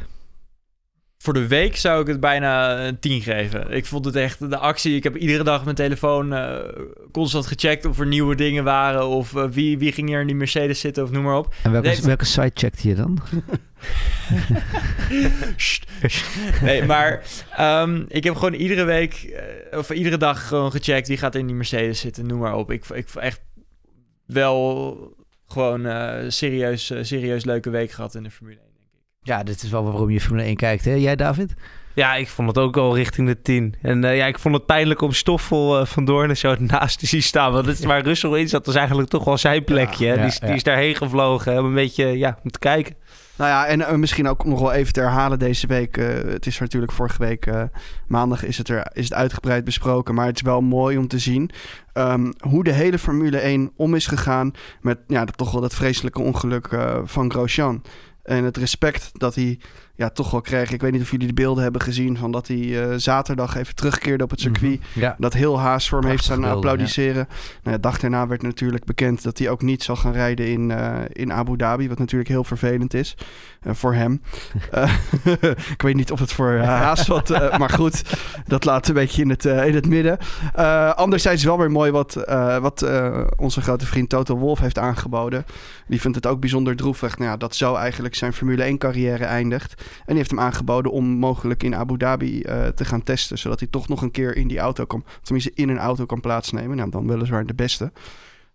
Voor 1.21 1.33
de 1.33 1.47
week 1.47 1.77
zou 1.77 2.01
ik 2.01 2.07
het 2.07 2.19
bijna 2.19 2.85
een 2.85 2.99
10 2.99 3.21
geven. 3.21 3.71
Ik 3.71 3.85
vond 3.85 4.05
het 4.05 4.15
echt 4.15 4.49
de 4.49 4.57
actie. 4.57 4.95
Ik 4.95 5.03
heb 5.03 5.15
iedere 5.15 5.43
dag 5.43 5.63
mijn 5.63 5.75
telefoon 5.75 6.33
eh, 6.33 6.57
constant 7.11 7.45
gecheckt 7.45 7.85
of 7.85 7.99
er 7.99 8.05
nieuwe 8.07 8.35
dingen 8.35 8.63
waren. 8.63 9.07
Of 9.07 9.35
eh, 9.35 9.45
wie, 9.49 9.77
wie 9.77 9.91
ging 9.91 10.07
hier 10.07 10.21
in 10.21 10.27
die 10.27 10.35
Mercedes 10.35 10.79
zitten 10.79 11.03
of 11.03 11.11
noem 11.11 11.23
maar 11.23 11.37
op. 11.37 11.53
En 11.63 11.71
welke, 11.71 11.87
Nee, 11.87 12.01
welke 12.01 12.25
site 12.25 12.51
checkte 12.53 12.87
je 12.87 12.95
dan? 12.95 13.19
Nee, 16.61 16.83
maar 16.83 17.23
ehm, 17.55 18.03
ik 18.07 18.23
heb 18.23 18.35
gewoon 18.35 18.53
iedere 18.53 18.83
week 18.83 19.13
eh, 19.13 19.77
of 19.77 19.89
iedere 19.89 20.17
dag 20.17 20.47
gewoon 20.47 20.71
gecheckt 20.71 21.07
wie 21.07 21.17
gaat 21.17 21.35
in 21.35 21.47
die 21.47 21.55
Mercedes 21.55 21.99
zitten, 21.99 22.25
noem 22.25 22.39
maar 22.39 22.55
op. 22.55 22.71
Ik, 22.71 22.85
ik 22.85 23.09
vond 23.09 23.25
echt 23.25 23.41
wel 24.25 24.97
gewoon 25.47 25.81
serieus, 26.31 26.93
serieus 27.01 27.45
leuke 27.45 27.69
week 27.69 27.91
gehad 27.91 28.15
in 28.15 28.23
de 28.23 28.31
Formule 28.31 28.59
1. 28.59 28.68
Ja, 29.29 29.43
dit 29.43 29.63
is 29.63 29.69
wel 29.69 29.83
waarom 29.83 30.09
je 30.09 30.21
Formule 30.21 30.43
1 30.43 30.55
kijkt, 30.55 30.85
hè? 30.85 30.93
Jij, 30.93 31.15
David? 31.15 31.53
ja, 31.93 32.15
ik 32.15 32.27
vond 32.27 32.47
het 32.47 32.57
ook 32.57 32.77
al 32.77 32.95
richting 32.95 33.27
de 33.27 33.41
10. 33.41 33.75
En 33.81 34.03
eh, 34.03 34.17
ja, 34.17 34.25
ik 34.25 34.39
vond 34.39 34.55
het 34.55 34.65
pijnlijk 34.65 35.01
om 35.01 35.11
Stoffel 35.11 35.79
uh, 35.79 35.85
van 35.85 36.05
Doorn 36.05 36.37
zo 36.37 36.55
naast 36.59 36.99
te 36.99 37.05
zien 37.05 37.23
staan. 37.23 37.51
Want 37.51 37.65
het 37.65 37.79
is 37.79 37.85
waar 37.85 38.01
Russell 38.11 38.39
in 38.39 38.49
zat, 38.49 38.65
was 38.65 38.75
eigenlijk 38.75 39.09
toch 39.09 39.23
wel 39.23 39.37
zijn 39.37 39.63
plekje. 39.63 40.05
Ja, 40.05 40.11
hè? 40.11 40.15
ja, 40.15 40.21
die, 40.21 40.31
is- 40.31 40.39
die 40.39 40.49
ja. 40.49 40.55
is 40.55 40.63
daarheen 40.63 40.95
gevlogen 40.95 41.59
om 41.59 41.65
een 41.65 41.73
beetje 41.73 42.17
ja, 42.17 42.39
om 42.43 42.51
te 42.51 42.59
kijken. 42.59 42.95
Nou 43.37 43.49
ja, 43.49 43.65
en 43.65 43.81
eh, 43.81 43.95
misschien 43.95 44.27
ook 44.27 44.45
nog 44.45 44.59
wel 44.59 44.71
even 44.71 44.93
te 44.93 44.99
herhalen 45.01 45.39
deze 45.39 45.67
week. 45.67 45.95
het 46.25 46.45
is 46.45 46.59
natuurlijk 46.59 46.91
vorige 46.91 47.17
week 47.19 47.49
maandag 48.07 48.43
is 48.43 48.57
het, 48.57 48.69
er, 48.69 48.87
is 48.93 49.03
het 49.03 49.13
uitgebreid 49.13 49.63
besproken. 49.63 50.15
Maar 50.15 50.25
het 50.25 50.35
is 50.35 50.41
wel 50.41 50.61
mooi 50.61 50.97
om 50.97 51.07
te 51.07 51.19
zien 51.19 51.49
ehm, 51.93 52.31
hoe 52.39 52.63
de 52.63 52.71
hele 52.71 52.99
Formule 52.99 53.37
1 53.37 53.71
om 53.75 53.95
is 53.95 54.07
gegaan 54.07 54.51
met 54.81 54.97
ja, 55.07 55.25
dat, 55.25 55.37
toch 55.37 55.51
wel 55.51 55.61
dat 55.61 55.75
vreselijke 55.75 56.21
ongeluk 56.21 56.67
eh, 56.67 56.97
van 57.03 57.31
Grosjean. 57.31 57.81
En 58.23 58.43
het 58.43 58.57
respect 58.57 59.09
dat 59.13 59.35
hij 59.35 59.59
ja, 59.99 60.09
toch 60.09 60.31
wel 60.31 60.41
kreeg. 60.41 60.71
Ik 60.71 60.81
weet 60.81 60.91
niet 60.91 61.01
of 61.01 61.11
jullie 61.11 61.27
de 61.27 61.33
beelden 61.33 61.63
hebben 61.63 61.81
gezien 61.81 62.17
van 62.17 62.31
dat 62.31 62.47
hij 62.47 62.83
eh, 62.83 62.93
zaterdag 62.97 63.55
even 63.55 63.75
terugkeerde 63.75 64.23
op 64.23 64.29
het 64.29 64.39
circuit. 64.39 64.79
Ja. 64.93 65.15
Dat 65.17 65.33
heel 65.33 65.59
Haas 65.59 65.89
voor 65.89 65.99
hem 65.99 66.09
heeft 66.09 66.23
staan 66.23 66.43
applaudisseren. 66.43 67.27
Nou, 67.63 67.75
de 67.75 67.81
dag 67.81 67.99
daarna 67.99 68.27
werd 68.27 68.41
natuurlijk 68.41 68.85
bekend 68.85 69.23
dat 69.23 69.37
hij 69.37 69.49
ook 69.49 69.61
niet 69.61 69.83
zal 69.83 69.95
gaan 69.95 70.11
rijden 70.11 70.47
in, 70.47 70.71
eh, 70.71 70.95
in 71.07 71.33
Abu 71.33 71.57
Dhabi. 71.57 71.87
Wat 71.87 71.99
natuurlijk 71.99 72.29
heel 72.29 72.43
vervelend 72.43 72.93
is 72.93 73.17
eh, 73.61 73.73
voor 73.73 73.93
hem. 73.93 74.21
Ik 75.75 75.81
weet 75.81 75.95
niet 75.95 76.11
of 76.11 76.19
het 76.19 76.33
voor 76.33 76.51
eh, 76.51 76.67
Haas 76.67 77.07
wat... 77.07 77.29
maar 77.59 77.69
goed, 77.69 78.03
dat 78.47 78.65
laat 78.65 78.87
een 78.87 78.93
beetje 78.93 79.21
in 79.21 79.29
het, 79.29 79.45
in 79.45 79.75
het 79.75 79.87
midden. 79.87 80.17
Anderzijds 80.95 81.43
wel 81.43 81.57
weer 81.57 81.71
mooi 81.71 81.91
wat, 81.91 82.13
wat 82.61 82.85
onze 83.35 83.61
grote 83.61 83.85
vriend 83.85 84.09
Toto 84.09 84.37
Wolff 84.37 84.61
heeft 84.61 84.77
aangeboden. 84.77 85.45
Die 85.87 86.01
vindt 86.01 86.15
het 86.15 86.27
ook 86.27 86.39
bijzonder 86.39 86.75
droevig. 86.75 87.17
Nou 87.17 87.31
ja, 87.31 87.37
dat 87.37 87.55
zo 87.55 87.75
eigenlijk 87.75 88.15
zijn 88.15 88.33
Formule 88.33 88.63
1 88.63 88.77
carrière 88.77 89.25
eindigt. 89.25 89.83
En 89.99 90.05
die 90.05 90.15
heeft 90.17 90.29
hem 90.29 90.39
aangeboden 90.39 90.91
om 90.91 91.05
mogelijk 91.05 91.63
in 91.63 91.75
Abu 91.75 91.97
Dhabi 91.97 92.41
eh, 92.41 92.67
te 92.67 92.85
gaan 92.85 93.03
testen. 93.03 93.37
Zodat 93.37 93.59
hij 93.59 93.67
toch 93.71 93.87
nog 93.87 94.01
een 94.01 94.11
keer 94.11 94.35
in 94.35 94.47
die 94.47 94.59
auto 94.59 94.85
kan, 94.85 95.05
tenminste 95.21 95.51
in 95.55 95.69
een 95.69 95.77
auto 95.79 96.05
kan 96.05 96.19
plaatsnemen. 96.21 96.77
Nou, 96.77 96.89
dan 96.89 97.07
weliswaar 97.07 97.45
de 97.45 97.53
beste. 97.53 97.91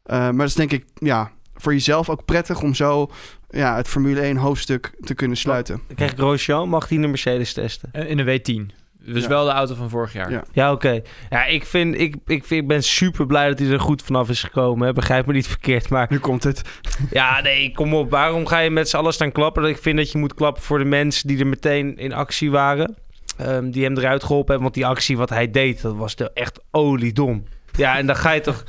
Eh, 0.02 0.18
maar 0.18 0.36
dat 0.36 0.46
is 0.48 0.54
denk 0.54 0.72
ik, 0.72 0.84
ja, 0.94 1.30
voor 1.54 1.72
jezelf 1.72 2.08
ook 2.10 2.24
prettig 2.24 2.62
om 2.62 2.74
zo 2.74 3.10
ja, 3.50 3.76
het 3.76 3.88
Formule 3.88 4.20
1 4.20 4.36
hoofdstuk 4.36 4.92
te 5.00 5.14
kunnen 5.14 5.36
sluiten. 5.36 5.80
Dan 5.86 5.96
krijg 5.96 6.12
Grosjean, 6.12 6.68
mag 6.68 6.88
hij 6.88 6.98
de 6.98 7.06
Mercedes 7.06 7.52
testen? 7.52 7.88
Eh, 7.92 8.10
In 8.10 8.16
de 8.16 8.24
W10. 8.40 8.83
Dus 9.06 9.22
Ja. 9.22 9.28
wel 9.28 9.44
de 9.44 9.50
auto 9.50 9.74
van 9.74 9.90
vorig 9.90 10.12
jaar. 10.12 10.30
Ja. 10.30 10.44
Ja, 10.52 10.72
oké. 10.72 11.00
Ja, 11.30 11.44
ik, 11.44 11.64
vind, 11.66 11.94
ik, 12.00 12.14
ik, 12.26 12.44
vind, 12.44 12.62
ik 12.62 12.68
ben 12.68 12.82
super 12.82 13.26
blij 13.26 13.48
dat 13.48 13.58
hij 13.58 13.68
er 13.68 13.80
goed 13.80 14.02
vanaf 14.02 14.28
is 14.28 14.42
gekomen. 14.42 14.86
Hè. 14.86 14.92
Begrijp 14.92 15.26
me 15.26 15.32
niet 15.32 15.46
verkeerd, 15.46 15.88
maar... 15.88 16.06
Nu 16.10 16.18
komt 16.18 16.44
het. 16.44 16.62
Ja, 17.10 17.40
nee, 17.40 17.72
kom 17.74 17.94
op. 17.94 18.10
Waarom 18.10 18.46
ga 18.46 18.58
je 18.58 18.70
met 18.70 18.88
z'n 18.88 18.96
allen 18.96 19.12
staan 19.12 19.32
klappen? 19.32 19.64
Ik 19.64 19.78
vind 19.78 19.96
dat 19.96 20.12
je 20.12 20.18
moet 20.18 20.34
klappen 20.34 20.62
voor 20.62 20.78
de 20.78 20.84
mensen 20.84 21.28
die 21.28 21.38
er 21.38 21.46
meteen 21.46 21.96
in 21.96 22.12
actie 22.12 22.50
waren. 22.50 22.94
Ehm, 23.36 23.70
die 23.70 23.84
hem 23.84 23.96
eruit 23.98 24.22
geholpen 24.22 24.50
hebben. 24.50 24.62
Want 24.62 24.74
die 24.74 24.86
actie 24.86 25.16
wat 25.16 25.30
hij 25.30 25.50
deed, 25.50 25.82
dat 25.82 25.94
was 25.96 26.16
de 26.16 26.30
echt 26.34 26.64
oliedom. 26.70 27.44
Ja, 27.76 27.96
en 27.98 28.06
dan 28.06 28.16
ga 28.16 28.30
je 28.30 28.40
toch... 28.40 28.64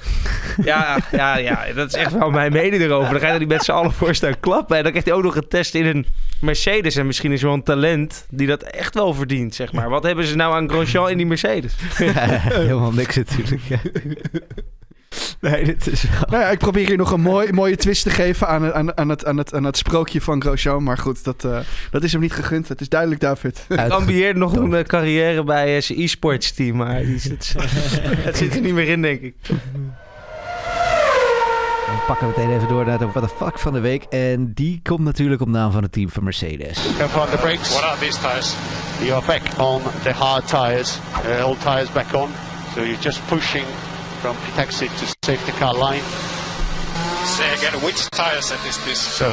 Ja, 0.64 0.98
ja, 1.12 1.38
ja, 1.38 1.66
dat 1.76 1.88
is 1.88 1.94
echt 1.94 2.14
wel 2.14 2.30
mijn 2.30 2.52
mening 2.52 2.82
erover. 2.82 3.12
Dan 3.12 3.20
ga 3.20 3.34
je 3.34 3.40
niet 3.40 3.48
met 3.48 3.64
z'n 3.64 3.72
allen 3.72 3.92
voor 3.92 4.16
klappen. 4.40 4.78
En 4.78 4.84
dan 4.84 4.92
krijgt 4.92 5.08
hij 5.08 5.18
ook 5.18 5.24
nog 5.24 5.36
een 5.36 5.48
test 5.48 5.76
in 5.76 5.86
een 5.86 6.06
Mercedes. 6.42 6.96
En 6.96 7.06
misschien 7.06 7.32
is 7.32 7.42
wel 7.42 7.54
een 7.54 7.64
talent 7.64 8.26
die 8.30 8.48
dat 8.48 8.64
echt 8.64 8.94
wel 8.94 9.14
verdient, 9.14 9.56
zeg 9.56 9.72
maar. 9.72 9.90
Wat 9.90 10.04
hebben 10.04 10.26
ze 10.26 10.36
nou 10.36 10.56
aan 10.56 10.70
Grosjean 10.70 11.10
in 11.10 11.18
die 11.18 11.26
Mercedes? 11.26 11.76
Helemaal 11.98 12.94
niks 12.94 13.16
natuurlijk. 13.16 13.62
Nee, 15.42 15.66
dit 15.66 15.88
is 15.88 16.02
wel... 16.02 16.30
Nou 16.30 16.44
ja, 16.44 16.50
ik 16.50 16.58
probeer 16.58 16.88
hier 16.88 16.98
nog 16.98 17.12
een 17.12 17.22
mooi, 17.22 17.52
mooie 17.52 17.76
twist 17.76 18.04
te 18.04 18.10
geven 18.10 18.48
aan, 18.48 18.74
aan, 18.74 18.98
aan, 18.98 19.10
het, 19.10 19.26
aan, 19.26 19.38
het, 19.38 19.54
aan 19.54 19.64
het 19.64 19.78
sprookje 19.78 20.22
van 20.22 20.42
Grosjean. 20.42 20.84
Maar 20.84 20.98
goed, 20.98 21.24
dat, 21.24 21.46
eh, 21.46 21.60
dat 21.92 22.04
is 22.04 22.12
hem 22.12 22.22
niet 22.22 22.34
gegund. 22.34 22.68
Het 22.68 22.82
is 22.82 22.90
duidelijk, 22.90 23.22
David. 23.22 23.66
Ik 23.70 23.90
ambieer 23.90 24.38
nog 24.38 24.56
een 24.56 24.74
eh, 24.74 24.84
carrière 24.84 25.44
bij 25.44 25.76
eh, 25.76 25.82
zijn 25.82 26.00
e-sports 26.00 26.54
team. 26.54 26.76
Maar 26.76 27.02
die 27.02 27.20
zit, 27.20 27.56
het 28.28 28.38
zit 28.38 28.56
er 28.56 28.62
niet 28.62 28.74
meer 28.74 28.88
in, 28.88 29.02
denk 29.02 29.22
ik. 29.22 29.36
We 31.86 32.02
pakken 32.08 32.28
meteen 32.28 32.56
even 32.56 32.68
door 32.68 32.86
naar 32.86 32.98
de 32.98 33.08
What 33.08 33.30
the 33.30 33.36
Fuck 33.44 33.60
van 33.60 33.74
de 33.74 33.80
week. 33.80 34.04
En 34.04 34.54
die 34.54 34.80
komt 34.84 35.00
natuurlijk 35.00 35.42
op 35.42 35.48
naam 35.48 35.72
van 35.72 35.84
het 35.84 35.92
team 35.92 36.10
van 36.10 36.24
Mercedes. 36.24 36.80
Careful 36.98 37.22
on 37.22 37.30
the 37.30 37.38
brakes. 37.38 37.70
What 37.70 37.84
are 37.84 38.00
these 38.00 38.20
tires? 38.20 38.56
You 39.00 39.12
are 39.12 39.26
back 39.26 39.42
on 39.60 39.82
the 40.04 40.12
hard 40.14 40.48
tires. 40.48 41.00
Uh, 41.26 41.46
all 41.46 41.56
tires 41.56 41.92
back 41.92 42.14
on. 42.14 42.30
So 42.74 42.82
you're 42.82 43.02
just 43.02 43.28
pushing 43.28 43.66
from 44.26 44.60
exit 44.60 44.90
to 44.98 45.06
safety 45.24 45.52
car 45.60 45.74
line. 45.76 46.02
Say 47.38 47.54
again, 47.58 47.74
which 47.86 48.10
tire 48.10 48.42
set 48.42 48.60
is 48.66 48.78
this? 48.86 49.00
So, 49.00 49.30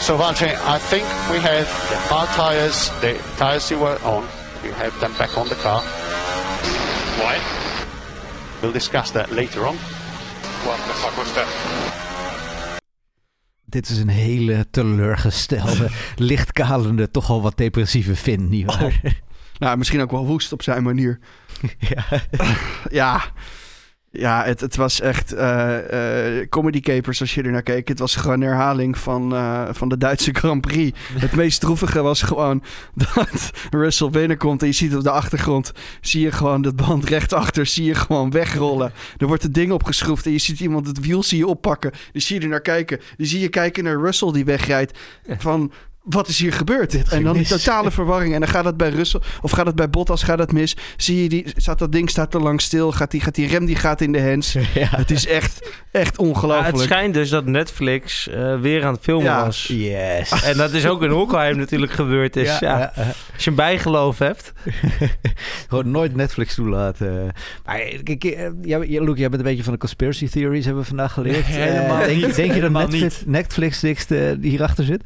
so 0.00 0.18
Valtteri, 0.18 0.52
I 0.76 0.78
think 0.78 1.04
we 1.32 1.38
have 1.38 1.66
the 1.88 1.96
hard 2.10 2.28
tires, 2.36 2.90
the 3.00 3.14
tires 3.38 3.70
you 3.70 3.78
were 3.78 3.98
on. 4.04 4.24
You 4.62 4.72
have 4.72 4.92
them 5.00 5.12
back 5.16 5.38
on 5.38 5.48
the 5.48 5.54
car. 5.54 5.80
Why? 7.20 7.38
We'll 8.60 8.72
discuss 8.72 9.10
that 9.12 9.30
later 9.32 9.66
on. 9.66 9.76
What 10.66 10.78
the 10.86 10.94
fuck 11.00 11.16
was 11.16 11.32
that? 11.32 11.48
Dit 13.64 13.88
is 13.88 13.98
een 13.98 14.08
hele 14.08 14.66
teleurgestelde, 14.70 15.90
lichtkalende, 16.30 17.10
toch 17.10 17.30
al 17.30 17.42
wat 17.42 17.56
depressieve 17.56 18.16
Finn, 18.16 18.48
nietwaar? 18.48 19.00
Nou, 19.58 19.76
misschien 19.76 20.00
ook 20.00 20.10
wel 20.10 20.26
woest 20.26 20.52
op 20.52 20.62
zijn 20.62 20.82
manier. 20.82 21.18
Ja. 21.78 22.04
ja, 22.90 23.22
ja 24.10 24.44
het, 24.44 24.60
het 24.60 24.76
was 24.76 25.00
echt 25.00 25.32
eh, 25.32 25.76
comedy 26.48 26.80
capers 26.80 27.20
als 27.20 27.34
je 27.34 27.42
er 27.42 27.50
naar 27.50 27.62
keek. 27.62 27.88
Het 27.88 27.98
was 27.98 28.16
gewoon 28.16 28.40
een 28.40 28.48
herhaling 28.48 28.98
van, 28.98 29.34
eh, 29.34 29.68
van 29.70 29.88
de 29.88 29.98
Duitse 29.98 30.34
Grand 30.34 30.60
Prix. 30.60 30.98
Het 31.12 31.32
meest 31.32 31.60
droevige 31.60 32.02
was 32.02 32.22
gewoon 32.22 32.62
dat 32.94 33.50
Russell 33.70 34.10
binnenkomt 34.10 34.60
en 34.60 34.66
je 34.66 34.72
ziet 34.74 34.96
op 34.96 35.02
de 35.02 35.10
achtergrond, 35.10 35.72
zie 36.00 36.20
je 36.20 36.32
gewoon 36.32 36.62
dat 36.62 36.76
band 36.76 37.04
rechtsachter, 37.08 37.66
zie 37.66 37.84
je 37.84 37.94
gewoon 37.94 38.30
wegrollen. 38.30 38.92
Er 39.16 39.26
wordt 39.26 39.42
het 39.42 39.54
ding 39.54 39.72
opgeschroefd 39.72 40.26
en 40.26 40.32
je 40.32 40.38
ziet 40.38 40.60
iemand 40.60 40.86
het 40.86 41.00
wiel 41.00 41.22
zie 41.22 41.38
je 41.38 41.46
oppakken. 41.46 41.92
Die 42.12 42.22
zie 42.22 42.36
je 42.36 42.42
er 42.42 42.48
naar 42.48 42.60
kijken. 42.60 43.00
Die 43.16 43.26
zie 43.26 43.40
je 43.40 43.48
kijken 43.48 43.84
naar 43.84 44.00
Russell 44.00 44.32
die 44.32 44.44
wegrijdt 44.44 44.98
van... 45.38 45.72
wat 46.02 46.28
is 46.28 46.38
hier 46.38 46.52
gebeurd? 46.52 47.08
En 47.10 47.22
dan 47.22 47.36
die 47.36 47.46
totale 47.46 47.90
verwarring. 48.00 48.34
En 48.34 48.40
dan 48.40 48.48
gaat 48.48 48.64
het 48.64 48.76
bij 48.76 48.88
Russell, 48.88 49.20
of 49.42 49.50
gaat 49.50 49.66
het 49.66 49.74
bij 49.74 49.90
Bottas, 49.90 50.22
gaat 50.22 50.38
het 50.38 50.52
mis. 50.52 50.76
Zie 50.96 51.22
je, 51.22 51.28
die, 51.28 51.46
staat 51.56 51.78
dat 51.78 51.92
ding 51.92 52.10
staat 52.10 52.30
te 52.30 52.38
lang 52.38 52.60
stil. 52.60 52.92
Gaat 52.92 53.10
die, 53.10 53.20
gaat 53.20 53.34
die 53.34 53.46
rem, 53.48 53.64
die 53.64 53.76
gaat 53.76 54.00
in 54.00 54.12
de 54.12 54.22
hands. 54.22 54.54
Het 55.00 55.10
is 55.10 55.26
echt, 55.26 55.70
echt 55.92 56.16
Ja, 56.16 56.24
ongelooflijk. 56.24 56.66
het 56.76 56.80
schijnt 56.80 57.14
dus 57.14 57.28
dat 57.30 57.46
Netflix 57.46 58.28
eh, 58.28 58.60
weer 58.60 58.84
aan 58.84 58.92
het 58.92 59.02
filmen 59.02 59.24
Ja. 59.24 59.44
was. 59.44 59.66
Yes. 59.72 60.42
En 60.44 60.56
dat 60.56 60.72
is 60.72 60.86
ook 60.86 61.02
in 61.02 61.10
Hockenheim 61.10 61.56
natuurlijk 61.56 61.92
gebeurd. 61.92 62.32
Dus 62.32 62.46
Ja, 62.46 62.58
ja, 62.60 62.78
ja, 62.78 62.92
ja. 62.96 63.02
als 63.34 63.44
je 63.44 63.50
een 63.50 63.56
bijgeloof 63.56 64.18
hebt. 64.18 64.52
Gewoon 65.68 65.90
nooit 65.90 66.16
Netflix 66.16 66.54
toelaten. 66.54 67.32
Maar 67.64 67.78
kijk, 68.04 68.24
eh, 68.24 68.48
Luke, 68.78 69.18
jij 69.18 69.28
bent 69.28 69.34
een 69.34 69.42
beetje 69.48 69.62
van 69.64 69.72
de 69.72 69.78
conspiracy 69.78 70.28
theories, 70.28 70.64
hebben 70.64 70.82
we 70.82 70.88
vandaag 70.88 71.12
geleerd. 71.12 71.48
Nee, 71.48 71.58
helemaal 71.58 72.00
Eh, 72.00 72.06
denk, 72.06 72.26
niet. 72.26 72.34
denk 72.34 72.36
je 72.36 72.44
dat 72.46 72.54
Helemaal 72.54 72.86
Netflix, 72.88 73.22
Netflix 73.26 73.80
niks 73.82 74.06
hierachter 74.40 74.84
zit? 74.84 75.02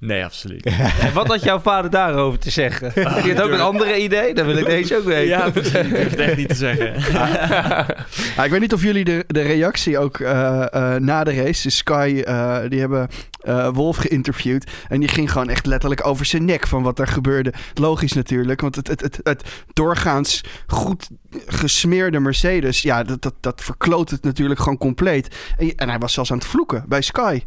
Nee, 0.00 0.24
absoluut. 0.24 0.64
En 1.00 1.12
wat 1.12 1.26
had 1.26 1.42
jouw 1.42 1.58
vader 1.58 1.90
daarover 1.90 2.38
te 2.38 2.50
zeggen? 2.50 2.92
Je 2.94 3.32
had 3.34 3.40
ook 3.40 3.50
een 3.50 3.60
andere 3.60 4.02
idee? 4.02 4.34
Dan 4.34 4.46
wil 4.46 4.56
ik 4.56 4.66
deze 4.66 4.96
ook 4.96 5.04
weten. 5.04 5.26
Ja, 5.26 5.50
precies. 5.50 5.74
Ik 5.74 5.90
durf 5.90 6.10
het 6.10 6.18
echt 6.18 6.36
niet 6.36 6.48
te 6.48 6.54
zeggen. 6.54 6.94
Ja, 8.36 8.44
ik 8.44 8.50
weet 8.50 8.60
niet 8.60 8.72
of 8.72 8.82
jullie 8.82 9.04
de, 9.04 9.24
de 9.26 9.40
reactie 9.40 9.98
ook 9.98 10.20
eh, 10.20 10.62
eh, 10.72 11.00
na 11.00 11.24
de 11.24 11.34
race. 11.34 11.70
Sky, 11.70 12.22
eh, 12.24 12.58
die 12.68 12.80
hebben 12.80 13.08
eh, 13.40 13.68
Wolf 13.68 13.96
geïnterviewd. 13.96 14.70
En 14.88 15.00
die 15.00 15.08
ging 15.08 15.32
gewoon 15.32 15.48
echt 15.48 15.66
letterlijk 15.66 16.06
over 16.06 16.26
zijn 16.26 16.44
nek 16.44 16.66
van 16.66 16.82
wat 16.82 16.98
er 16.98 17.06
gebeurde. 17.06 17.52
Logisch 17.74 18.12
natuurlijk, 18.12 18.60
want 18.60 18.74
het, 18.76 18.88
het, 18.88 19.00
het, 19.00 19.20
het 19.22 19.42
doorgaans 19.72 20.40
goed 20.66 21.08
gesmeerde 21.46 22.20
Mercedes... 22.20 22.82
ja, 22.82 23.02
dat, 23.02 23.22
dat, 23.22 23.34
dat 23.40 23.62
verkloot 23.62 24.10
het 24.10 24.22
natuurlijk 24.22 24.60
gewoon 24.60 24.78
compleet. 24.78 25.36
En, 25.58 25.74
en 25.74 25.88
hij 25.88 25.98
was 25.98 26.12
zelfs 26.12 26.30
aan 26.30 26.38
het 26.38 26.46
vloeken 26.46 26.84
bij 26.88 27.02
Sky. 27.02 27.40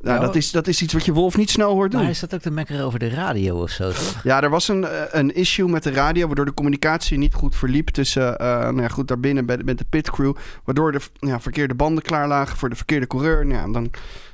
Nou, 0.00 0.16
Ja, 0.16 0.26
dat, 0.26 0.34
is, 0.34 0.50
dat 0.50 0.66
is 0.66 0.82
iets 0.82 0.92
wat 0.92 1.04
je 1.04 1.12
Wolf 1.12 1.36
niet 1.36 1.50
snel 1.50 1.72
hoort 1.72 1.90
doen. 1.90 2.00
Maar 2.00 2.08
hij 2.08 2.18
zat 2.18 2.34
ook 2.34 2.40
te 2.40 2.50
mekkeren 2.50 2.84
over 2.84 2.98
de 2.98 3.08
radio 3.08 3.62
of 3.62 3.70
zo, 3.70 3.88
toch? 3.90 4.20
Ja, 4.22 4.42
er 4.42 4.50
was 4.50 4.68
een, 4.68 4.84
eh, 4.84 5.02
een 5.10 5.34
issue 5.34 5.68
met 5.68 5.82
de 5.82 5.90
radio, 5.90 6.26
waardoor 6.26 6.44
de 6.44 6.54
communicatie 6.54 7.18
niet 7.18 7.34
goed 7.34 7.56
verliep 7.56 7.88
tussen, 7.88 8.38
eh 8.38 8.46
nou 8.46 8.82
ja, 8.82 8.88
goed, 8.88 9.08
daarbinnen 9.08 9.46
bij 9.46 9.58
met 9.64 9.78
de 9.78 9.86
pitcrew. 9.90 10.34
Waardoor 10.64 10.92
de 10.92 11.00
ja, 11.12 11.40
verkeerde 11.40 11.74
banden 11.74 12.02
klaar 12.02 12.28
lagen 12.28 12.56
voor 12.56 12.68
de 12.68 12.76
verkeerde 12.76 13.06
coureur. 13.06 13.46
Nou, 13.46 13.66
ja, 13.66 13.72
dan 13.72 13.90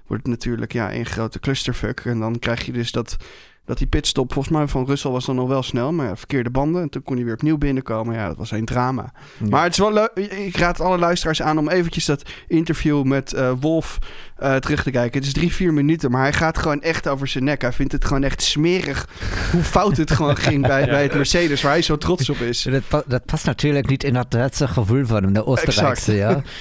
wordt 0.07 0.23
het 0.23 0.33
natuurlijk 0.33 0.73
ja, 0.73 0.91
één 0.91 1.07
grote 1.07 1.41
clusterfuck. 1.41 2.01
En 2.05 2.21
dan 2.21 2.39
krijg 2.39 2.67
je 2.67 2.73
dus 2.73 2.93
dat, 2.93 3.17
dat 3.65 3.79
die 3.79 3.87
pitstop, 3.87 4.33
volgens 4.33 4.55
mij 4.57 4.67
van 4.69 4.87
Russell 4.87 5.11
was 5.11 5.25
dan 5.25 5.35
nog 5.35 5.49
wel 5.49 5.63
snel. 5.63 5.93
Maar 5.93 6.07
ja, 6.07 6.17
verkeerde 6.17 6.51
banden. 6.51 6.83
En 6.83 6.89
toen 6.89 7.03
kon 7.03 7.15
hij 7.17 7.25
weer 7.25 7.35
opnieuw 7.35 7.59
binnenkomen. 7.59 8.15
Ja, 8.15 8.27
dat 8.29 8.37
was 8.37 8.51
een 8.51 8.65
drama. 8.65 9.13
Maar 9.51 9.63
het 9.63 9.73
is 9.73 9.79
wel 9.79 9.93
leuk. 9.93 10.11
Ik 10.31 10.57
raad 10.57 10.81
alle 10.81 10.99
luisteraars 10.99 11.43
aan 11.43 11.59
om 11.59 11.69
eventjes 11.69 12.05
dat 12.05 12.23
interview 12.49 13.03
met 13.05 13.33
eh, 13.33 13.53
Wolf 13.61 13.99
eh, 14.37 14.57
terug 14.57 14.83
te 14.83 14.91
kijken. 14.91 15.19
Het 15.19 15.27
is 15.27 15.33
drie, 15.33 15.53
vier 15.55 15.73
minuten. 15.73 16.11
Maar 16.11 16.23
hij 16.23 16.33
gaat 16.33 16.59
gewoon 16.59 16.83
echt 16.83 17.09
over 17.09 17.29
zijn 17.29 17.45
nek. 17.45 17.63
Hij 17.63 17.73
vindt 17.73 17.93
het 17.93 18.05
gewoon 18.05 18.23
echt 18.23 18.43
smerig 18.43 19.09
hoe 19.53 19.63
fout 19.63 19.97
het 19.97 20.11
gewoon 20.11 20.37
ging 20.37 20.67
bij, 20.67 20.81
Ja. 20.81 20.87
bij 20.87 21.03
het 21.03 21.15
Mercedes. 21.15 21.63
Waar 21.63 21.73
hij 21.73 21.83
zo 21.83 21.97
trots 21.97 22.31
op 22.31 22.37
is. 22.37 22.63
Dat, 22.71 22.89
pa- 22.89 23.03
dat 23.07 23.25
past 23.25 23.47
natuurlijk 23.47 23.89
niet 23.89 24.05
in 24.05 24.13
dat 24.15 24.31
Duitse 24.31 24.69
gevoel 24.69 25.05
van 25.07 25.23
hem, 25.23 25.33
de 25.33 25.47
Oostenrijkse, 25.47 26.13
ja. 26.15 26.29
Exact. 26.29 26.49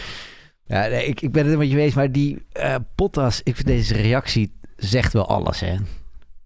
Ja, 0.65 0.87
nee, 0.87 1.05
ik, 1.05 1.21
ik 1.21 1.31
ben 1.31 1.47
het 1.47 1.57
met 1.57 1.71
je 1.71 1.79
eens, 1.79 1.93
maar 1.93 2.11
die 2.11 2.45
Bottas, 2.95 3.41
ik 3.43 3.55
vind 3.55 3.67
deze 3.67 3.93
reactie 3.93 4.53
zegt 4.77 5.13
wel 5.13 5.27
alles, 5.27 5.59
hè. 5.59 5.75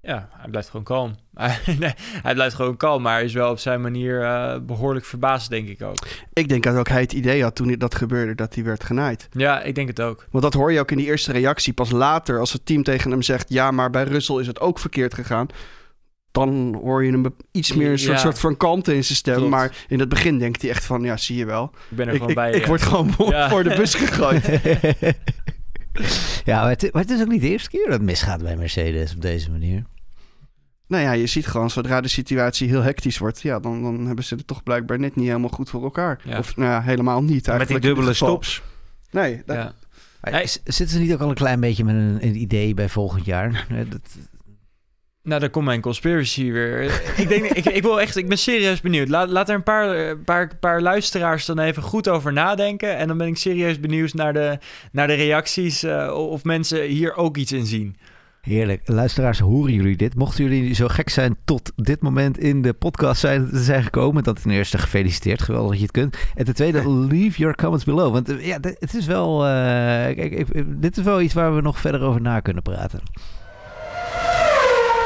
Ja, 0.08 0.30
hij 0.32 0.50
blijft 0.50 0.70
gewoon 0.70 0.86
kalm. 0.86 1.16
nee, 1.80 1.94
hij 2.00 2.34
blijft 2.34 2.56
gewoon 2.56 2.78
kalm, 2.78 3.02
maar 3.02 3.14
hij 3.14 3.24
is 3.24 3.34
wel 3.34 3.52
op 3.52 3.60
zijn 3.60 3.82
manier 3.82 4.24
eh, 4.24 4.60
behoorlijk 4.62 5.06
verbaasd, 5.06 5.50
denk 5.50 5.68
ik 5.68 5.82
ook. 5.82 6.08
Ik 6.34 6.50
denk 6.50 6.64
dat 6.64 6.76
ook 6.76 6.88
hij 6.88 7.02
het 7.02 7.14
idee 7.14 7.44
had 7.44 7.56
toen 7.56 7.76
dat 7.78 7.96
gebeurde 7.96 8.36
dat 8.36 8.56
hij 8.56 8.64
werd 8.64 8.84
genaaid. 8.84 9.28
Ja, 9.32 9.62
ik 9.62 9.76
denk 9.76 9.88
het 9.88 10.02
ook. 10.02 10.28
Want 10.32 10.44
dat 10.44 10.54
hoor 10.54 10.72
je 10.72 10.80
ook 10.80 10.92
in 10.92 10.98
die 10.98 11.06
eerste 11.06 11.32
reactie. 11.32 11.74
Pas 11.74 11.92
later, 11.92 12.40
als 12.40 12.54
het 12.54 12.66
team 12.66 12.84
tegen 12.84 13.12
hem 13.12 13.22
zegt... 13.22 13.50
ja, 13.50 13.72
maar 13.72 13.90
bij 13.90 14.04
Russell 14.04 14.40
is 14.40 14.48
het 14.48 14.60
ook 14.60 14.80
verkeerd 14.80 15.14
gegaan... 15.14 15.48
dan 16.32 16.80
hoor 16.82 17.06
je 17.06 17.12
hem 17.12 17.26
iets 17.52 17.74
meer 17.74 17.92
een 17.92 18.00
soort, 18.00 18.18
Ja. 18.18 18.24
soort 18.24 18.40
van 18.40 18.58
kalmte 18.58 18.96
in 18.96 19.04
zijn 19.04 19.18
stem. 19.18 19.36
Klopt. 19.36 19.50
Maar 19.50 19.76
in 19.88 20.00
het 20.00 20.10
begin 20.10 20.40
denkt 20.40 20.62
hij 20.62 20.72
echt 20.72 20.86
van... 20.86 21.02
ja, 21.04 21.18
zie 21.18 21.38
je 21.38 21.46
wel. 21.46 21.72
Ik 21.90 21.98
ben 21.98 22.08
er 22.08 22.14
ik, 22.14 22.20
gewoon 22.20 22.30
ik, 22.30 22.36
bij, 22.36 22.52
Ik 22.52 22.62
ja. 22.62 22.68
word 22.68 22.82
gewoon 22.82 23.14
Ja. 23.18 23.50
voor 23.50 23.64
de 23.64 23.76
bus 23.76 23.94
gegooid. 23.94 24.46
ja, 26.46 26.62
maar 26.62 26.70
het, 26.70 26.94
maar 26.94 27.02
het 27.02 27.12
is 27.12 27.22
ook 27.22 27.28
niet 27.28 27.42
de 27.42 27.50
eerste 27.50 27.70
keer 27.70 27.84
dat 27.84 27.94
het 27.94 28.02
misgaat 28.02 28.42
bij 28.44 28.56
Mercedes 28.56 29.14
op 29.16 29.22
deze 29.22 29.52
manier. 29.52 29.84
Nou 30.88 31.04
ja, 31.04 31.12
je 31.12 31.28
ziet 31.28 31.48
gewoon... 31.48 31.70
zodra 31.70 32.02
de 32.02 32.08
situatie 32.08 32.68
heel 32.68 32.82
hectisch 32.84 33.18
wordt... 33.18 33.42
ja, 33.42 33.60
dan, 33.60 33.82
dan 33.84 34.06
hebben 34.06 34.26
ze 34.26 34.36
het 34.36 34.48
toch 34.48 34.64
blijkbaar 34.64 35.00
net 35.00 35.16
niet 35.16 35.28
helemaal 35.28 35.50
goed 35.50 35.70
voor 35.70 35.84
elkaar. 35.84 36.20
Ja. 36.24 36.38
Of 36.38 36.56
nou 36.56 36.70
ja, 36.70 36.82
helemaal 36.82 37.24
niet 37.24 37.48
Met 37.48 37.68
die 37.68 37.80
dubbele 37.80 38.14
stops. 38.14 38.62
Nee, 39.12 39.42
dat- 39.46 39.56
Ja. 39.56 40.46
S- 40.46 40.62
Zitten 40.64 40.88
ze 40.90 41.00
niet 41.00 41.14
ook 41.14 41.20
al 41.22 41.30
een 41.30 41.36
klein 41.36 41.60
beetje 41.60 41.84
met 41.84 41.96
een, 41.96 42.18
een 42.22 42.36
idee 42.42 42.74
bij 42.74 42.90
volgend 42.90 43.26
jaar? 43.26 43.66
Dat, 43.90 44.00
Nou, 45.24 45.40
daar 45.40 45.50
komt 45.50 45.66
mijn 45.66 45.82
conspiracy 45.82 46.52
weer. 46.52 46.84
ik, 47.22 47.28
denk, 47.28 47.46
ik, 47.46 47.66
ik, 47.66 47.82
wil 47.82 48.02
echt, 48.02 48.16
ik 48.16 48.28
ben 48.28 48.38
serieus 48.38 48.82
benieuwd. 48.82 49.08
Laat, 49.10 49.30
laat 49.30 49.50
er 49.50 49.56
een 49.56 49.64
paar, 49.64 49.96
eh, 49.96 50.16
paar, 50.26 50.56
paar 50.60 50.82
luisteraars 50.82 51.46
dan 51.46 51.60
even 51.60 51.84
goed 51.84 52.08
over 52.10 52.34
nadenken. 52.34 52.98
En 52.98 53.08
dan 53.08 53.18
ben 53.18 53.28
ik 53.28 53.38
serieus 53.38 53.80
benieuwd 53.80 54.14
naar 54.14 54.34
de, 54.34 54.58
naar 54.92 55.08
de 55.08 55.14
reacties. 55.14 55.84
eh, 55.84 56.14
of 56.30 56.44
mensen 56.44 56.82
hier 56.84 57.16
ook 57.16 57.38
iets 57.38 57.52
in 57.52 57.66
zien. 57.66 57.96
Heerlijk. 58.48 58.82
Luisteraars, 58.86 59.40
horen 59.40 59.74
jullie 59.74 59.96
dit? 59.98 60.16
Mochten 60.16 60.44
jullie 60.44 60.74
zo 60.74 60.88
gek 60.88 61.10
zijn 61.10 61.38
tot 61.46 61.72
dit 61.76 62.02
moment 62.02 62.38
in 62.38 62.62
de 62.62 62.74
podcast 62.74 63.20
zijn, 63.20 63.50
zijn 63.54 63.84
gekomen, 63.84 64.24
dat 64.24 64.42
ten 64.42 64.52
eerste 64.52 64.78
gefeliciteerd, 64.78 65.42
geweldig 65.42 65.70
dat 65.70 65.78
je 65.80 65.84
het 65.86 65.92
kunt. 65.92 66.18
En 66.36 66.46
ten 66.46 66.56
tweede, 66.56 66.90
leave 67.12 67.38
your 67.38 67.56
comments 67.56 67.86
below. 67.86 68.14
Want 68.14 68.30
eh, 68.30 68.46
ja, 68.46 68.58
het 68.62 68.94
is 68.94 69.06
wel, 69.06 69.46
eh, 69.46 69.50
kijk, 70.16 70.32
ik- 70.32 70.82
dit 70.82 70.98
is 70.98 71.04
wel 71.04 71.22
iets 71.22 71.34
waar 71.34 71.56
we 71.56 71.62
nog 71.62 71.80
verder 71.80 72.02
over 72.02 72.22
na 72.22 72.40
kunnen 72.40 72.64
praten. 72.64 73.00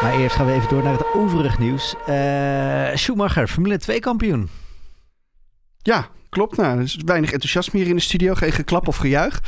Maar 0.02 0.20
eerst 0.20 0.36
gaan 0.36 0.46
we 0.46 0.52
even 0.54 0.70
door 0.70 0.84
naar 0.84 0.94
het 0.98 1.14
overig 1.16 1.60
nieuws. 1.60 1.96
Eh, 2.08 2.96
Schumacher, 2.96 3.48
Formule 3.48 3.78
2 3.78 4.00
kampioen. 4.00 4.50
Ja, 5.82 6.08
klopt. 6.30 6.58
Nou, 6.58 6.78
er 6.78 6.84
is 6.84 6.98
weinig 7.06 7.32
enthousiasme 7.32 7.80
hier 7.80 7.89
in 7.89 7.96
de 7.96 8.02
studio. 8.02 8.34
Geen 8.34 8.52
geklap 8.52 8.88
of 8.88 8.98
gejuich. 8.98 9.42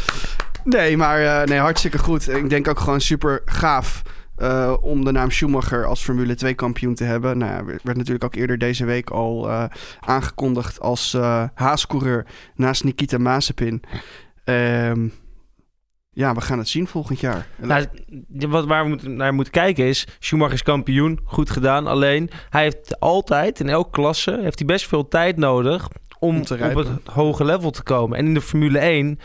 Nee, 0.63 0.97
maar 0.97 1.21
eh, 1.21 1.47
nee, 1.47 1.59
hartstikke 1.59 1.97
goed. 1.97 2.29
Ik 2.29 2.49
denk 2.49 2.67
ook 2.67 2.79
gewoon 2.79 3.01
super 3.01 3.41
gaaf 3.45 4.01
eh, 4.35 4.73
om 4.81 5.05
de 5.05 5.11
naam 5.11 5.31
Schumacher 5.31 5.85
als 5.85 6.03
Formule 6.03 6.35
2 6.35 6.53
kampioen 6.53 6.95
te 6.95 7.03
hebben. 7.03 7.37
Nou, 7.37 7.51
ja, 7.51 7.65
werd 7.65 7.97
natuurlijk 7.97 8.23
ook 8.23 8.35
eerder 8.35 8.57
deze 8.57 8.85
week 8.85 9.09
al 9.09 9.49
eh, 9.49 9.65
aangekondigd 9.99 10.79
als 10.79 11.13
eh 11.13 11.43
haascoureur 11.53 12.25
naast 12.55 12.83
Nikita 12.83 13.17
Mazepin. 13.17 13.83
Ehm, 14.43 15.07
ja, 16.11 16.33
we 16.33 16.41
gaan 16.41 16.57
het 16.57 16.67
zien 16.67 16.87
volgend 16.87 17.19
jaar. 17.19 17.47
Nou, 17.57 17.85
wat, 18.27 18.65
waar 18.65 18.83
we 18.83 18.89
moeten, 18.89 19.15
naar 19.15 19.33
moeten 19.33 19.53
kijken 19.53 19.85
is... 19.85 20.07
Schumacher 20.19 20.53
is 20.53 20.63
kampioen, 20.63 21.19
goed 21.23 21.49
gedaan. 21.49 21.87
Alleen, 21.87 22.29
hij 22.49 22.63
heeft 22.63 22.99
altijd, 22.99 23.59
in 23.59 23.69
elke 23.69 23.89
klasse... 23.89 24.39
heeft 24.41 24.59
hij 24.59 24.67
best 24.67 24.87
veel 24.87 25.07
tijd 25.07 25.37
nodig... 25.37 25.87
om, 26.19 26.37
op 26.37 26.75
het 26.75 26.87
hoge 27.05 27.45
level 27.45 27.71
te 27.71 27.83
komen. 27.83 28.17
En 28.17 28.25
in 28.25 28.33
de 28.33 28.41
Formule 28.41 28.79
1 28.79 29.19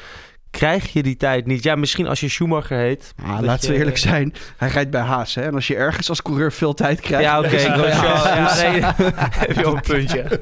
krijg 0.51 0.93
je 0.93 1.03
die 1.03 1.17
tijd 1.17 1.47
niet. 1.47 1.63
Ja, 1.63 1.75
misschien 1.75 2.07
als 2.07 2.21
je 2.21 2.29
Schumacher 2.29 2.79
heet. 2.79 3.15
Ah, 3.23 3.35
dat 3.37 3.45
laten 3.45 3.71
we 3.71 3.77
eerlijk 3.77 3.99
zijn, 3.99 4.35
hij 4.57 4.69
rijdt 4.69 4.91
bij 4.91 5.01
Haas. 5.01 5.35
Hè? 5.35 5.43
En 5.43 5.55
als 5.55 5.67
je 5.67 5.77
ergens 5.77 6.09
als 6.09 6.23
coureur 6.23 6.53
veel 6.53 6.75
tijd 6.75 7.01
krijgt... 7.01 7.25
Ja, 7.25 7.39
oké. 7.39 7.57
ja, 7.57 8.55
nee, 8.57 8.83
heb 9.47 9.57
je 9.57 9.65
ook 9.67 9.75
een 9.77 9.81
puntje. 9.81 10.41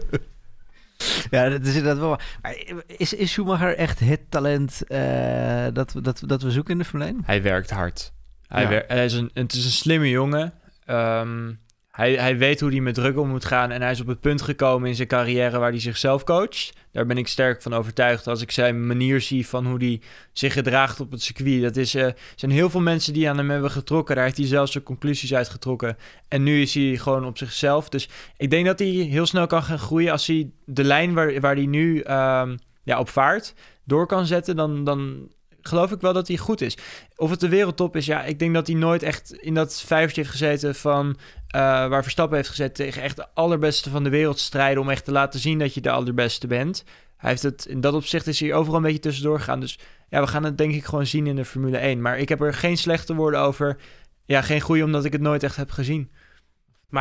Ja, 1.31 1.49
dat 1.49 1.61
is 1.63 1.75
inderdaad 1.75 1.99
wel. 1.99 2.19
Maar 2.43 2.57
is, 2.87 3.13
is 3.15 3.31
Schumacher 3.33 3.77
echt 3.77 4.01
het 4.01 4.21
talent 4.31 4.83
eh, 4.87 5.67
dat, 5.73 5.93
we- 5.93 6.01
dat, 6.01 6.23
dat 6.27 6.43
we 6.43 6.51
zoeken 6.51 6.73
in 6.73 6.79
de 6.79 6.85
Formule 6.85 7.11
1? 7.11 7.23
Hij 7.25 7.43
werkt 7.43 7.71
hard. 7.71 8.13
Hij, 8.47 8.63
Ja. 8.63 8.69
wer- 8.69 8.85
hij 8.89 9.05
is 9.05 9.13
een, 9.13 9.31
het 9.35 9.53
is 9.53 9.65
een 9.65 9.71
slimme 9.71 10.09
jongen. 10.11 10.53
Ehm, 10.85 11.53
hij, 11.97 12.12
hij 12.12 12.38
weet 12.38 12.61
hoe 12.61 12.70
hij 12.70 12.80
met 12.80 12.94
druk 12.94 13.18
om 13.18 13.28
moet 13.28 13.44
gaan. 13.44 13.70
En 13.70 13.82
hij 13.82 13.90
is 13.90 14.01
op 14.01 14.07
het 14.07 14.20
punt 14.20 14.42
gekomen 14.42 14.88
in 14.88 14.94
zijn 14.94 15.09
carrière 15.09 15.59
waar 15.59 15.70
hij 15.70 15.80
zichzelf 15.80 16.24
coacht. 16.24 16.72
Daar 16.92 17.07
ben 17.07 17.18
ik 17.18 17.28
sterk 17.28 17.62
van 17.62 17.74
overtuigd. 17.74 18.26
Als 18.26 18.42
ik 18.42 18.51
zijn 18.51 18.86
manier 18.86 19.20
zie 19.20 19.47
van 19.47 19.66
hoe 19.66 19.78
hij 19.78 20.01
zich 20.32 20.53
gedraagt 20.53 21.01
op 21.01 21.11
het 21.11 21.22
circuit. 21.22 21.62
Dat 21.62 21.76
is, 21.76 21.94
er 21.94 22.14
zijn 22.34 22.51
heel 22.51 22.70
veel 22.70 22.80
mensen 22.80 23.12
die 23.12 23.28
aan 23.28 23.36
hem 23.36 23.51
hebben 23.51 23.70
getrokken. 23.70 24.14
Daar 24.14 24.24
heeft 24.24 24.36
hij 24.36 24.47
zelfs 24.47 24.72
zijn 24.72 24.84
conclusies 24.84 25.34
uit 25.34 25.49
getrokken. 25.49 25.97
En 26.28 26.42
nu 26.42 26.61
is 26.61 26.74
hij 26.74 26.97
gewoon 26.97 27.24
op 27.24 27.38
zichzelf. 27.38 27.88
Dus 27.88 28.09
ik 28.36 28.51
denk 28.51 28.66
dat 28.66 28.78
hij 28.78 28.88
heel 28.88 29.26
snel 29.26 29.47
kan 29.47 29.62
gaan 29.62 29.78
groeien. 29.78 30.12
Als 30.12 30.26
hij 30.26 30.51
de 30.64 30.84
lijn 30.84 31.14
waar, 31.14 31.40
waar 31.40 31.55
hij 31.55 31.66
nu 31.66 32.01
ehm, 32.01 32.57
ja, 32.82 32.99
op 32.99 33.09
vaart 33.09 33.55
door 33.84 34.07
kan 34.07 34.26
zetten, 34.26 34.57
dan, 34.57 34.84
dan 34.84 35.28
geloof 35.67 35.91
ik 35.91 36.01
wel 36.01 36.12
dat 36.12 36.29
hij 36.29 36.37
goed 36.37 36.61
is. 36.61 36.77
Of 37.17 37.31
het 37.31 37.41
de 37.41 37.49
wereldtop 37.49 37.97
is, 37.97 38.07
ja, 38.07 38.25
ik 38.25 38.39
denk 38.39 38.55
dat 38.55 38.67
hij 38.67 38.77
nooit 38.77 39.03
echt 39.03 39.33
in 39.33 39.55
dat 39.55 39.83
vijvertje 39.83 40.21
heeft 40.21 40.33
gezeten 40.33 40.75
van 40.75 41.17
eh, 41.49 41.61
waar 41.61 42.03
Verstappen 42.03 42.37
heeft 42.37 42.49
gezet 42.49 42.75
tegen 42.75 43.03
echt 43.03 43.17
de 43.17 43.27
allerbeste 43.35 43.91
van 43.91 44.05
de 44.05 44.11
wereld 44.11 44.39
strijden 44.39 44.83
om 44.83 44.91
echt 44.91 45.05
te 45.05 45.12
laten 45.12 45.41
zien 45.41 45.59
dat 45.59 45.75
je 45.75 45.81
de 45.81 45.91
allerbeste 45.91 46.47
bent. 46.47 46.85
Hij 47.17 47.31
heeft 47.31 47.43
het 47.43 47.67
in 47.67 47.81
dat 47.81 47.95
opzicht 47.95 48.27
is 48.27 48.41
hij 48.41 48.55
overal 48.55 48.77
een 48.77 48.83
beetje 48.83 48.99
tussendoor 48.99 49.39
gegaan. 49.39 49.61
Dus 49.61 49.79
ja, 50.09 50.21
we 50.21 50.27
gaan 50.27 50.45
het 50.45 50.59
denk 50.59 50.75
ik 50.75 50.85
gewoon 50.85 51.07
zien 51.07 51.27
in 51.27 51.37
de 51.37 51.45
Formule 51.45 51.77
1. 51.77 52.01
Maar 52.01 52.19
ik 52.19 52.29
heb 52.29 52.41
er 52.41 52.55
geen 52.55 52.77
slechte 52.77 53.14
woorden 53.14 53.41
over. 53.41 53.77
Ja, 54.25 54.43
geen 54.43 54.61
goede 54.61 54.85
omdat 54.85 55.05
ik 55.05 55.12
het 55.12 55.21
nooit 55.21 55.43
echt 55.43 55.57
heb 55.57 55.71
gezien. 55.71 56.11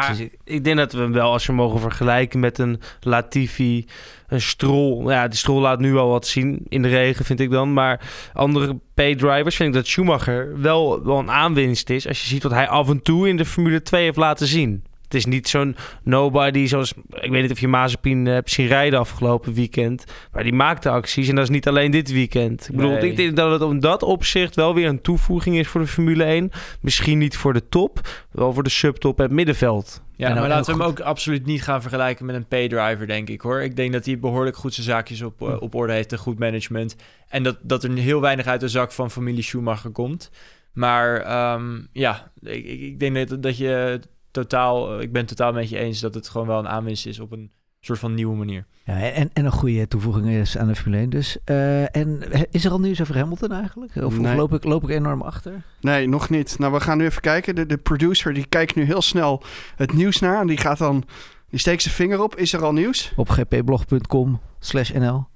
Maar 0.01 0.15
ik- 0.43 0.63
denk 0.63 0.77
dat 0.77 0.91
we 0.93 0.99
hem 0.99 1.11
wel, 1.11 1.31
als 1.31 1.45
je 1.45 1.51
mogen 1.51 1.79
vergelijken 1.79 2.39
met 2.39 2.57
een 2.57 2.79
Latifi, 2.99 3.85
een 4.27 4.41
Stroll. 4.41 5.09
Ja, 5.11 5.27
die 5.27 5.37
Stroll 5.37 5.61
laat 5.61 5.79
nu 5.79 5.97
al 5.97 6.09
wat 6.09 6.27
zien 6.27 6.65
in 6.69 6.81
de 6.81 6.87
regen, 6.87 7.25
vind 7.25 7.39
ik 7.39 7.49
dan. 7.51 7.73
Maar 7.73 8.01
andere 8.33 8.75
P-drivers 8.93 9.55
vind 9.55 9.69
ik 9.69 9.75
dat 9.75 9.87
Schumacher 9.87 10.61
wel, 10.61 11.03
wel 11.03 11.19
een 11.19 11.31
aanwinst 11.31 11.89
is. 11.89 12.07
Als 12.07 12.21
je 12.21 12.27
ziet 12.27 12.43
wat 12.43 12.51
hij 12.51 12.67
af 12.67 12.89
en 12.89 13.01
toe 13.01 13.27
in 13.27 13.37
de 13.37 13.45
Formule 13.45 13.81
2 13.81 14.03
heeft 14.03 14.17
laten 14.17 14.47
zien. 14.47 14.83
Het 15.06 15.14
is 15.14 15.26
niet 15.26 15.47
zo'n 15.47 15.76
nobody 16.03 16.66
zoals... 16.66 16.93
Ik 17.20 17.32
weet 17.32 17.41
niet 17.41 17.51
of 17.51 17.60
je 17.60 17.68
Mazepin 17.68 18.28
eh, 18.28 18.34
hebt 18.34 18.49
zien 18.51 18.68
rijden 18.68 18.99
afgelopen 18.99 19.53
weekend. 19.53 20.03
Maar 20.32 20.43
die 20.43 20.53
maakte 20.53 20.89
acties 20.89 21.28
en 21.30 21.36
dat 21.36 21.43
is 21.43 21.49
niet 21.49 21.68
alleen 21.68 21.91
dit 21.91 22.12
weekend. 22.12 22.68
Ik 22.70 22.76
bedoel, 22.76 22.91
Nee. 22.91 23.10
ik 23.10 23.18
denk 23.18 23.36
dat 23.36 23.51
het 23.51 23.62
om 23.62 23.80
dat 23.80 24.03
opzicht 24.03 24.56
wel 24.56 24.74
weer 24.74 24.88
een 24.88 25.01
toevoeging 25.01 25.58
is 25.58 25.68
voor 25.68 25.82
de 25.82 25.88
Formule 25.88 26.24
1. 26.24 26.51
Misschien 26.82 27.18
niet 27.18 27.38
voor 27.38 27.53
de 27.53 27.70
top, 27.70 27.99
wel 28.32 28.53
voor 28.53 28.64
de 28.64 28.70
subtop 28.70 29.18
en 29.18 29.24
het 29.24 29.34
middenveld. 29.34 30.03
Ja, 30.16 30.34
maar 30.34 30.47
laten 30.47 30.78
we 30.78 30.82
hem 30.82 30.89
ook 30.91 30.99
absoluut 30.99 31.45
niet 31.45 31.64
gaan 31.64 31.82
vergelijken 31.82 32.26
met 32.26 32.36
een 32.36 32.47
pay-driver, 32.47 33.08
denk 33.08 33.30
ik 33.30 33.41
hoor. 33.41 33.62
Ik 33.62 33.76
denk 33.76 33.93
dat 33.93 34.06
hij 34.06 34.20
behoorlijk 34.20 34.56
goed 34.56 34.74
zijn 34.74 34.86
zaakjes 34.86 35.22
op, 35.22 35.41
eh, 35.41 35.62
op 35.62 35.76
orde 35.76 35.93
heeft 35.93 36.12
en 36.12 36.18
goed 36.18 36.39
management. 36.39 36.95
En 37.30 37.43
dat, 37.43 37.58
dat 37.62 37.84
er 37.84 37.91
heel 37.91 38.22
weinig 38.22 38.45
uit 38.45 38.60
de 38.60 38.68
zak 38.68 38.91
van 38.91 39.12
familie 39.12 39.43
Schumacher 39.43 39.89
komt. 39.91 40.32
Maar 40.74 41.22
ehm, 41.22 41.80
ja, 41.91 42.32
ik, 42.41 42.66
ik, 42.66 42.82
ik 42.82 42.99
denk 42.99 43.30
dat, 43.30 43.43
dat 43.43 43.58
je 43.58 43.99
totaal, 44.36 44.93
eh, 44.93 45.01
ik 45.01 45.11
ben 45.11 45.21
het 45.21 45.29
totaal 45.29 45.53
met 45.53 45.69
je 45.69 45.77
eens 45.77 45.99
dat 45.99 46.13
het 46.13 46.29
gewoon 46.29 46.47
wel 46.47 46.59
een 46.59 46.67
aanwinst 46.67 47.05
is 47.05 47.19
op 47.19 47.31
een 47.31 47.51
soort 47.79 47.99
van 47.99 48.13
nieuwe 48.13 48.36
manier. 48.36 48.65
Ja, 48.86 49.11
en, 49.11 49.29
en 49.33 49.45
een 49.45 49.51
goede 49.51 49.88
toevoeging 49.88 50.27
is 50.27 50.57
aan 50.57 50.67
de 50.67 50.75
Formule 50.75 51.01
1 51.01 51.09
dus. 51.09 51.38
Eh, 51.43 51.95
en 51.95 52.21
is 52.51 52.65
er 52.65 52.71
al 52.71 52.79
nieuws 52.79 53.01
over 53.01 53.17
Hamilton 53.17 53.51
eigenlijk? 53.51 53.95
Of, 53.95 54.17
loop, 54.17 54.53
ik, 54.53 54.63
loop 54.63 54.83
ik 54.83 54.89
enorm 54.89 55.21
achter? 55.21 55.63
Nee, 55.81 56.07
nog 56.07 56.29
niet. 56.29 56.59
Nou, 56.59 56.73
we 56.73 56.79
gaan 56.79 56.97
nu 56.97 57.05
even 57.05 57.21
kijken. 57.21 57.55
De, 57.55 57.65
de 57.65 57.77
producer 57.77 58.33
die 58.33 58.45
kijkt 58.45 58.75
nu 58.75 58.83
heel 58.83 59.01
snel 59.01 59.43
het 59.75 59.93
nieuws 59.93 60.19
naar. 60.19 60.41
En 60.41 60.47
die 60.47 60.57
gaat 60.57 60.77
dan... 60.77 61.03
Die 61.49 61.59
steekt 61.59 61.81
zijn 61.81 61.93
vinger 61.93 62.21
op. 62.21 62.36
Is 62.36 62.53
er 62.53 62.63
al 62.63 62.73
nieuws? 62.73 63.13
Op 63.15 63.29
gpblog.com 63.29 64.41
slash 64.59 64.91
nl. 64.91 65.27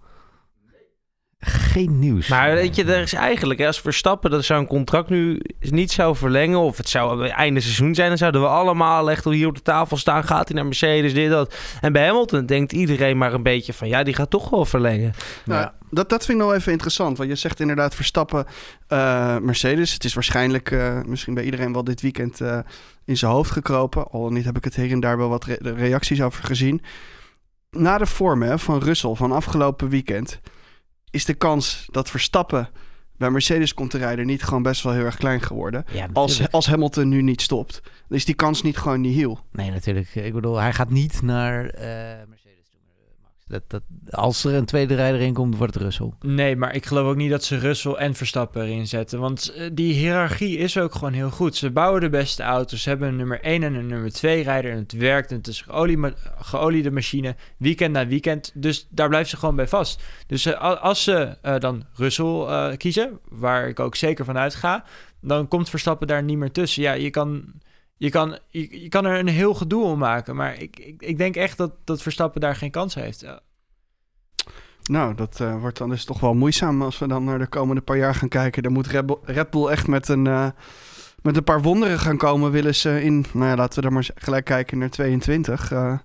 Geen 1.40 2.00
nieuws. 2.00 2.28
Maar 2.28 2.54
weet 2.54 2.76
je, 2.76 2.84
er 2.84 3.02
is 3.02 3.14
eigenlijk, 3.14 3.60
hè, 3.60 3.68
als 3.68 3.82
Verstappen 3.82 4.32
dat 4.32 4.44
zo'n 4.44 4.68
contract 4.68 5.10
nu 5.10 5.42
niet 5.60 5.92
zou 5.92 6.16
verlengen, 6.16 6.60
of 6.60 6.78
het 6.78 6.90
zou 6.90 7.28
einde 7.28 7.60
seizoen 7.60 7.96
zijn, 7.96 8.10
dan 8.10 8.18
zouden 8.18 8.42
we 8.42 8.48
allemaal 8.48 9.12
echt 9.12 9.24
hier 9.24 9.48
op 9.48 9.56
de 9.56 9.62
tafel 9.62 9.98
staan. 9.98 10.24
Gaat 10.24 10.48
hij 10.48 10.56
naar 10.56 10.66
Mercedes, 10.66 11.14
dit, 11.14 11.30
dat. 11.30 11.56
En 11.82 11.94
bij 11.94 12.06
Hamilton 12.06 12.46
denkt 12.46 12.72
iedereen 12.72 13.18
maar 13.18 13.34
een 13.34 13.44
beetje 13.44 13.74
van, 13.74 13.88
ja, 13.88 14.04
die 14.04 14.14
gaat 14.14 14.30
toch 14.30 14.50
wel 14.50 14.66
verlengen. 14.66 15.14
Nou, 15.46 15.70
dat, 15.90 16.10
dat 16.10 16.26
vind 16.26 16.40
ik 16.40 16.46
nog 16.46 16.54
even 16.54 16.72
interessant. 16.72 17.18
Want 17.18 17.30
je 17.30 17.36
zegt 17.36 17.60
inderdaad 17.60 17.96
Verstappen, 17.96 18.46
eh, 18.88 19.38
Mercedes. 19.38 19.94
Het 19.94 20.04
is 20.04 20.14
waarschijnlijk 20.14 20.72
eh, 20.72 21.02
misschien 21.06 21.34
bij 21.34 21.44
iedereen 21.44 21.74
wel 21.74 21.84
dit 21.84 22.02
weekend 22.02 22.42
eh, 22.42 22.60
in 23.06 23.18
zijn 23.18 23.32
hoofd 23.32 23.52
gekropen. 23.52 24.12
Al 24.12 24.30
niet 24.30 24.46
heb 24.46 24.58
ik 24.58 24.64
het 24.64 24.76
hier 24.76 24.92
en 24.92 25.00
daar 25.00 25.18
wel 25.18 25.30
wat 25.30 25.46
re- 25.46 25.74
reacties 25.76 26.22
over 26.22 26.44
gezien. 26.44 26.82
Na 27.72 27.98
de 27.98 28.06
vorm 28.06 28.42
hè, 28.42 28.60
van 28.60 28.80
Russell 28.80 29.14
van 29.16 29.32
afgelopen 29.32 29.90
weekend... 29.90 30.40
is 31.12 31.26
de 31.26 31.34
kans 31.34 31.86
dat 31.91 32.10
Verstappen 32.10 32.70
bij 33.18 33.30
Mercedes 33.30 33.74
komt 33.74 33.91
te 33.91 33.97
rijden... 33.97 34.26
niet 34.26 34.43
gewoon 34.43 34.64
best 34.64 34.84
wel 34.84 34.93
heel 34.93 35.05
erg 35.05 35.18
klein 35.18 35.41
geworden. 35.41 35.86
Ja, 35.91 36.07
Als, 36.14 36.51
als 36.51 36.68
Hamilton 36.68 37.10
nu 37.10 37.22
niet 37.22 37.41
stopt. 37.41 37.82
Dan 38.07 38.18
is 38.18 38.26
die 38.26 38.36
kans 38.36 38.62
niet 38.62 38.78
gewoon 38.78 39.01
nihil. 39.01 39.39
Nee, 39.51 39.72
natuurlijk. 39.72 40.16
Ik 40.16 40.34
bedoel, 40.34 40.57
hij 40.57 40.74
gaat 40.74 40.89
niet 40.89 41.22
naar 41.22 41.66
eh, 41.66 41.84
Mercedes 42.28 42.70
toe, 42.72 42.80
eh, 42.97 43.24
Max. 43.24 43.36
Dat, 43.50 43.82
als 44.10 44.43
er 44.43 44.54
een 44.54 44.66
tweede 44.66 44.95
rijder 44.95 45.22
in 45.22 45.34
komt, 45.34 45.58
wordt 45.58 45.74
het 45.74 45.84
Russell. 45.84 46.12
Nee, 46.22 46.56
maar 46.56 46.76
ik 46.76 46.86
geloof 46.86 47.08
ook 47.08 47.16
niet 47.16 47.30
dat 47.30 47.43
ze 47.43 47.58
Russell 47.58 47.93
en 47.93 48.16
Verstappen 48.16 48.64
erin 48.64 48.88
zetten. 48.88 49.20
Want 49.20 49.54
eh, 49.54 49.70
die 49.74 49.93
hiërarchie 49.93 50.58
is 50.58 50.78
ook 50.78 50.93
gewoon 50.93 51.14
heel 51.14 51.30
goed. 51.30 51.56
Ze 51.56 51.72
bouwen 51.72 52.02
de 52.02 52.10
beste 52.10 52.43
auto's. 52.43 52.82
Ze 52.82 52.89
hebben 52.89 53.08
een 53.08 53.16
nummer 53.16 53.41
1 53.41 53.64
en 53.64 53.74
een 53.74 53.88
nummer 53.88 54.12
2 54.12 54.43
rijder. 54.43 54.72
En 54.72 54.78
het 54.78 54.91
werkt. 54.91 55.32
En 55.32 55.38
het 55.38 55.47
is 55.47 55.62
geolie, 55.62 56.00
geoliede 56.39 56.91
machine. 56.91 57.36
Weekend 57.58 57.93
na 57.93 58.08
weekend. 58.08 58.52
Dus 58.54 58.88
daar 58.89 59.08
blijven 59.08 59.30
ze 59.30 59.38
gewoon 59.38 59.56
bij 59.56 59.68
vast. 59.68 60.04
Dus 60.28 60.45
eh, 60.45 60.82
als 60.82 61.04
ze 61.04 61.38
eh, 61.41 61.60
dan 61.60 61.86
Russell 61.93 62.78
kiezen, 62.78 63.20
waar 63.30 63.68
ik 63.68 63.80
ook 63.80 63.95
zeker 63.95 64.26
van 64.26 64.38
uitga, 64.38 64.84
dan 65.22 65.47
komt 65.47 65.70
Verstappen 65.70 66.08
daar 66.08 66.24
niet 66.24 66.38
meer 66.38 66.52
tussen. 66.52 66.82
Ja, 66.82 66.93
je 66.93 67.10
kan, 67.10 67.43
je 68.00 68.10
kan, 68.10 68.39
je, 68.50 68.82
je 68.82 68.89
kan 68.89 69.06
er 69.06 69.20
een 69.20 69.28
heel 69.28 69.54
gedoe 69.54 69.84
om 69.84 69.97
maken. 69.97 70.36
Maar 70.36 70.62
ik, 70.62 70.80
ik, 70.80 71.02
ik 71.02 71.18
denk 71.18 71.36
echt 71.36 71.58
dat, 71.58 71.72
dat 71.84 72.02
Verstappen 72.02 72.41
daar 72.41 72.56
geen 72.56 72.72
kans 72.72 72.95
heeft. 72.95 73.26
Nou, 74.84 75.16
dat 75.16 75.39
eh, 75.39 75.60
wordt 75.60 75.78
dan 75.78 75.89
dus 75.89 76.06
toch 76.06 76.20
wel 76.20 76.34
moeizaam 76.34 76.82
als 76.82 77.00
we 77.00 77.08
dan 77.08 77.24
naar 77.24 77.39
de 77.39 77.47
komende 77.47 77.82
paar 77.82 77.97
jaar 77.97 78.16
gaan 78.16 78.30
kijken. 78.30 78.64
Dan 78.64 78.72
moet 78.72 78.88
Red 79.24 79.50
Bull, 79.50 79.68
echt 79.68 79.88
met 79.88 80.08
een, 80.08 80.28
eh, 80.28 80.47
met 81.22 81.38
een 81.38 81.43
paar 81.43 81.62
wonderen 81.62 82.00
gaan 82.00 82.18
komen. 82.18 82.52
Willen 82.52 82.76
ze 82.76 83.04
in, 83.04 83.26
nou 83.34 83.45
ja, 83.45 83.56
laten 83.56 83.76
we 83.76 83.82
dan 83.82 83.93
maar 83.93 84.10
gelijk 84.16 84.45
kijken 84.45 84.78
naar 84.78 84.89
22. 84.89 85.72
eh. 85.72 85.97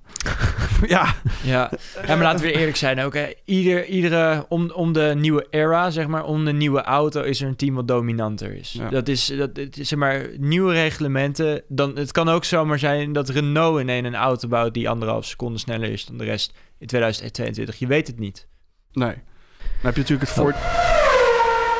ja, 0.86 1.14
Ja. 1.42 1.70
ja, 2.06 2.14
maar 2.14 2.18
laten 2.18 2.40
we 2.40 2.46
weer 2.46 2.56
eerlijk 2.56 2.76
zijn 2.76 3.00
ook. 3.00 3.14
Hè. 3.14 3.32
Ieder, 3.44 3.86
iedere, 3.86 4.46
om, 4.48 4.70
om 4.70 4.92
de 4.92 5.14
nieuwe 5.16 5.46
era, 5.50 5.90
zeg 5.90 6.06
maar, 6.06 6.24
om 6.24 6.44
de 6.44 6.52
nieuwe 6.52 6.82
auto 6.82 7.22
is 7.22 7.40
er 7.40 7.48
een 7.48 7.56
team 7.56 7.74
wat 7.74 7.88
dominanter 7.88 8.56
is. 8.56 8.72
Ja. 8.72 8.88
Dat 8.88 9.08
is, 9.08 9.26
dat, 9.26 9.56
het 9.56 9.78
is, 9.78 9.88
zeg 9.88 9.98
maar, 9.98 10.26
nieuwe 10.38 10.72
reglementen. 10.72 11.62
Dan, 11.68 11.96
het 11.96 12.12
kan 12.12 12.28
ook 12.28 12.44
zomaar 12.44 12.78
zijn 12.78 13.12
dat 13.12 13.28
Renault 13.28 13.80
in 13.80 13.88
een, 13.88 14.04
een 14.04 14.14
auto 14.14 14.48
bouwt 14.48 14.74
die 14.74 14.88
anderhalf 14.88 15.24
seconde 15.24 15.58
sneller 15.58 15.90
is 15.90 16.06
dan 16.06 16.18
de 16.18 16.24
rest 16.24 16.52
in 16.78 16.86
2022. 16.86 17.78
Je 17.78 17.86
weet 17.86 18.06
het 18.06 18.18
niet. 18.18 18.46
nee. 18.92 19.14
Dan 19.58 19.92
heb 19.92 19.94
je 19.94 20.00
natuurlijk 20.00 20.30
het 20.30 20.38
voor... 20.38 20.54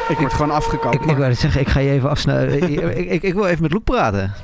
Ik 0.08 0.18
word 0.18 0.32
gewoon 0.32 0.50
afgekapt. 0.50 0.94
Ik, 0.94 1.04
ik 1.04 1.16
wou 1.16 1.34
zeggen, 1.34 1.60
ik 1.60 1.68
ga 1.68 1.80
je 1.80 1.90
even 1.90 2.10
afsnijden. 2.10 2.62
ik, 2.62 2.80
ik, 2.80 3.10
ik, 3.10 3.22
ik 3.22 3.34
wil 3.34 3.46
even 3.46 3.62
met 3.62 3.72
Loek 3.72 3.84
praten. 3.84 4.34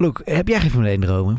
Loek, 0.00 0.20
heb 0.24 0.48
jij 0.48 0.60
geen 0.60 0.70
Formule 0.70 0.90
1 0.90 1.00
dromen? 1.00 1.38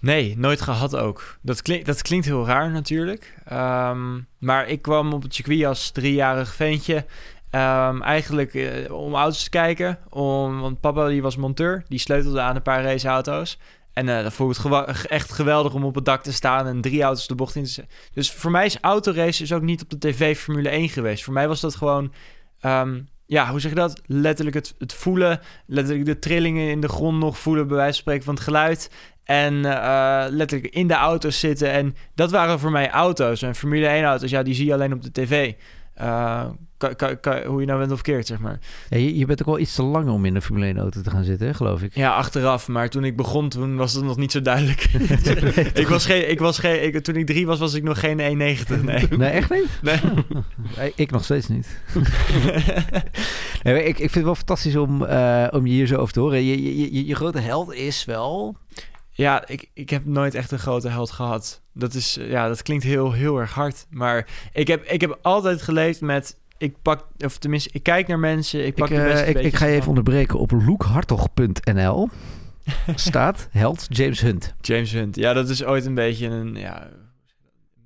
Nee, 0.00 0.38
nooit 0.38 0.60
gehad 0.60 0.96
ook. 0.96 1.36
Dat, 1.42 1.62
klink, 1.62 1.86
dat 1.86 2.02
klinkt 2.02 2.26
heel 2.26 2.46
raar 2.46 2.70
natuurlijk. 2.70 3.34
Ehm, 3.44 4.18
maar 4.38 4.68
ik 4.68 4.82
kwam 4.82 5.12
op 5.12 5.22
het 5.22 5.34
circuit 5.34 5.64
als 5.64 5.90
driejarig 5.90 6.54
ventje. 6.54 7.04
Ehm, 7.50 8.02
eigenlijk 8.02 8.54
eh, 8.54 8.92
om 8.92 9.14
auto's 9.14 9.42
te 9.44 9.50
kijken. 9.50 9.98
Om, 10.08 10.60
want 10.60 10.80
papa 10.80 11.08
die 11.08 11.22
was 11.22 11.36
monteur. 11.36 11.84
Die 11.88 11.98
sleutelde 11.98 12.40
aan 12.40 12.56
een 12.56 12.62
paar 12.62 12.82
raceauto's. 12.82 13.58
En 13.92 14.08
eh 14.08 14.22
dat 14.22 14.38
ik 14.38 14.86
het 14.86 15.06
echt 15.06 15.32
geweldig 15.32 15.74
om 15.74 15.84
op 15.84 15.94
het 15.94 16.04
dak 16.04 16.22
te 16.22 16.32
staan 16.32 16.66
en 16.66 16.80
drie 16.80 17.02
auto's 17.02 17.26
de 17.26 17.34
bocht 17.34 17.54
in 17.54 17.64
te 17.64 17.70
zetten. 17.70 17.94
Dus 18.12 18.32
voor 18.32 18.50
mij 18.50 18.66
is 18.66 18.78
autorace 18.80 19.42
is 19.42 19.52
ook 19.52 19.62
niet 19.62 19.82
op 19.82 19.90
de 19.90 19.98
tv 19.98 20.38
Formule 20.38 20.68
1 20.68 20.88
geweest. 20.88 21.24
Voor 21.24 21.32
mij 21.32 21.48
was 21.48 21.60
dat 21.60 21.74
gewoon, 21.74 22.12
ehm, 22.60 23.00
ja, 23.30 23.50
hoe 23.50 23.60
zeg 23.60 23.70
je 23.70 23.76
dat? 23.76 24.00
Letterlijk 24.06 24.56
het, 24.56 24.74
het 24.78 24.92
voelen, 24.92 25.40
letterlijk 25.66 26.06
de 26.06 26.18
trillingen 26.18 26.70
in 26.70 26.80
de 26.80 26.88
grond 26.88 27.18
nog 27.18 27.38
voelen, 27.38 27.66
bij 27.66 27.76
wijze 27.76 27.92
van 27.92 28.00
spreken 28.00 28.24
van 28.24 28.34
het 28.34 28.42
geluid. 28.42 28.90
En 29.24 29.64
eh, 29.64 30.24
letterlijk 30.28 30.74
in 30.74 30.86
de 30.86 30.94
auto's 30.94 31.38
zitten. 31.38 31.70
En 31.70 31.96
dat 32.14 32.30
waren 32.30 32.58
voor 32.58 32.70
mij 32.70 32.90
auto's. 32.90 33.42
En 33.42 33.54
Formule 33.54 33.86
1 33.86 34.04
auto's, 34.04 34.30
ja, 34.30 34.42
die 34.42 34.54
zie 34.54 34.66
je 34.66 34.72
alleen 34.72 34.92
op 34.92 35.02
de 35.02 35.12
tv. 35.12 35.52
Eh, 36.00 36.44
hoe 37.46 37.60
je 37.60 37.66
nou 37.66 37.78
bent 37.78 37.92
of 37.92 38.02
keert, 38.02 38.26
zeg 38.26 38.38
maar. 38.38 38.58
Ja, 38.88 38.96
je, 38.96 39.18
je 39.18 39.26
bent 39.26 39.40
ook 39.40 39.46
wel 39.46 39.58
iets 39.58 39.74
te 39.74 39.82
lang 39.82 40.08
om 40.08 40.24
in 40.24 40.34
een 40.34 40.42
Formule 40.42 40.66
1 40.66 40.78
auto 40.78 41.00
te 41.02 41.10
gaan 41.10 41.24
zitten, 41.24 41.46
hè, 41.46 41.54
geloof 41.54 41.82
ik. 41.82 41.94
Ja, 41.94 42.14
achteraf. 42.14 42.68
Maar 42.68 42.88
toen 42.88 43.04
ik 43.04 43.16
begon, 43.16 43.48
toen 43.48 43.76
was 43.76 43.92
het 43.92 44.04
nog 44.04 44.16
niet 44.16 44.32
zo 44.32 44.42
duidelijk. 44.42 44.82
ik 45.82 45.88
was 45.88 46.06
geen, 46.06 46.30
ik 46.30 46.38
was 46.38 46.58
geen, 46.58 46.84
ik, 46.84 47.02
toen 47.02 47.16
ik 47.16 47.26
drie 47.26 47.46
was, 47.46 47.58
was 47.58 47.74
ik 47.74 47.82
nog 47.82 48.00
geen 48.00 48.18
1,90. 48.18 48.84
Nee. 48.84 49.08
Nee, 49.20 49.30
echt 49.30 49.50
niet? 49.50 49.68
Nee. 49.82 50.00
Nee, 50.76 50.92
ik 50.94 51.10
nog 51.10 51.24
steeds 51.24 51.48
niet. 51.48 51.80
nee, 53.62 53.84
ik, 53.84 53.88
ik 53.88 53.96
vind 53.96 54.14
het 54.14 54.24
wel 54.24 54.34
fantastisch 54.34 54.76
om, 54.76 55.04
eh, 55.04 55.46
om 55.50 55.66
je 55.66 55.72
hier 55.72 55.86
zo 55.86 55.96
over 55.96 56.12
te 56.12 56.20
horen. 56.20 56.42
Je, 56.44 56.62
je, 56.62 56.92
je, 56.92 57.06
je 57.06 57.14
grote 57.14 57.38
held 57.38 57.72
is 57.72 58.04
wel... 58.04 58.56
Ja, 59.20 59.46
ik, 59.46 59.70
ik 59.74 59.90
heb 59.90 60.04
nooit 60.04 60.34
echt 60.34 60.50
een 60.50 60.58
grote 60.58 60.88
held 60.88 61.10
gehad. 61.10 61.62
Dat 61.72 61.94
is, 61.94 62.18
eh, 62.18 62.30
ja, 62.30 62.48
dat 62.48 62.62
klinkt 62.62 62.84
heel, 62.84 63.12
heel 63.12 63.38
erg 63.38 63.52
hard. 63.52 63.86
Maar 63.90 64.26
ik 64.52 64.68
heb, 64.68 64.84
ik 64.84 65.00
heb 65.00 65.18
altijd 65.22 65.62
geleefd 65.62 66.00
met, 66.00 66.38
ik 66.58 66.74
pak, 66.82 67.06
of 67.18 67.38
tenminste, 67.38 67.70
ik 67.72 67.82
kijk 67.82 68.06
naar 68.06 68.18
mensen, 68.18 68.66
ik 68.66 68.74
pak 68.74 68.88
Ik, 68.88 68.94
de 68.94 69.00
eh, 69.02 69.08
beste 69.08 69.22
ik, 69.22 69.28
ik 69.28 69.34
beetjes 69.34 69.60
ga 69.60 69.66
je 69.66 69.74
even 69.74 69.88
onderbreken. 69.88 70.38
Op 70.38 70.50
loekhartog.nl 70.50 72.08
staat 72.94 73.48
held 73.50 73.86
James 73.88 74.20
Hunt. 74.20 74.54
James 74.60 74.92
Hunt. 74.92 75.16
Ja, 75.16 75.32
dat 75.32 75.48
is 75.48 75.64
ooit 75.64 75.86
een 75.86 75.94
beetje 75.94 76.26
een 76.26 76.54
ja, 76.54 76.88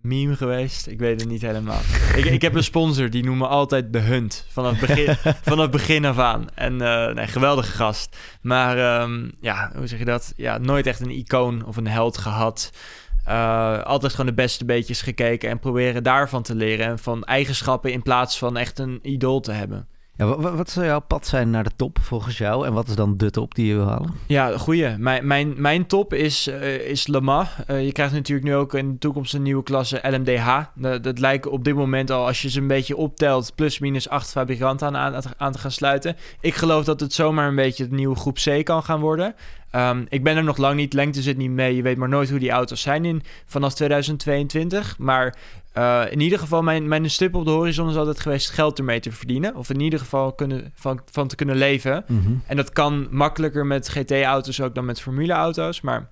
meme 0.04 0.36
geweest. 0.36 0.86
Ik 0.86 0.98
weet 0.98 1.20
het 1.20 1.28
niet 1.28 1.42
helemaal. 1.42 1.80
ik, 2.16 2.24
ik 2.24 2.42
heb 2.42 2.54
een 2.54 2.64
sponsor, 2.64 3.10
die 3.10 3.24
noemen 3.24 3.48
altijd 3.48 3.92
de 3.92 3.98
Hunt. 3.98 4.46
Vanaf 4.48 4.80
begin, 4.80 5.16
vanaf 5.50 5.70
begin 5.70 6.04
af 6.04 6.18
aan. 6.18 6.46
En 6.54 6.76
nee, 7.14 7.26
geweldige 7.26 7.72
gast. 7.72 8.16
Maar 8.40 8.78
ehm, 8.78 9.28
ja, 9.40 9.72
hoe 9.76 9.86
zeg 9.86 9.98
je 9.98 10.04
dat? 10.04 10.32
Ja, 10.36 10.58
nooit 10.58 10.86
echt 10.86 11.00
een 11.00 11.10
icoon 11.10 11.64
of 11.66 11.76
een 11.76 11.88
held 11.88 12.18
gehad. 12.18 12.70
Eh, 13.24 13.82
altijd 13.82 14.12
gewoon 14.12 14.26
de 14.26 14.42
beste 14.42 14.64
beetjes 14.64 15.02
gekeken 15.02 15.50
en 15.50 15.58
proberen 15.58 16.02
daarvan 16.02 16.42
te 16.42 16.54
leren. 16.54 16.86
En 16.86 16.98
van 16.98 17.24
eigenschappen 17.24 17.92
in 17.92 18.02
plaats 18.02 18.38
van 18.38 18.56
echt 18.56 18.78
een 18.78 18.98
idool 19.02 19.40
te 19.40 19.52
hebben. 19.52 19.88
Ja, 20.16 20.26
wa- 20.26 20.38
wa- 20.40 20.54
wat 20.54 20.70
zou 20.70 20.86
jouw 20.86 21.00
pad 21.00 21.26
zijn 21.26 21.50
naar 21.50 21.64
de 21.64 21.70
top 21.76 21.98
volgens 22.00 22.38
jou? 22.38 22.66
En 22.66 22.72
wat 22.72 22.88
is 22.88 22.94
dan 22.94 23.16
de 23.16 23.30
top 23.30 23.54
die 23.54 23.66
je 23.66 23.74
wil 23.74 23.86
halen? 23.88 24.10
Ja, 24.26 24.58
goeie. 24.58 24.96
Mijn, 24.98 25.26
mijn, 25.26 25.54
mijn 25.56 25.86
top 25.86 26.12
is, 26.14 26.46
eh, 26.46 26.74
is 26.74 27.06
Le. 27.06 27.44
Eh, 27.66 27.84
je 27.84 27.92
krijgt 27.92 28.12
natuurlijk 28.12 28.46
nu 28.48 28.54
ook 28.54 28.74
in 28.74 28.92
de 28.92 28.98
toekomst 28.98 29.34
een 29.34 29.42
nieuwe 29.42 29.62
klasse 29.62 30.00
LMDH. 30.02 30.58
Dat, 31.02 31.18
lijkt 31.18 31.46
op 31.46 31.64
dit 31.64 31.74
moment 31.74 32.10
al, 32.10 32.26
als 32.26 32.42
je 32.42 32.50
ze 32.50 32.60
een 32.60 32.66
beetje 32.66 32.96
optelt, 32.96 33.52
plus 33.54 33.78
minus 33.78 34.08
acht 34.08 34.30
fabrikanten 34.30 34.86
aan, 34.96 35.14
aan, 35.14 35.22
aan 35.36 35.52
te 35.52 35.58
gaan 35.58 35.70
sluiten. 35.70 36.16
Ik 36.40 36.54
geloof 36.54 36.84
dat 36.84 37.00
het 37.00 37.12
zomaar 37.12 37.48
een 37.48 37.54
beetje 37.54 37.82
het 37.82 37.92
nieuwe 37.92 38.16
groep 38.16 38.36
C 38.44 38.64
kan 38.64 38.82
gaan 38.82 39.00
worden. 39.00 39.34
Ehm, 39.74 40.04
ik 40.08 40.22
ben 40.22 40.36
er 40.36 40.44
nog 40.44 40.56
lang 40.56 40.76
niet, 40.76 40.92
lengte 40.92 41.22
zit 41.22 41.36
niet 41.36 41.50
mee. 41.50 41.76
Je 41.76 41.82
weet 41.82 41.96
maar 41.96 42.08
nooit 42.08 42.30
hoe 42.30 42.38
die 42.38 42.50
auto's 42.50 42.80
zijn 42.80 43.04
in, 43.04 43.22
vanaf 43.46 43.74
2022. 43.74 44.98
Maar 44.98 45.36
eh, 45.72 46.02
in 46.10 46.20
ieder 46.20 46.38
geval, 46.38 46.62
mijn, 46.62 46.88
mijn 46.88 47.10
stip 47.10 47.34
op 47.34 47.44
de 47.44 47.50
horizon 47.50 47.90
is 47.90 47.96
altijd 47.96 48.20
geweest 48.20 48.50
geld 48.50 48.78
ermee 48.78 49.00
te 49.00 49.12
verdienen. 49.12 49.56
Of 49.56 49.70
in 49.70 49.80
ieder 49.80 49.98
geval 49.98 50.32
kunnen, 50.32 50.72
van, 50.74 51.00
van 51.10 51.28
te 51.28 51.36
kunnen 51.36 51.56
leven. 51.56 52.04
Mhm. 52.06 52.32
En 52.46 52.56
dat 52.56 52.72
kan 52.72 53.06
makkelijker 53.10 53.66
met 53.66 53.88
GT-auto's 53.88 54.60
ook 54.60 54.74
dan 54.74 54.84
met 54.84 55.00
formule-auto's. 55.00 55.80
Maar 55.80 56.08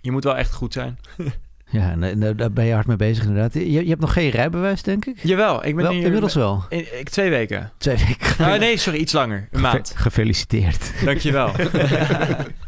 je 0.00 0.12
moet 0.12 0.24
wel 0.24 0.36
echt 0.36 0.52
goed 0.52 0.72
zijn. 0.72 0.98
Ja, 1.70 1.90
en, 2.00 2.36
daar 2.36 2.52
ben 2.52 2.64
je 2.64 2.72
hard 2.72 2.86
mee 2.86 2.96
bezig 2.96 3.24
inderdaad. 3.24 3.54
Je, 3.54 3.72
je 3.72 3.88
hebt 3.88 4.00
nog 4.00 4.12
geen 4.12 4.30
rijbewijs, 4.30 4.82
denk 4.82 5.04
ik? 5.04 5.18
Jawel, 5.22 5.64
ik 5.64 5.74
ben 5.74 5.84
Wel, 5.84 5.92
hier... 5.92 6.04
inmiddels 6.04 6.34
wel. 6.34 6.64
In, 6.68 6.98
ik, 6.98 7.08
twee 7.08 7.30
weken. 7.30 7.72
Twee 7.78 7.96
weken. 7.96 8.44
Ah, 8.44 8.58
nee, 8.58 8.76
sorry, 8.76 8.98
iets 8.98 9.12
langer. 9.12 9.48
Een 9.50 9.60
maand. 9.60 9.90
Ge- 9.90 10.02
gefeliciteerd. 10.02 10.92
Dankjewel. 11.04 11.50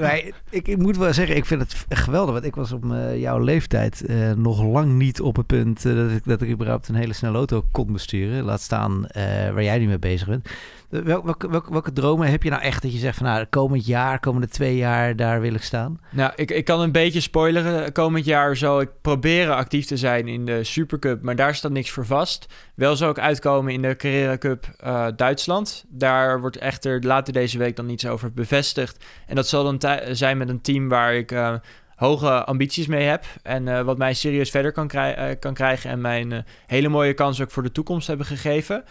Maar 0.00 0.22
ik, 0.50 0.68
ik 0.68 0.78
moet 0.78 0.96
wel 0.96 1.12
zeggen, 1.12 1.36
ik 1.36 1.46
vind 1.46 1.60
het 1.60 1.84
geweldig. 1.88 2.32
Want 2.32 2.44
ik 2.44 2.54
was 2.54 2.72
op 2.72 2.92
eh, 2.92 3.20
jouw 3.20 3.38
leeftijd 3.38 4.06
eh, 4.06 4.32
nog 4.32 4.62
lang 4.62 4.92
niet 4.92 5.20
op 5.20 5.36
het 5.36 5.46
punt 5.46 5.82
dat, 5.82 6.10
ik, 6.10 6.24
dat 6.24 6.42
ik 6.42 6.50
überhaupt 6.50 6.88
een 6.88 6.94
hele 6.94 7.12
snelle 7.12 7.36
auto 7.36 7.64
kon 7.70 7.92
besturen. 7.92 8.44
Laat 8.44 8.60
staan 8.60 9.06
waar 9.52 9.62
jij 9.62 9.78
nu 9.78 9.86
mee 9.86 9.98
bezig 9.98 10.28
bent. 10.28 10.48
Eh, 10.90 11.00
Wel, 11.00 11.36
welke, 11.70 11.92
dromen 11.92 12.30
heb 12.30 12.42
je 12.42 12.50
nou 12.50 12.62
echt 12.62 12.82
dat 12.82 12.92
je 12.92 12.98
zegt 12.98 13.16
van 13.16 13.26
nou, 13.26 13.44
komend 13.44 13.86
jaar, 13.86 14.20
komende 14.20 14.48
twee 14.48 14.76
jaar, 14.76 15.16
daar 15.16 15.40
wil 15.40 15.54
ik 15.54 15.62
staan? 15.62 16.00
Nou, 16.10 16.32
ik, 16.36 16.50
ik 16.50 16.64
kan 16.64 16.80
een 16.80 16.92
beetje 16.92 17.20
spoileren. 17.20 17.92
Komend 17.92 18.24
jaar 18.24 18.56
zou 18.56 18.82
ik 18.82 18.88
proberen 19.00 19.56
actief 19.56 19.86
te 19.86 19.96
zijn 19.96 20.28
in 20.28 20.44
de 20.44 20.64
Supercup, 20.64 21.22
maar 21.22 21.36
daar 21.36 21.54
staat 21.54 21.72
niks 21.72 21.90
voor 21.90 22.06
vast. 22.06 22.46
Wel 22.74 22.96
zou 22.96 23.10
ik 23.10 23.18
uitkomen 23.18 23.72
in 23.72 23.82
de 23.82 23.96
Carrera 23.96 24.38
Cup 24.38 24.66
eh, 24.78 25.06
Duitsland. 25.16 25.84
Daar 25.88 26.40
wordt 26.40 26.56
echter 26.56 27.04
later 27.04 27.32
deze 27.32 27.58
week 27.58 27.76
dan 27.76 27.88
iets 27.88 28.06
over 28.06 28.32
bevestigd. 28.32 29.04
En 29.26 29.34
dat 29.34 29.48
zal 29.48 29.64
dan 29.64 29.90
zijn 30.10 30.38
met 30.38 30.48
een 30.48 30.60
team 30.60 30.88
waar 30.88 31.14
ik 31.14 31.32
eh, 31.32 31.54
hoge 32.00 32.44
ambities 32.44 32.86
mee 32.86 33.06
heb. 33.06 33.24
En 33.42 33.68
eh, 33.68 33.80
wat 33.82 33.98
mij 33.98 34.14
serieus 34.14 34.50
verder 34.50 34.72
kan, 34.72 34.88
krij- 34.88 35.14
eh, 35.14 35.38
kan 35.38 35.54
krijgen. 35.54 35.90
En 35.90 36.00
mij 36.00 36.20
een 36.20 36.32
eh, 36.32 36.38
hele 36.66 36.88
mooie 36.88 37.14
kans 37.14 37.40
ook 37.40 37.50
voor 37.50 37.62
de 37.62 37.72
toekomst 37.72 38.06
hebben 38.06 38.26
gegeven. 38.26 38.84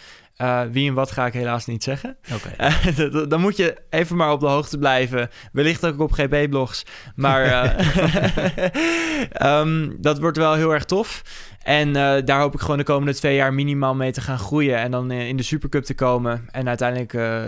Wie 0.71 0.87
en 0.87 0.93
wat 0.93 1.11
ga 1.11 1.25
ik 1.25 1.33
helaas 1.33 1.65
niet 1.65 1.83
zeggen. 1.83 2.17
Dan 3.29 3.41
moet 3.41 3.57
je 3.57 3.75
even 3.89 4.15
maar 4.15 4.31
op 4.31 4.39
de 4.39 4.47
hoogte 4.47 4.77
blijven. 4.77 5.29
Wellicht 5.51 5.85
ook 5.85 5.99
op 5.99 6.11
GP-blogs. 6.11 6.85
Maar 7.15 7.43
eh, 7.43 7.85
ehm, 9.31 9.89
dat 9.97 10.19
wordt 10.19 10.37
wel 10.37 10.53
heel 10.53 10.73
erg 10.73 10.85
tof. 10.85 11.21
En 11.63 11.87
eh, 11.87 12.25
daar 12.25 12.39
hoop 12.39 12.53
ik 12.53 12.59
gewoon 12.59 12.77
de 12.77 12.83
komende 12.83 13.13
twee 13.13 13.35
jaar 13.35 13.53
minimaal 13.53 13.95
mee 13.95 14.11
te 14.11 14.21
gaan 14.21 14.39
groeien. 14.39 14.77
En 14.77 14.91
dan 14.91 15.11
eh, 15.11 15.27
in 15.27 15.37
de 15.37 15.43
Supercup 15.43 15.83
te 15.83 15.95
komen. 15.95 16.47
En 16.51 16.67
uiteindelijk 16.67 17.13
eh, 17.13 17.43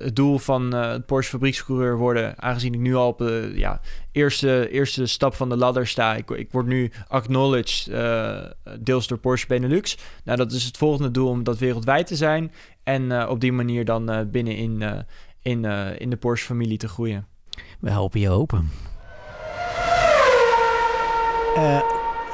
het 0.00 0.16
doel 0.16 0.38
van 0.38 0.74
eh, 0.74 0.90
het 0.90 1.06
Porsche 1.06 1.30
fabriekscoureur 1.30 1.96
worden. 1.96 2.42
Aangezien 2.42 2.74
ik 2.74 2.80
nu 2.80 2.94
al 2.94 3.08
op 3.08 3.18
de 3.18 3.52
ja, 3.54 3.80
eerste, 4.12 4.68
eerste 4.70 5.06
stap 5.06 5.34
van 5.34 5.48
de 5.48 5.56
ladder 5.56 5.86
sta. 5.86 6.14
Ik, 6.14 6.30
ik 6.30 6.52
word 6.52 6.66
nu 6.66 6.92
acknowledged, 7.08 7.94
eh, 7.94 8.36
deels 8.80 9.06
door 9.06 9.18
Porsche 9.18 9.46
Benelux. 9.46 9.98
Nou, 10.24 10.38
dat 10.38 10.52
is 10.52 10.64
het 10.64 10.76
volgende 10.76 11.10
doel 11.10 11.28
om 11.28 11.44
dat 11.44 11.58
wereldwijd 11.58 12.06
te 12.06 12.16
zijn. 12.16 12.52
En 12.84 13.12
eh, 13.12 13.28
op 13.30 13.40
die 13.40 13.52
manier 13.52 13.84
dan 13.84 14.10
eh, 14.10 14.20
binnen 14.26 14.56
in, 14.56 14.82
eh, 14.82 14.98
in, 15.42 15.64
eh, 15.64 15.86
in 15.98 16.10
de 16.10 16.16
Porsche-familie 16.16 16.78
te 16.78 16.88
groeien. 16.88 17.26
We 17.80 17.90
helpen 17.90 18.20
je 18.20 18.30
open. 18.30 18.70
Eh, 21.56 21.80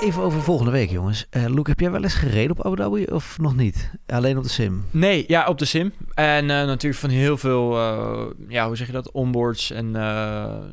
even 0.03 0.23
over 0.23 0.43
volgende 0.43 0.71
week, 0.71 0.91
jongens. 0.91 1.27
Eh 1.31 1.45
Luke, 1.47 1.71
heb 1.71 1.81
jij 1.81 1.91
wel 1.91 2.03
eens 2.03 2.15
gereden 2.15 2.51
op 2.51 2.67
Abu 2.67 2.77
Dhabi 2.77 3.05
of 3.05 3.39
nog 3.39 3.57
niet? 3.57 3.91
Alleen 4.07 4.37
op 4.37 4.43
de 4.43 4.49
sim? 4.49 4.85
Nee, 4.91 5.25
ja, 5.27 5.47
op 5.47 5.59
de 5.59 5.65
sim. 5.65 5.93
En 6.15 6.51
eh, 6.51 6.67
natuurlijk 6.67 7.01
van 7.01 7.11
heel 7.11 7.37
veel, 7.39 7.79
eh, 7.79 8.25
ja, 8.49 8.67
hoe 8.67 8.77
zeg 8.77 8.87
je 8.87 8.93
dat, 8.93 9.11
onboards 9.11 9.71
en 9.71 9.91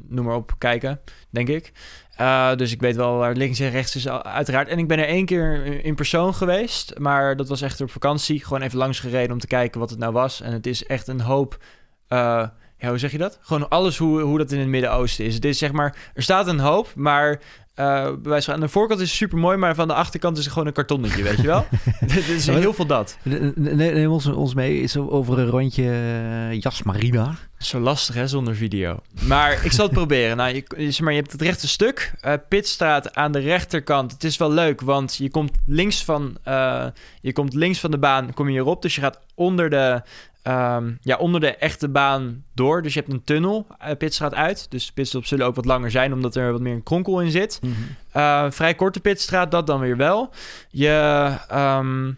noem 0.07 0.25
maar 0.25 0.35
op, 0.35 0.55
kijken, 0.57 0.99
denk 1.29 1.47
ik. 1.47 1.71
Dus 2.55 2.71
ik 2.71 2.81
weet 2.81 2.95
wel 2.95 3.17
waar 3.17 3.35
links 3.35 3.59
en 3.59 3.69
rechts 3.69 3.95
is, 3.95 4.07
uiteraard. 4.09 4.67
En 4.67 4.77
ik 4.77 4.87
ben 4.87 4.99
er 4.99 5.07
één 5.07 5.25
keer 5.25 5.83
in 5.85 5.95
persoon 5.95 6.33
geweest, 6.33 6.97
maar 6.97 7.35
dat 7.35 7.47
was 7.47 7.61
echt 7.61 7.81
op 7.81 7.91
vakantie. 7.91 8.43
Gewoon 8.43 8.61
even 8.61 8.77
langs 8.77 8.99
gereden 8.99 9.31
om 9.31 9.39
te 9.39 9.47
kijken 9.47 9.79
wat 9.79 9.89
het 9.89 9.99
nou 9.99 10.13
was. 10.13 10.41
En 10.41 10.53
het 10.53 10.67
is 10.67 10.85
echt 10.85 11.07
een 11.07 11.21
hoop, 11.21 11.57
ja, 12.07 12.53
hoe 12.77 12.97
zeg 12.97 13.11
je 13.11 13.17
dat? 13.17 13.39
Gewoon 13.41 13.69
alles 13.69 13.97
hoe, 13.97 14.21
hoe 14.21 14.37
dat 14.37 14.51
in 14.51 14.59
het 14.59 14.67
Midden-Oosten 14.67 15.25
is. 15.25 15.35
Het 15.35 15.45
is 15.45 15.57
zeg 15.57 15.71
maar, 15.71 15.95
er 16.13 16.23
staat 16.23 16.47
een 16.47 16.59
hoop, 16.59 16.91
maar... 16.95 17.41
eh, 17.79 18.03
bij 18.03 18.17
wijze 18.31 18.45
van- 18.45 18.53
aan 18.53 18.59
de 18.59 18.67
voorkant 18.67 18.99
is 18.99 19.15
super 19.15 19.37
mooi, 19.37 19.57
maar 19.57 19.75
van 19.75 19.87
de 19.87 19.93
achterkant 19.93 20.37
is 20.37 20.43
het 20.43 20.53
gewoon 20.53 20.67
een 20.67 20.73
kartonnetje, 20.73 21.23
weet 21.23 21.37
je 21.37 21.47
wel? 21.47 21.65
Het 21.99 22.27
is 22.27 22.47
heel 22.47 22.73
veel 22.73 22.85
dat. 22.85 23.17
Ne- 23.23 23.51
ne- 23.55 23.73
Neem 23.73 24.11
ons, 24.11 24.25
ons 24.25 24.53
mee 24.53 24.81
is 24.81 24.97
over 24.97 25.39
een 25.39 25.49
rondje 25.49 25.83
uh, 25.83 26.59
Jasmarina. 26.59 27.35
Zo 27.57 27.79
lastig 27.79 28.15
hè, 28.15 28.27
zonder 28.27 28.55
video. 28.55 28.99
Maar 29.27 29.65
ik 29.65 29.71
zal 29.71 29.85
het 29.85 29.93
proberen. 30.01 30.37
Nou, 30.37 30.53
je, 30.55 30.63
zeg 30.91 30.99
maar, 30.99 31.13
je 31.13 31.19
hebt 31.19 31.31
het 31.31 31.41
rechte 31.41 31.67
stuk. 31.67 32.11
eh 32.21 32.33
Pitstraat 32.49 33.15
aan 33.15 33.31
de 33.31 33.39
rechterkant. 33.39 34.11
Het 34.11 34.23
is 34.23 34.37
wel 34.37 34.51
leuk, 34.51 34.81
want 34.81 35.15
je 35.15 35.29
komt 35.29 35.51
links 35.65 36.03
van, 36.03 36.37
eh, 36.43 36.85
je 37.21 37.33
komt 37.33 37.53
links 37.53 37.79
van 37.79 37.91
de 37.91 37.97
baan 37.99 38.33
kom 38.33 38.45
je 38.45 38.51
hierop. 38.51 38.81
Dus 38.81 38.95
je 38.95 39.01
gaat 39.01 39.19
onder 39.35 39.69
de, 39.69 40.01
ehm, 40.41 40.91
ja, 41.01 41.17
onder 41.17 41.41
de 41.41 41.55
echte 41.55 41.89
baan 41.89 42.43
door. 42.53 42.81
Dus 42.81 42.93
je 42.93 42.99
hebt 42.99 43.13
een 43.13 43.23
tunnel, 43.23 43.67
uh, 43.81 43.91
Pitstraat 43.97 44.35
uit. 44.35 44.71
Dus 44.71 44.85
de 44.85 44.93
pitstops 44.93 45.27
zullen 45.27 45.45
ook 45.45 45.55
wat 45.55 45.65
langer 45.65 45.91
zijn, 45.91 46.13
omdat 46.13 46.35
er 46.35 46.51
wat 46.51 46.61
meer 46.61 46.73
een 46.73 46.83
kronkel 46.83 47.21
in 47.21 47.31
zit. 47.31 47.59
Eh, 48.11 48.45
vrij 48.49 48.75
korte 48.75 48.99
pitstraat, 48.99 49.51
dat 49.51 49.67
dan 49.67 49.79
weer 49.79 49.97
wel. 49.97 50.29
Je, 50.69 51.37
ehm, 51.47 52.11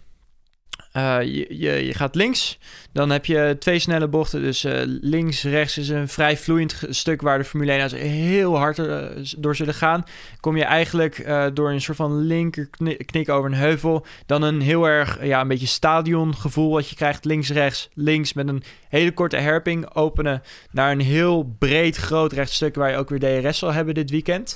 eh, 0.92 1.22
je, 1.22 1.58
je, 1.58 1.86
je 1.86 1.94
gaat 1.94 2.16
links. 2.16 2.60
Dan 2.94 3.10
heb 3.10 3.26
je 3.26 3.56
twee 3.60 3.80
snelle 3.80 4.08
bochten. 4.08 4.42
Dus 4.42 4.64
eh, 4.64 4.82
links, 4.86 5.44
rechts 5.44 5.78
is 5.78 5.90
een 5.90 6.08
vrij 6.08 6.38
vloeiend 6.38 6.84
stuk 6.90 7.22
waar 7.22 7.38
de 7.38 7.44
Formule 7.44 7.72
1 7.72 7.80
auto's 7.80 8.00
heel 8.00 8.58
hard 8.58 8.80
eh, 8.80 9.06
door 9.38 9.56
zullen 9.56 9.74
gaan. 9.74 10.04
Kom 10.40 10.58
je 10.58 10.64
eigenlijk 10.64 11.20
eh, 11.20 11.46
door 11.54 11.72
een 11.72 11.82
soort 11.82 11.98
van 11.98 12.18
linker 12.20 12.68
kni- 12.68 12.98
knik 12.98 13.30
over 13.30 13.52
een 13.52 13.58
heuvel. 13.58 14.06
Dan 14.26 14.42
een 14.42 14.62
heel 14.62 14.86
erg, 14.88 15.26
ja, 15.26 15.42
een 15.42 15.48
beetje 15.48 15.68
stadiongevoel 15.68 16.72
wat 16.72 16.90
je 16.90 16.96
krijgt. 16.96 17.26
Links, 17.26 17.50
rechts, 17.50 17.90
links 17.94 18.34
met 18.34 18.48
een 18.48 18.64
hele 18.90 19.12
korte 19.12 19.38
herping 19.38 19.94
openen 19.96 20.42
naar 20.72 20.92
een 20.92 21.02
heel 21.02 21.56
breed, 21.60 21.96
groot 21.96 22.32
rechtstuk 22.32 22.76
waar 22.76 22.92
je 22.92 22.98
ook 22.98 23.10
weer 23.10 23.42
DRS 23.42 23.58
zal 23.58 23.74
hebben 23.74 23.94
dit 23.94 24.10
weekend. 24.10 24.56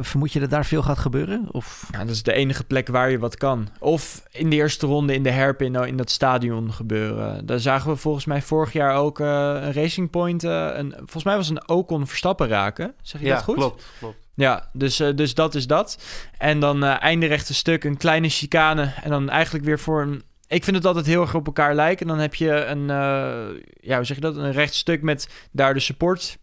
Vermoed 0.00 0.32
je 0.32 0.40
dat 0.40 0.50
daar 0.50 0.66
veel 0.66 0.82
gaat 0.82 0.98
gebeuren? 0.98 1.48
Of? 1.50 1.88
Ja, 1.92 1.98
dat 1.98 2.14
is 2.14 2.22
de 2.22 2.32
enige 2.32 2.64
plek 2.64 2.88
waar 2.88 3.10
je 3.10 3.18
wat 3.18 3.36
kan. 3.36 3.68
Of 3.78 4.22
in 4.30 4.50
de 4.50 4.56
eerste 4.56 4.86
ronde 4.86 5.14
in 5.14 5.22
de 5.22 5.30
herpin 5.30 5.72
nou, 5.72 5.86
in 5.86 5.96
dat 5.96 6.10
stadion 6.10 6.72
gebeuren. 6.72 7.46
Daar 7.56 7.64
zagen 7.64 7.90
we 7.90 7.96
volgens 7.96 8.24
mij 8.24 8.42
vorig 8.42 8.72
jaar 8.72 8.94
ook 8.96 9.20
eh, 9.20 9.26
een 9.60 9.72
Racing 9.72 10.10
Point. 10.10 10.44
eh, 10.44 10.68
een, 10.74 10.92
volgens 10.96 11.24
mij 11.24 11.36
was 11.36 11.48
een 11.48 11.68
Ocon 11.68 12.06
Verstappen 12.06 12.48
raken. 12.48 12.94
Zeg 13.02 13.20
je 13.20 13.26
Ja, 13.26 13.34
dat 13.34 13.42
goed? 13.44 13.54
klopt, 13.54 13.84
klopt. 13.98 14.16
Ja, 14.34 14.68
dus, 14.72 15.00
eh, 15.00 15.08
dus 15.14 15.34
dat 15.34 15.54
is 15.54 15.66
dat. 15.66 15.98
En 16.38 16.60
dan 16.60 16.84
eh 16.84 17.02
einde 17.02 17.26
rechte 17.26 17.54
stuk, 17.54 17.84
een 17.84 17.96
kleine 17.96 18.28
chicane. 18.28 18.92
En 19.02 19.10
dan 19.10 19.28
eigenlijk 19.30 19.64
weer 19.64 19.78
voor 19.78 20.02
een... 20.02 20.22
Ik 20.48 20.64
vind 20.64 20.76
het 20.76 20.86
altijd 20.86 21.06
heel 21.06 21.20
erg 21.20 21.34
op 21.34 21.46
elkaar 21.46 21.74
lijken. 21.74 22.06
Dan 22.06 22.18
heb 22.18 22.34
je 22.34 22.50
een, 22.64 22.90
eh, 22.90 23.62
ja, 23.80 23.96
hoe 23.96 24.04
zeg 24.04 24.16
je 24.16 24.22
dat? 24.22 24.36
Een 24.36 24.52
recht 24.52 24.74
stuk 24.74 25.02
met 25.02 25.28
daar 25.52 25.74
de 25.74 25.80
support 25.80 26.38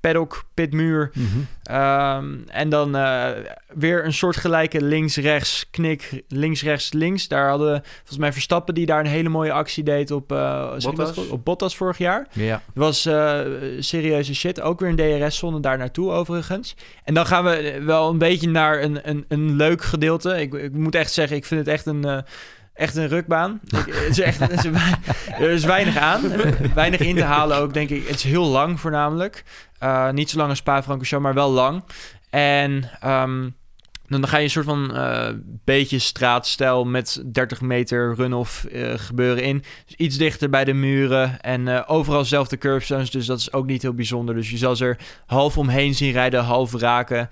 paddock, 0.00 0.44
pitmuur. 0.54 1.10
Ehm, 1.62 2.34
en 2.46 2.68
dan 2.68 2.96
eh, 2.96 3.28
weer 3.74 4.04
een 4.04 4.12
soortgelijke 4.12 4.82
links-rechts 4.82 5.66
knik, 5.70 6.22
links-rechts-links. 6.28 7.28
Daar 7.28 7.48
hadden 7.48 7.82
volgens 7.96 8.18
mij 8.18 8.32
Verstappen 8.32 8.74
die 8.74 8.86
daar 8.86 9.00
een 9.00 9.06
hele 9.06 9.28
mooie 9.28 9.52
actie 9.52 9.84
deed 9.84 10.10
op, 10.10 10.32
eh, 10.32 10.70
dat 10.70 10.94
Bottas? 10.94 11.28
op 11.28 11.44
Bottas 11.44 11.76
vorig 11.76 11.98
jaar. 11.98 12.26
Ja. 12.32 12.62
Was 12.74 13.06
eh, 13.06 13.40
serieuze 13.78 14.34
shit. 14.34 14.60
Ook 14.60 14.80
weer 14.80 14.88
een 14.96 15.20
DRS-zone 15.26 15.60
daar 15.60 15.78
naartoe 15.78 16.10
overigens. 16.10 16.74
En 17.04 17.14
dan 17.14 17.26
gaan 17.26 17.44
we 17.44 17.82
wel 17.84 18.10
een 18.10 18.18
beetje 18.18 18.48
naar 18.48 18.82
een, 18.82 19.08
een, 19.08 19.24
een 19.28 19.56
leuk 19.56 19.82
gedeelte. 19.82 20.40
Ik, 20.40 20.54
ik 20.54 20.72
moet 20.72 20.94
echt 20.94 21.12
zeggen, 21.12 21.36
ik 21.36 21.44
vind 21.44 21.60
het 21.60 21.68
echt 21.74 21.86
een... 21.86 22.24
Echt 22.74 22.96
een 22.96 23.08
rukbaan. 23.08 23.60
Ik- 23.86 23.94
het 23.94 24.08
is 24.08 24.20
echt, 24.20 24.38
het 24.38 24.52
is 24.52 24.64
er 25.38 25.50
is 25.50 25.64
weinig 25.64 25.96
aan. 25.96 26.20
Weinig 26.74 27.00
in 27.00 27.16
te 27.16 27.22
halen 27.22 27.56
ook, 27.56 27.74
denk 27.74 27.90
ik. 27.90 28.06
Het 28.06 28.14
is 28.16 28.22
heel 28.22 28.44
lang 28.46 28.80
voornamelijk. 28.80 29.44
Uh, 29.82 30.10
niet 30.10 30.30
zo 30.30 30.36
lang 30.36 30.48
als 30.48 30.58
Spa-Francorchamps, 30.58 31.24
maar 31.24 31.34
wel 31.34 31.50
lang. 31.50 31.84
En 32.30 32.90
um, 33.04 33.56
dan 34.06 34.28
ga 34.28 34.36
je 34.36 34.44
een 34.44 34.50
soort 34.50 34.64
van 34.64 34.90
uh, 34.94 35.28
beetje 35.64 35.98
straatstijl 35.98 36.84
met 36.84 37.22
30 37.26 37.60
meter 37.60 38.14
run-off 38.14 38.66
uh, 38.72 38.92
gebeuren 38.96 39.42
in. 39.42 39.64
Dus 39.86 39.94
iets 39.96 40.16
dichter 40.16 40.50
bij 40.50 40.64
de 40.64 40.72
muren 40.72 41.40
en 41.40 41.66
uh, 41.66 41.82
overal 41.86 42.24
zelfde 42.24 42.58
curbstones. 42.58 43.10
Dus 43.10 43.26
dat 43.26 43.38
is 43.38 43.52
ook 43.52 43.66
niet 43.66 43.82
heel 43.82 43.94
bijzonder. 43.94 44.34
Dus 44.34 44.50
je 44.50 44.56
zal 44.56 44.76
ze 44.76 44.84
er 44.84 44.98
half 45.26 45.58
omheen 45.58 45.94
zien 45.94 46.12
rijden, 46.12 46.44
half 46.44 46.74
raken. 46.74 47.28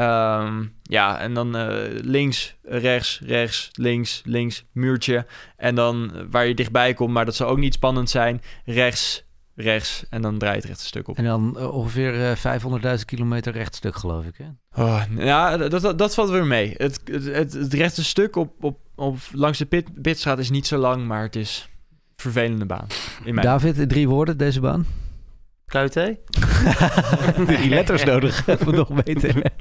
Ehm, 0.00 0.64
ja, 0.82 1.18
en 1.20 1.34
dan 1.34 1.56
eh, 1.56 2.00
links, 2.02 2.54
rechts, 2.62 3.20
rechts, 3.26 3.70
links, 3.72 4.22
links, 4.24 4.64
muurtje. 4.72 5.26
En 5.56 5.74
dan 5.74 6.14
eh, 6.14 6.22
waar 6.30 6.46
je 6.46 6.54
dichtbij 6.54 6.94
komt, 6.94 7.12
maar 7.12 7.24
dat 7.24 7.34
zou 7.34 7.50
ook 7.50 7.58
niet 7.58 7.74
spannend 7.74 8.10
zijn. 8.10 8.42
Rechts, 8.64 9.24
rechts 9.60 10.04
en 10.10 10.22
dan 10.22 10.38
draait 10.38 10.68
het 10.68 10.80
stuk 10.80 11.08
op. 11.08 11.16
En 11.16 11.24
dan 11.24 11.58
eh, 11.58 11.74
ongeveer 11.74 12.30
eh 12.30 12.96
500.000 12.98 13.04
kilometer 13.04 13.52
rechtstuk, 13.52 13.96
geloof 13.96 14.24
ik. 14.24 14.34
Hè? 14.36 14.82
Oh, 14.82 15.02
ja, 15.16 15.56
dat, 15.56 15.80
dat, 15.80 15.98
dat 15.98 16.14
valt 16.14 16.30
weer 16.30 16.46
mee. 16.46 16.74
Het, 16.76 17.00
het, 17.04 17.52
het, 17.52 17.74
rechte 17.74 18.04
stuk 18.04 18.36
op, 18.36 18.64
op, 18.64 18.78
op, 18.94 19.18
langs 19.32 19.58
de 19.58 19.66
pit, 19.66 20.02
pitstraat 20.02 20.38
is 20.38 20.50
niet 20.50 20.66
zo 20.66 20.78
lang, 20.78 21.06
maar 21.06 21.22
het 21.22 21.36
is 21.36 21.68
een 21.90 22.12
vervelende 22.16 22.66
baan. 22.66 22.86
In 23.24 23.34
mijn 23.34 23.46
David, 23.46 23.78
in 23.78 23.88
drie 23.88 24.08
woorden, 24.08 24.38
deze 24.38 24.60
baan? 24.60 24.86
KUT? 25.70 25.92
Drie 27.46 27.68
letters 27.68 28.04
nodig 28.04 28.44
om 28.66 28.74
nog 28.74 29.04
beter. 29.04 29.52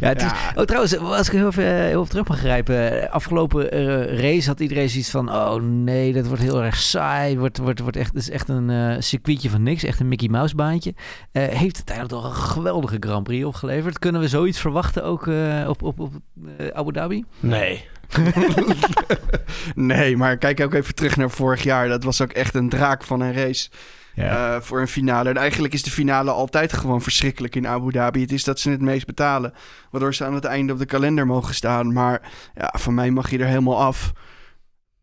Ja, 0.00 0.08
het 0.08 0.22
is, 0.22 0.30
oh, 0.54 0.64
trouwens, 0.64 0.98
als 0.98 1.26
ik 1.26 1.32
heel 1.32 1.46
even, 1.46 1.64
eh, 1.64 1.70
heel 1.70 1.98
even 1.98 2.08
terug 2.08 2.28
mag 2.28 2.38
grijpen. 2.38 3.10
Afgelopen 3.10 3.70
eh, 3.70 4.20
race 4.20 4.48
had 4.48 4.60
iedereen 4.60 4.90
zoiets 4.90 5.10
van... 5.10 5.30
Oh 5.30 5.62
nee, 5.62 6.12
dat 6.12 6.26
wordt 6.26 6.42
heel 6.42 6.62
erg 6.62 6.76
saai. 6.76 7.38
Wordt, 7.38 7.58
wordt, 7.58 7.80
wordt 7.80 7.96
echt, 7.96 8.12
het 8.12 8.22
is 8.22 8.30
echt 8.30 8.48
een 8.48 8.70
eh, 8.70 8.96
circuitje 8.98 9.50
van 9.50 9.62
niks. 9.62 9.82
Echt 9.84 10.00
een 10.00 10.08
Mickey 10.08 10.28
Mouse 10.28 10.54
baantje. 10.54 10.94
Eh, 11.32 11.42
heeft 11.42 11.76
het 11.76 11.90
eigenlijk 11.90 12.22
toch 12.22 12.36
een 12.36 12.42
geweldige 12.42 12.96
Grand 13.00 13.24
Prix 13.24 13.44
opgeleverd. 13.44 13.98
Kunnen 13.98 14.20
we 14.20 14.28
zoiets 14.28 14.60
verwachten 14.60 15.04
ook 15.04 15.26
eh, 15.26 15.64
op, 15.68 15.82
op, 15.82 16.00
op 16.00 16.12
eh, 16.56 16.66
Abu 16.66 16.92
Dhabi? 16.92 17.24
Nee. 17.40 17.84
nee, 19.74 20.16
maar 20.16 20.36
kijk 20.36 20.60
ook 20.60 20.74
even 20.74 20.94
terug 20.94 21.16
naar 21.16 21.30
vorig 21.30 21.62
jaar. 21.62 21.88
Dat 21.88 22.04
was 22.04 22.20
ook 22.20 22.32
echt 22.32 22.54
een 22.54 22.68
draak 22.68 23.04
van 23.04 23.20
een 23.20 23.32
race. 23.32 23.68
Eh, 24.14 24.56
voor 24.60 24.80
een 24.80 24.88
finale. 24.88 25.28
En 25.28 25.36
eigenlijk 25.36 25.74
is 25.74 25.82
de 25.82 25.90
finale 25.90 26.30
altijd 26.30 26.72
gewoon 26.72 27.02
verschrikkelijk 27.02 27.56
in 27.56 27.66
Abu 27.66 27.92
Dhabi. 27.92 28.20
Het 28.20 28.32
is 28.32 28.44
dat 28.44 28.60
ze 28.60 28.70
het 28.70 28.80
meest 28.80 29.06
betalen. 29.06 29.52
Waardoor 29.90 30.14
ze 30.14 30.24
aan 30.24 30.34
het 30.34 30.44
einde 30.44 30.72
op 30.72 30.78
de 30.78 30.86
kalender 30.86 31.26
mogen 31.26 31.54
staan. 31.54 31.92
Maar 31.92 32.32
ja, 32.54 32.74
van 32.78 32.94
mij 32.94 33.10
mag 33.10 33.30
je 33.30 33.38
er 33.38 33.46
helemaal 33.46 33.80
af. 33.80 34.12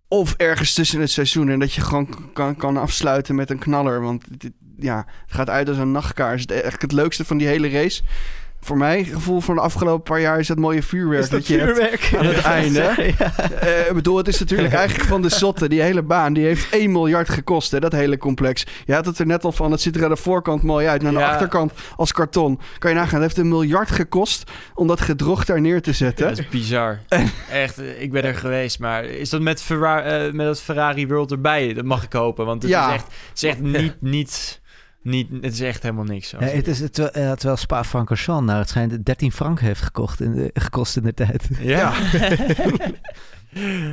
Of 0.08 0.34
ergens 0.34 0.74
tussen 0.74 1.00
het 1.00 1.12
seizoen. 1.12 1.50
En 1.50 1.60
dat 1.60 1.74
je 1.74 1.82
gewoon 1.82 2.32
kan, 2.34 2.56
kan 2.56 2.78
afsluiten 2.78 3.36
met 3.36 3.50
een 3.50 3.60
knaller. 3.60 4.02
Want 4.02 4.24
ja, 4.78 5.06
het 5.26 5.36
gaat 5.36 5.50
uit 5.50 5.70
als 5.70 5.78
een 5.78 5.92
nachtkaars. 5.92 6.46
Echt 6.46 6.82
het 6.82 6.92
leukste 6.92 7.26
van 7.26 7.38
die 7.38 7.48
hele 7.48 7.70
race. 7.70 8.04
Voor 8.64 8.78
mij, 8.78 8.98
het 8.98 9.08
gevoel 9.14 9.40
van 9.42 9.56
de 9.56 9.62
afgelopen 9.62 10.04
paar 10.04 10.22
jaar, 10.22 10.40
is 10.40 10.48
dat 10.48 10.58
mooie 10.58 10.84
vuurwerk 10.84 11.24
Is 11.24 11.30
dat 11.30 11.40
dat, 11.40 11.48
je 11.48 11.58
vuurwerk? 11.60 12.02
hebt 12.04 12.24
aan 12.28 12.34
het 12.34 12.44
einde. 12.44 13.14
ja. 13.18 13.34
Eh, 13.60 13.88
ik 13.88 13.94
bedoel, 13.94 14.18
het 14.18 14.28
is 14.28 14.40
natuurlijk 14.40 14.74
eigenlijk 14.82 15.10
van 15.10 15.22
de 15.22 15.30
zotte. 15.30 15.70
Die 15.70 15.82
hele 15.82 16.02
baan, 16.02 16.34
die 16.34 16.46
heeft 16.46 16.74
1 16.74 16.92
miljard 16.92 17.30
gekost, 17.30 17.72
hè, 17.72 17.80
dat 17.80 17.92
hele 17.92 18.18
complex. 18.18 18.64
Je 18.86 18.94
had 18.94 19.06
het 19.06 19.20
er 19.20 19.26
net 19.26 19.44
al 19.44 19.52
van, 19.52 19.72
het 19.72 19.82
ziet 19.82 19.96
er 19.96 20.04
aan 20.04 20.10
de 20.10 20.16
voorkant 20.16 20.64
mooi 20.64 20.88
uit. 20.88 21.02
En 21.02 21.08
aan 21.08 21.14
de 21.14 21.20
Ja. 21.20 21.30
achterkant 21.32 21.74
als 21.96 22.12
karton. 22.12 22.60
Kan 22.78 22.90
je 22.92 22.96
nagaan, 22.98 23.14
het 23.14 23.22
heeft 23.24 23.38
een 23.38 23.48
miljard 23.50 23.92
gekost 23.92 24.52
om 24.76 24.88
dat 24.88 25.02
gedrocht 25.02 25.48
daar 25.48 25.62
neer 25.62 25.82
te 25.82 25.94
zetten. 25.94 26.28
Dat 26.28 26.38
is 26.40 26.48
bizar. 26.48 27.00
Echt, 27.52 27.78
eh, 27.80 28.02
ik 28.02 28.12
ben 28.12 28.24
er 28.24 28.36
geweest, 28.36 28.80
maar 28.80 29.04
is 29.06 29.30
dat 29.30 29.42
met, 29.42 29.62
Ferrari, 29.62 30.28
eh, 30.28 30.34
met 30.34 30.46
dat 30.46 30.62
Ferrari 30.62 31.08
World 31.08 31.32
erbij? 31.32 31.74
Dat 31.74 31.86
mag 31.86 32.04
ik 32.04 32.14
hopen, 32.14 32.46
want 32.46 32.62
het 32.62 32.72
is 32.72 32.78
echt, 32.78 33.04
het 33.04 33.12
is 33.36 33.44
echt 33.44 33.60
niet, 33.82 33.96
niet, 34.00 34.61
niet, 35.04 35.28
het 35.42 35.54
is 35.54 35.60
echt 35.62 35.84
helemaal 35.84 36.04
niks. 36.04 36.32
Ja, 36.32 36.40
het 36.40 36.68
is 36.68 36.80
het, 36.80 36.94
terwijl- 36.94 37.28
eh, 37.30 37.36
terwijl 37.36 37.58
Spa-Francorchamps, 37.58 38.46
nou, 38.46 38.60
het 38.60 38.70
schijnt 38.70 39.06
13 39.06 39.32
frank 39.32 39.60
heeft 39.60 39.82
gekocht 39.82 40.22
in 40.22 40.32
de, 40.32 40.50
gekost 40.54 40.98
in 40.98 41.04
de 41.04 41.14
tijd. 41.14 41.48
Ja. 41.60 41.94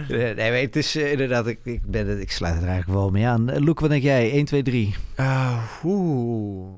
nee, 0.09 0.35
maar 0.35 0.61
het 0.61 0.77
is 0.77 0.97
eh, 0.97 1.11
inderdaad, 1.13 1.47
ik, 1.47 1.59
ik, 1.65 1.83
ben, 1.87 2.07
het- 2.09 2.21
ik 2.21 2.31
sluit 2.31 2.55
het 2.55 2.63
er 2.63 2.69
eigenlijk 2.69 2.99
wel 3.01 3.11
mee 3.11 3.27
aan. 3.27 3.51
Uh, 3.51 3.57
Loek, 3.57 3.81
wat 3.81 3.91
denk 3.91 4.03
jij? 4.03 4.31
1, 4.31 4.45
2, 4.45 4.63
3. 4.63 4.95
Ah, 5.17 5.63
oeh. 5.85 6.75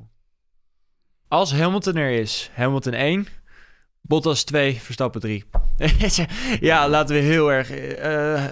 Als 1.29 1.53
Hamilton 1.55 1.97
er 1.97 2.11
is, 2.11 2.51
Hamilton 2.55 2.93
1, 2.93 3.27
Bottas 4.11 4.45
2, 4.45 4.81
Verstappen 4.81 5.21
3. 5.21 5.45
ja, 6.61 6.89
laten 6.89 7.15
we 7.15 7.21
heel 7.21 7.53
erg... 7.53 7.71
eh, 7.71 8.45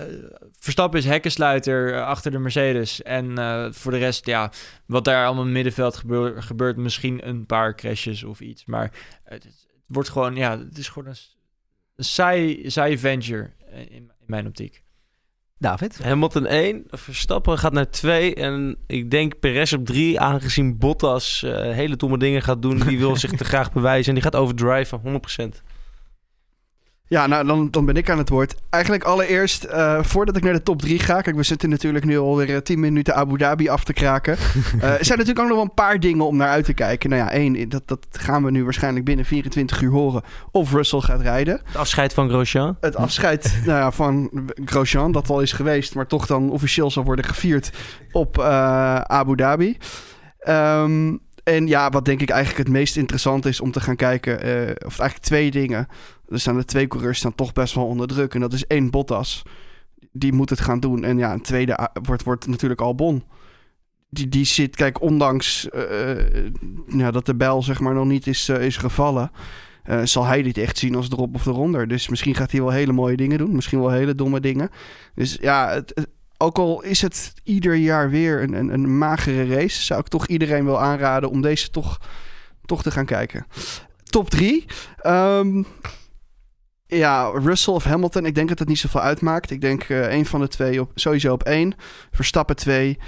Verstappen 0.59 0.99
is 0.99 1.05
hekkensluiter 1.05 1.95
eh, 1.95 2.07
achter 2.07 2.31
de 2.31 2.39
Mercedes. 2.39 3.03
En 3.03 3.39
eh, 3.39 3.67
voor 3.71 3.93
de 3.93 3.99
rest, 3.99 4.27
ja, 4.27 4.53
wat 4.87 5.05
daar 5.05 5.25
allemaal 5.25 5.41
in 5.43 5.49
het 5.49 5.55
middenveld 5.55 5.97
gebeur- 5.97 6.43
gebeurt, 6.43 6.77
misschien 6.77 7.29
een 7.29 7.47
paar 7.47 7.75
crashes 7.75 8.25
of 8.25 8.41
iets. 8.41 8.65
Maar 8.65 8.91
het, 9.25 9.45
het 9.45 9.67
wordt 9.87 10.09
gewoon, 10.09 10.37
ja, 10.37 10.59
het 10.59 10.79
is 10.79 10.89
gewoon 10.89 11.09
een, 11.09 11.17
een 11.97 12.71
saai, 12.71 12.99
venture 12.99 13.51
in, 13.71 13.91
in 13.91 14.11
mijn 14.27 14.47
optiek. 14.47 14.83
David? 15.59 15.99
Hamilton 16.03 16.47
1, 16.47 16.85
Verstappen 16.91 17.59
gaat 17.59 17.73
naar 17.73 17.91
2 17.91 18.35
en 18.35 18.77
ik 18.87 19.11
denk 19.11 19.39
Perez 19.41 19.73
op 19.73 19.87
3, 19.87 20.21
aangezien 20.21 20.79
Bottas 20.79 21.43
eh, 21.43 21.53
hele 21.53 21.97
domme 21.97 22.19
dingen 22.19 22.43
gaat 22.43 22.63
doen. 22.63 22.79
Die 22.79 22.99
wil 22.99 23.17
zich 23.27 23.31
te 23.31 23.45
graag 23.45 23.73
bewijzen 23.73 24.09
en 24.09 24.15
die 24.15 24.23
gaat 24.23 24.37
overdriven, 24.37 25.01
100%. 25.05 25.63
Ja, 27.09 27.27
nou 27.27 27.47
dan, 27.47 27.71
dan 27.71 27.85
ben 27.85 27.97
ik 27.97 28.11
aan 28.11 28.19
het 28.19 28.29
woord. 28.29 28.55
Eigenlijk 28.71 29.05
allereerst, 29.05 29.65
eh, 29.65 30.03
voordat 30.03 30.37
ik 30.37 30.43
naar 30.43 30.53
de 30.53 30.63
top 30.63 30.83
3 30.83 30.99
ga. 30.99 31.21
Kijk, 31.21 31.37
we 31.37 31.43
zitten 31.43 31.69
natuurlijk 31.69 32.05
nu 32.05 32.19
alweer 32.19 32.55
eh, 32.55 32.61
10 32.61 32.81
minuten 32.81 33.15
Abu 33.15 33.39
Dhabi 33.39 33.69
af 33.69 33.85
te 33.85 33.93
kraken. 33.93 34.37
Eh, 34.81 34.99
er 34.99 35.05
zijn 35.05 35.19
natuurlijk 35.19 35.39
ook 35.39 35.47
nog 35.47 35.57
wel 35.57 35.65
een 35.65 35.75
paar 35.75 36.01
dingen 36.01 36.27
om 36.27 36.37
naar 36.37 36.49
uit 36.49 36.65
te 36.65 36.73
kijken. 36.73 37.11
Nou 37.11 37.23
ja, 37.23 37.31
één, 37.31 37.69
dat, 37.69 37.83
dat 37.89 38.07
gaan 38.11 38.45
we 38.45 38.51
nu 38.51 38.65
waarschijnlijk 38.65 39.05
binnen 39.05 39.25
24 39.25 39.81
uur 39.81 39.91
horen. 39.91 40.23
Of 40.51 40.73
Russell 40.73 41.01
gaat 41.01 41.21
rijden. 41.21 41.61
Het 41.65 41.77
afscheid 41.77 42.15
van 42.15 42.29
Grosjean. 42.29 42.77
Het 42.81 42.97
afscheid 42.97 43.59
nou 43.67 43.79
ja, 43.79 43.91
van 43.91 44.31
Grosjean, 44.65 45.13
dat 45.13 45.31
al 45.31 45.41
is 45.41 45.53
geweest, 45.53 45.95
maar 45.95 46.07
toch 46.07 46.27
dan 46.27 46.51
officieel 46.51 46.91
zal 46.91 47.05
worden 47.05 47.25
gevierd 47.25 47.71
op 48.13 48.39
eh, 48.39 49.01
Abu 49.01 49.37
Dhabi. 49.37 49.77
Ehm, 50.39 51.17
en 51.45 51.67
ja, 51.67 51.91
wat 51.91 52.05
denk 52.05 52.21
ik 52.21 52.31
eigenlijk 52.31 52.69
het 52.69 52.77
meest 52.77 52.97
interessant 52.97 53.47
is 53.47 53.61
om 53.61 53.71
te 53.71 53.81
gaan 53.81 53.97
kijken, 53.97 54.41
eh, 54.41 54.87
of 54.87 54.99
eigenlijk 54.99 55.21
twee 55.21 55.51
dingen. 55.51 55.89
Er 56.29 56.41
staan 56.41 56.57
de 56.57 56.65
twee 56.65 56.87
coureurs 56.87 57.19
staan 57.19 57.35
toch 57.35 57.53
best 57.53 57.75
wel 57.75 57.87
onder 57.87 58.07
druk. 58.07 58.35
En 58.35 58.41
dat 58.41 58.53
is 58.53 58.67
één 58.67 58.91
Bottas. 58.91 59.43
Die 60.13 60.33
moet 60.33 60.51
het 60.51 60.61
gaan 60.61 60.81
doen. 60.81 61.05
En 61.05 61.19
ja, 61.19 61.33
een 61.33 61.43
tweede 61.43 61.89
wordt, 62.03 62.23
wordt 62.23 62.47
natuurlijk 62.47 62.81
Albon. 62.81 63.25
Die, 64.11 64.29
die 64.29 64.45
zit, 64.45 64.77
kijk, 64.77 65.03
ondanks 65.03 65.69
eh, 65.71 66.11
eh, 66.11 66.53
ja, 66.87 67.11
dat 67.11 67.27
de 67.27 67.35
bel 67.35 67.63
zeg 67.63 67.81
maar 67.81 67.95
nog 67.95 68.07
niet 68.07 68.27
is, 68.27 68.49
eh, 68.49 68.65
is 68.65 68.77
gevallen... 68.77 69.31
zal 70.05 70.25
hij 70.25 70.43
dit 70.43 70.59
echt 70.59 70.79
zien 70.79 70.95
als 70.95 71.11
erop 71.11 71.35
of 71.35 71.47
eronder. 71.47 71.89
Dus 71.89 72.09
misschien 72.09 72.35
gaat 72.35 72.51
hij 72.51 72.61
wel 72.61 72.71
hele 72.71 72.93
mooie 72.93 73.17
dingen 73.17 73.39
doen. 73.39 73.55
Misschien 73.55 73.81
wel 73.81 73.91
hele 73.91 74.15
domme 74.15 74.41
dingen. 74.41 74.71
Dus 75.15 75.39
ja, 75.41 75.69
het, 75.69 76.07
ook 76.37 76.59
al 76.59 76.83
is 76.83 77.03
het 77.03 77.33
ieder 77.45 77.75
jaar 77.75 78.11
weer 78.11 78.43
een, 78.43 78.53
een, 78.53 78.73
een 78.73 78.99
magere 78.99 79.55
race... 79.55 79.83
zou 79.83 80.01
ik 80.01 80.09
toch 80.09 80.27
iedereen 80.27 80.65
wel 80.65 80.81
aanraden 80.81 81.31
om 81.31 81.41
deze 81.41 81.71
toch, 81.71 82.01
toch 82.65 82.83
te 82.83 82.91
gaan 82.91 83.07
kijken. 83.07 83.47
Top 84.05 84.31
3. 84.31 84.65
Ja, 86.97 87.31
Russell 87.31 87.75
of 87.75 87.85
Hamilton. 87.85 88.27
Ik 88.27 88.35
denk 88.35 88.49
dat 88.49 88.59
het 88.59 88.69
niet 88.69 88.79
zoveel 88.79 89.01
uitmaakt. 89.01 89.51
Ik 89.51 89.61
denk 89.61 89.83
eh 89.83 90.13
een 90.13 90.27
van 90.27 90.41
de 90.41 90.49
twee 90.49 90.81
op, 90.81 90.91
sowieso 90.95 91.33
op 91.33 91.43
één. 91.43 91.75
Verstappen 92.11 92.57
2. 92.57 92.99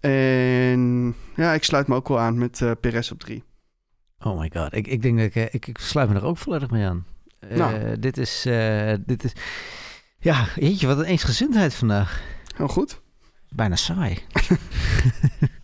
En 0.00 1.14
ja, 1.36 1.52
ik 1.52 1.64
sluit 1.64 1.86
me 1.86 1.94
ook 1.94 2.08
wel 2.08 2.20
aan 2.20 2.38
met 2.38 2.62
eh 2.62 2.70
Perez 2.80 3.10
op 3.10 3.20
3. 3.20 3.44
Oh 4.18 4.38
my 4.38 4.50
god, 4.54 4.74
ik, 4.74 4.86
ik 4.86 5.02
denk 5.02 5.16
dat 5.16 5.26
ik, 5.26 5.34
eh, 5.34 5.54
ik, 5.54 5.66
ik 5.66 5.78
sluit 5.78 6.08
me 6.08 6.14
er 6.14 6.24
ook 6.24 6.38
volledig 6.38 6.70
mee 6.70 6.84
aan. 6.84 7.06
Nou. 7.48 7.98
Dit 7.98 8.18
is, 8.18 8.42
dit 9.06 9.24
is, 9.24 9.32
ja, 10.18 10.46
jeetje, 10.56 10.86
wat 10.86 10.98
een 10.98 11.04
eensgezindheid 11.04 11.74
vandaag. 11.74 12.22
Heel 12.56 12.68
goed. 12.68 13.00
Bijna 13.48 13.76
saai. 13.76 14.18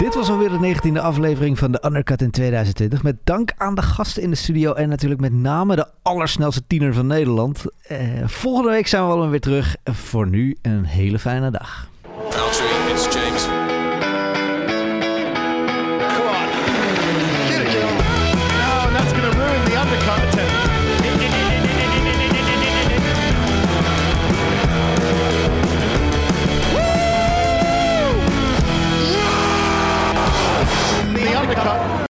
Dit 0.00 0.14
was 0.14 0.30
alweer 0.30 0.48
de 0.48 0.58
negentiende 0.58 1.00
aflevering 1.00 1.58
van 1.58 1.72
de 1.72 1.82
Undercut 1.84 2.22
in 2.22 2.30
2020. 2.30 3.02
Met 3.02 3.16
dank 3.24 3.52
aan 3.56 3.74
de 3.74 3.82
gasten 3.82 4.22
in 4.22 4.30
de 4.30 4.36
studio 4.36 4.72
en 4.72 4.88
natuurlijk 4.88 5.20
met 5.20 5.32
name 5.32 5.76
de 5.76 5.86
allersnelste 6.02 6.66
tiener 6.66 6.94
van 6.94 7.06
Nederland. 7.06 7.64
Eh, 7.82 7.98
volgende 8.26 8.70
week 8.70 8.86
zijn 8.86 9.06
we 9.06 9.12
alweer 9.12 9.30
weer 9.30 9.40
terug. 9.40 9.76
Voor 9.84 10.26
nu 10.26 10.56
een 10.62 10.84
hele 10.84 11.18
fijne 11.18 11.50
dag. 11.50 11.88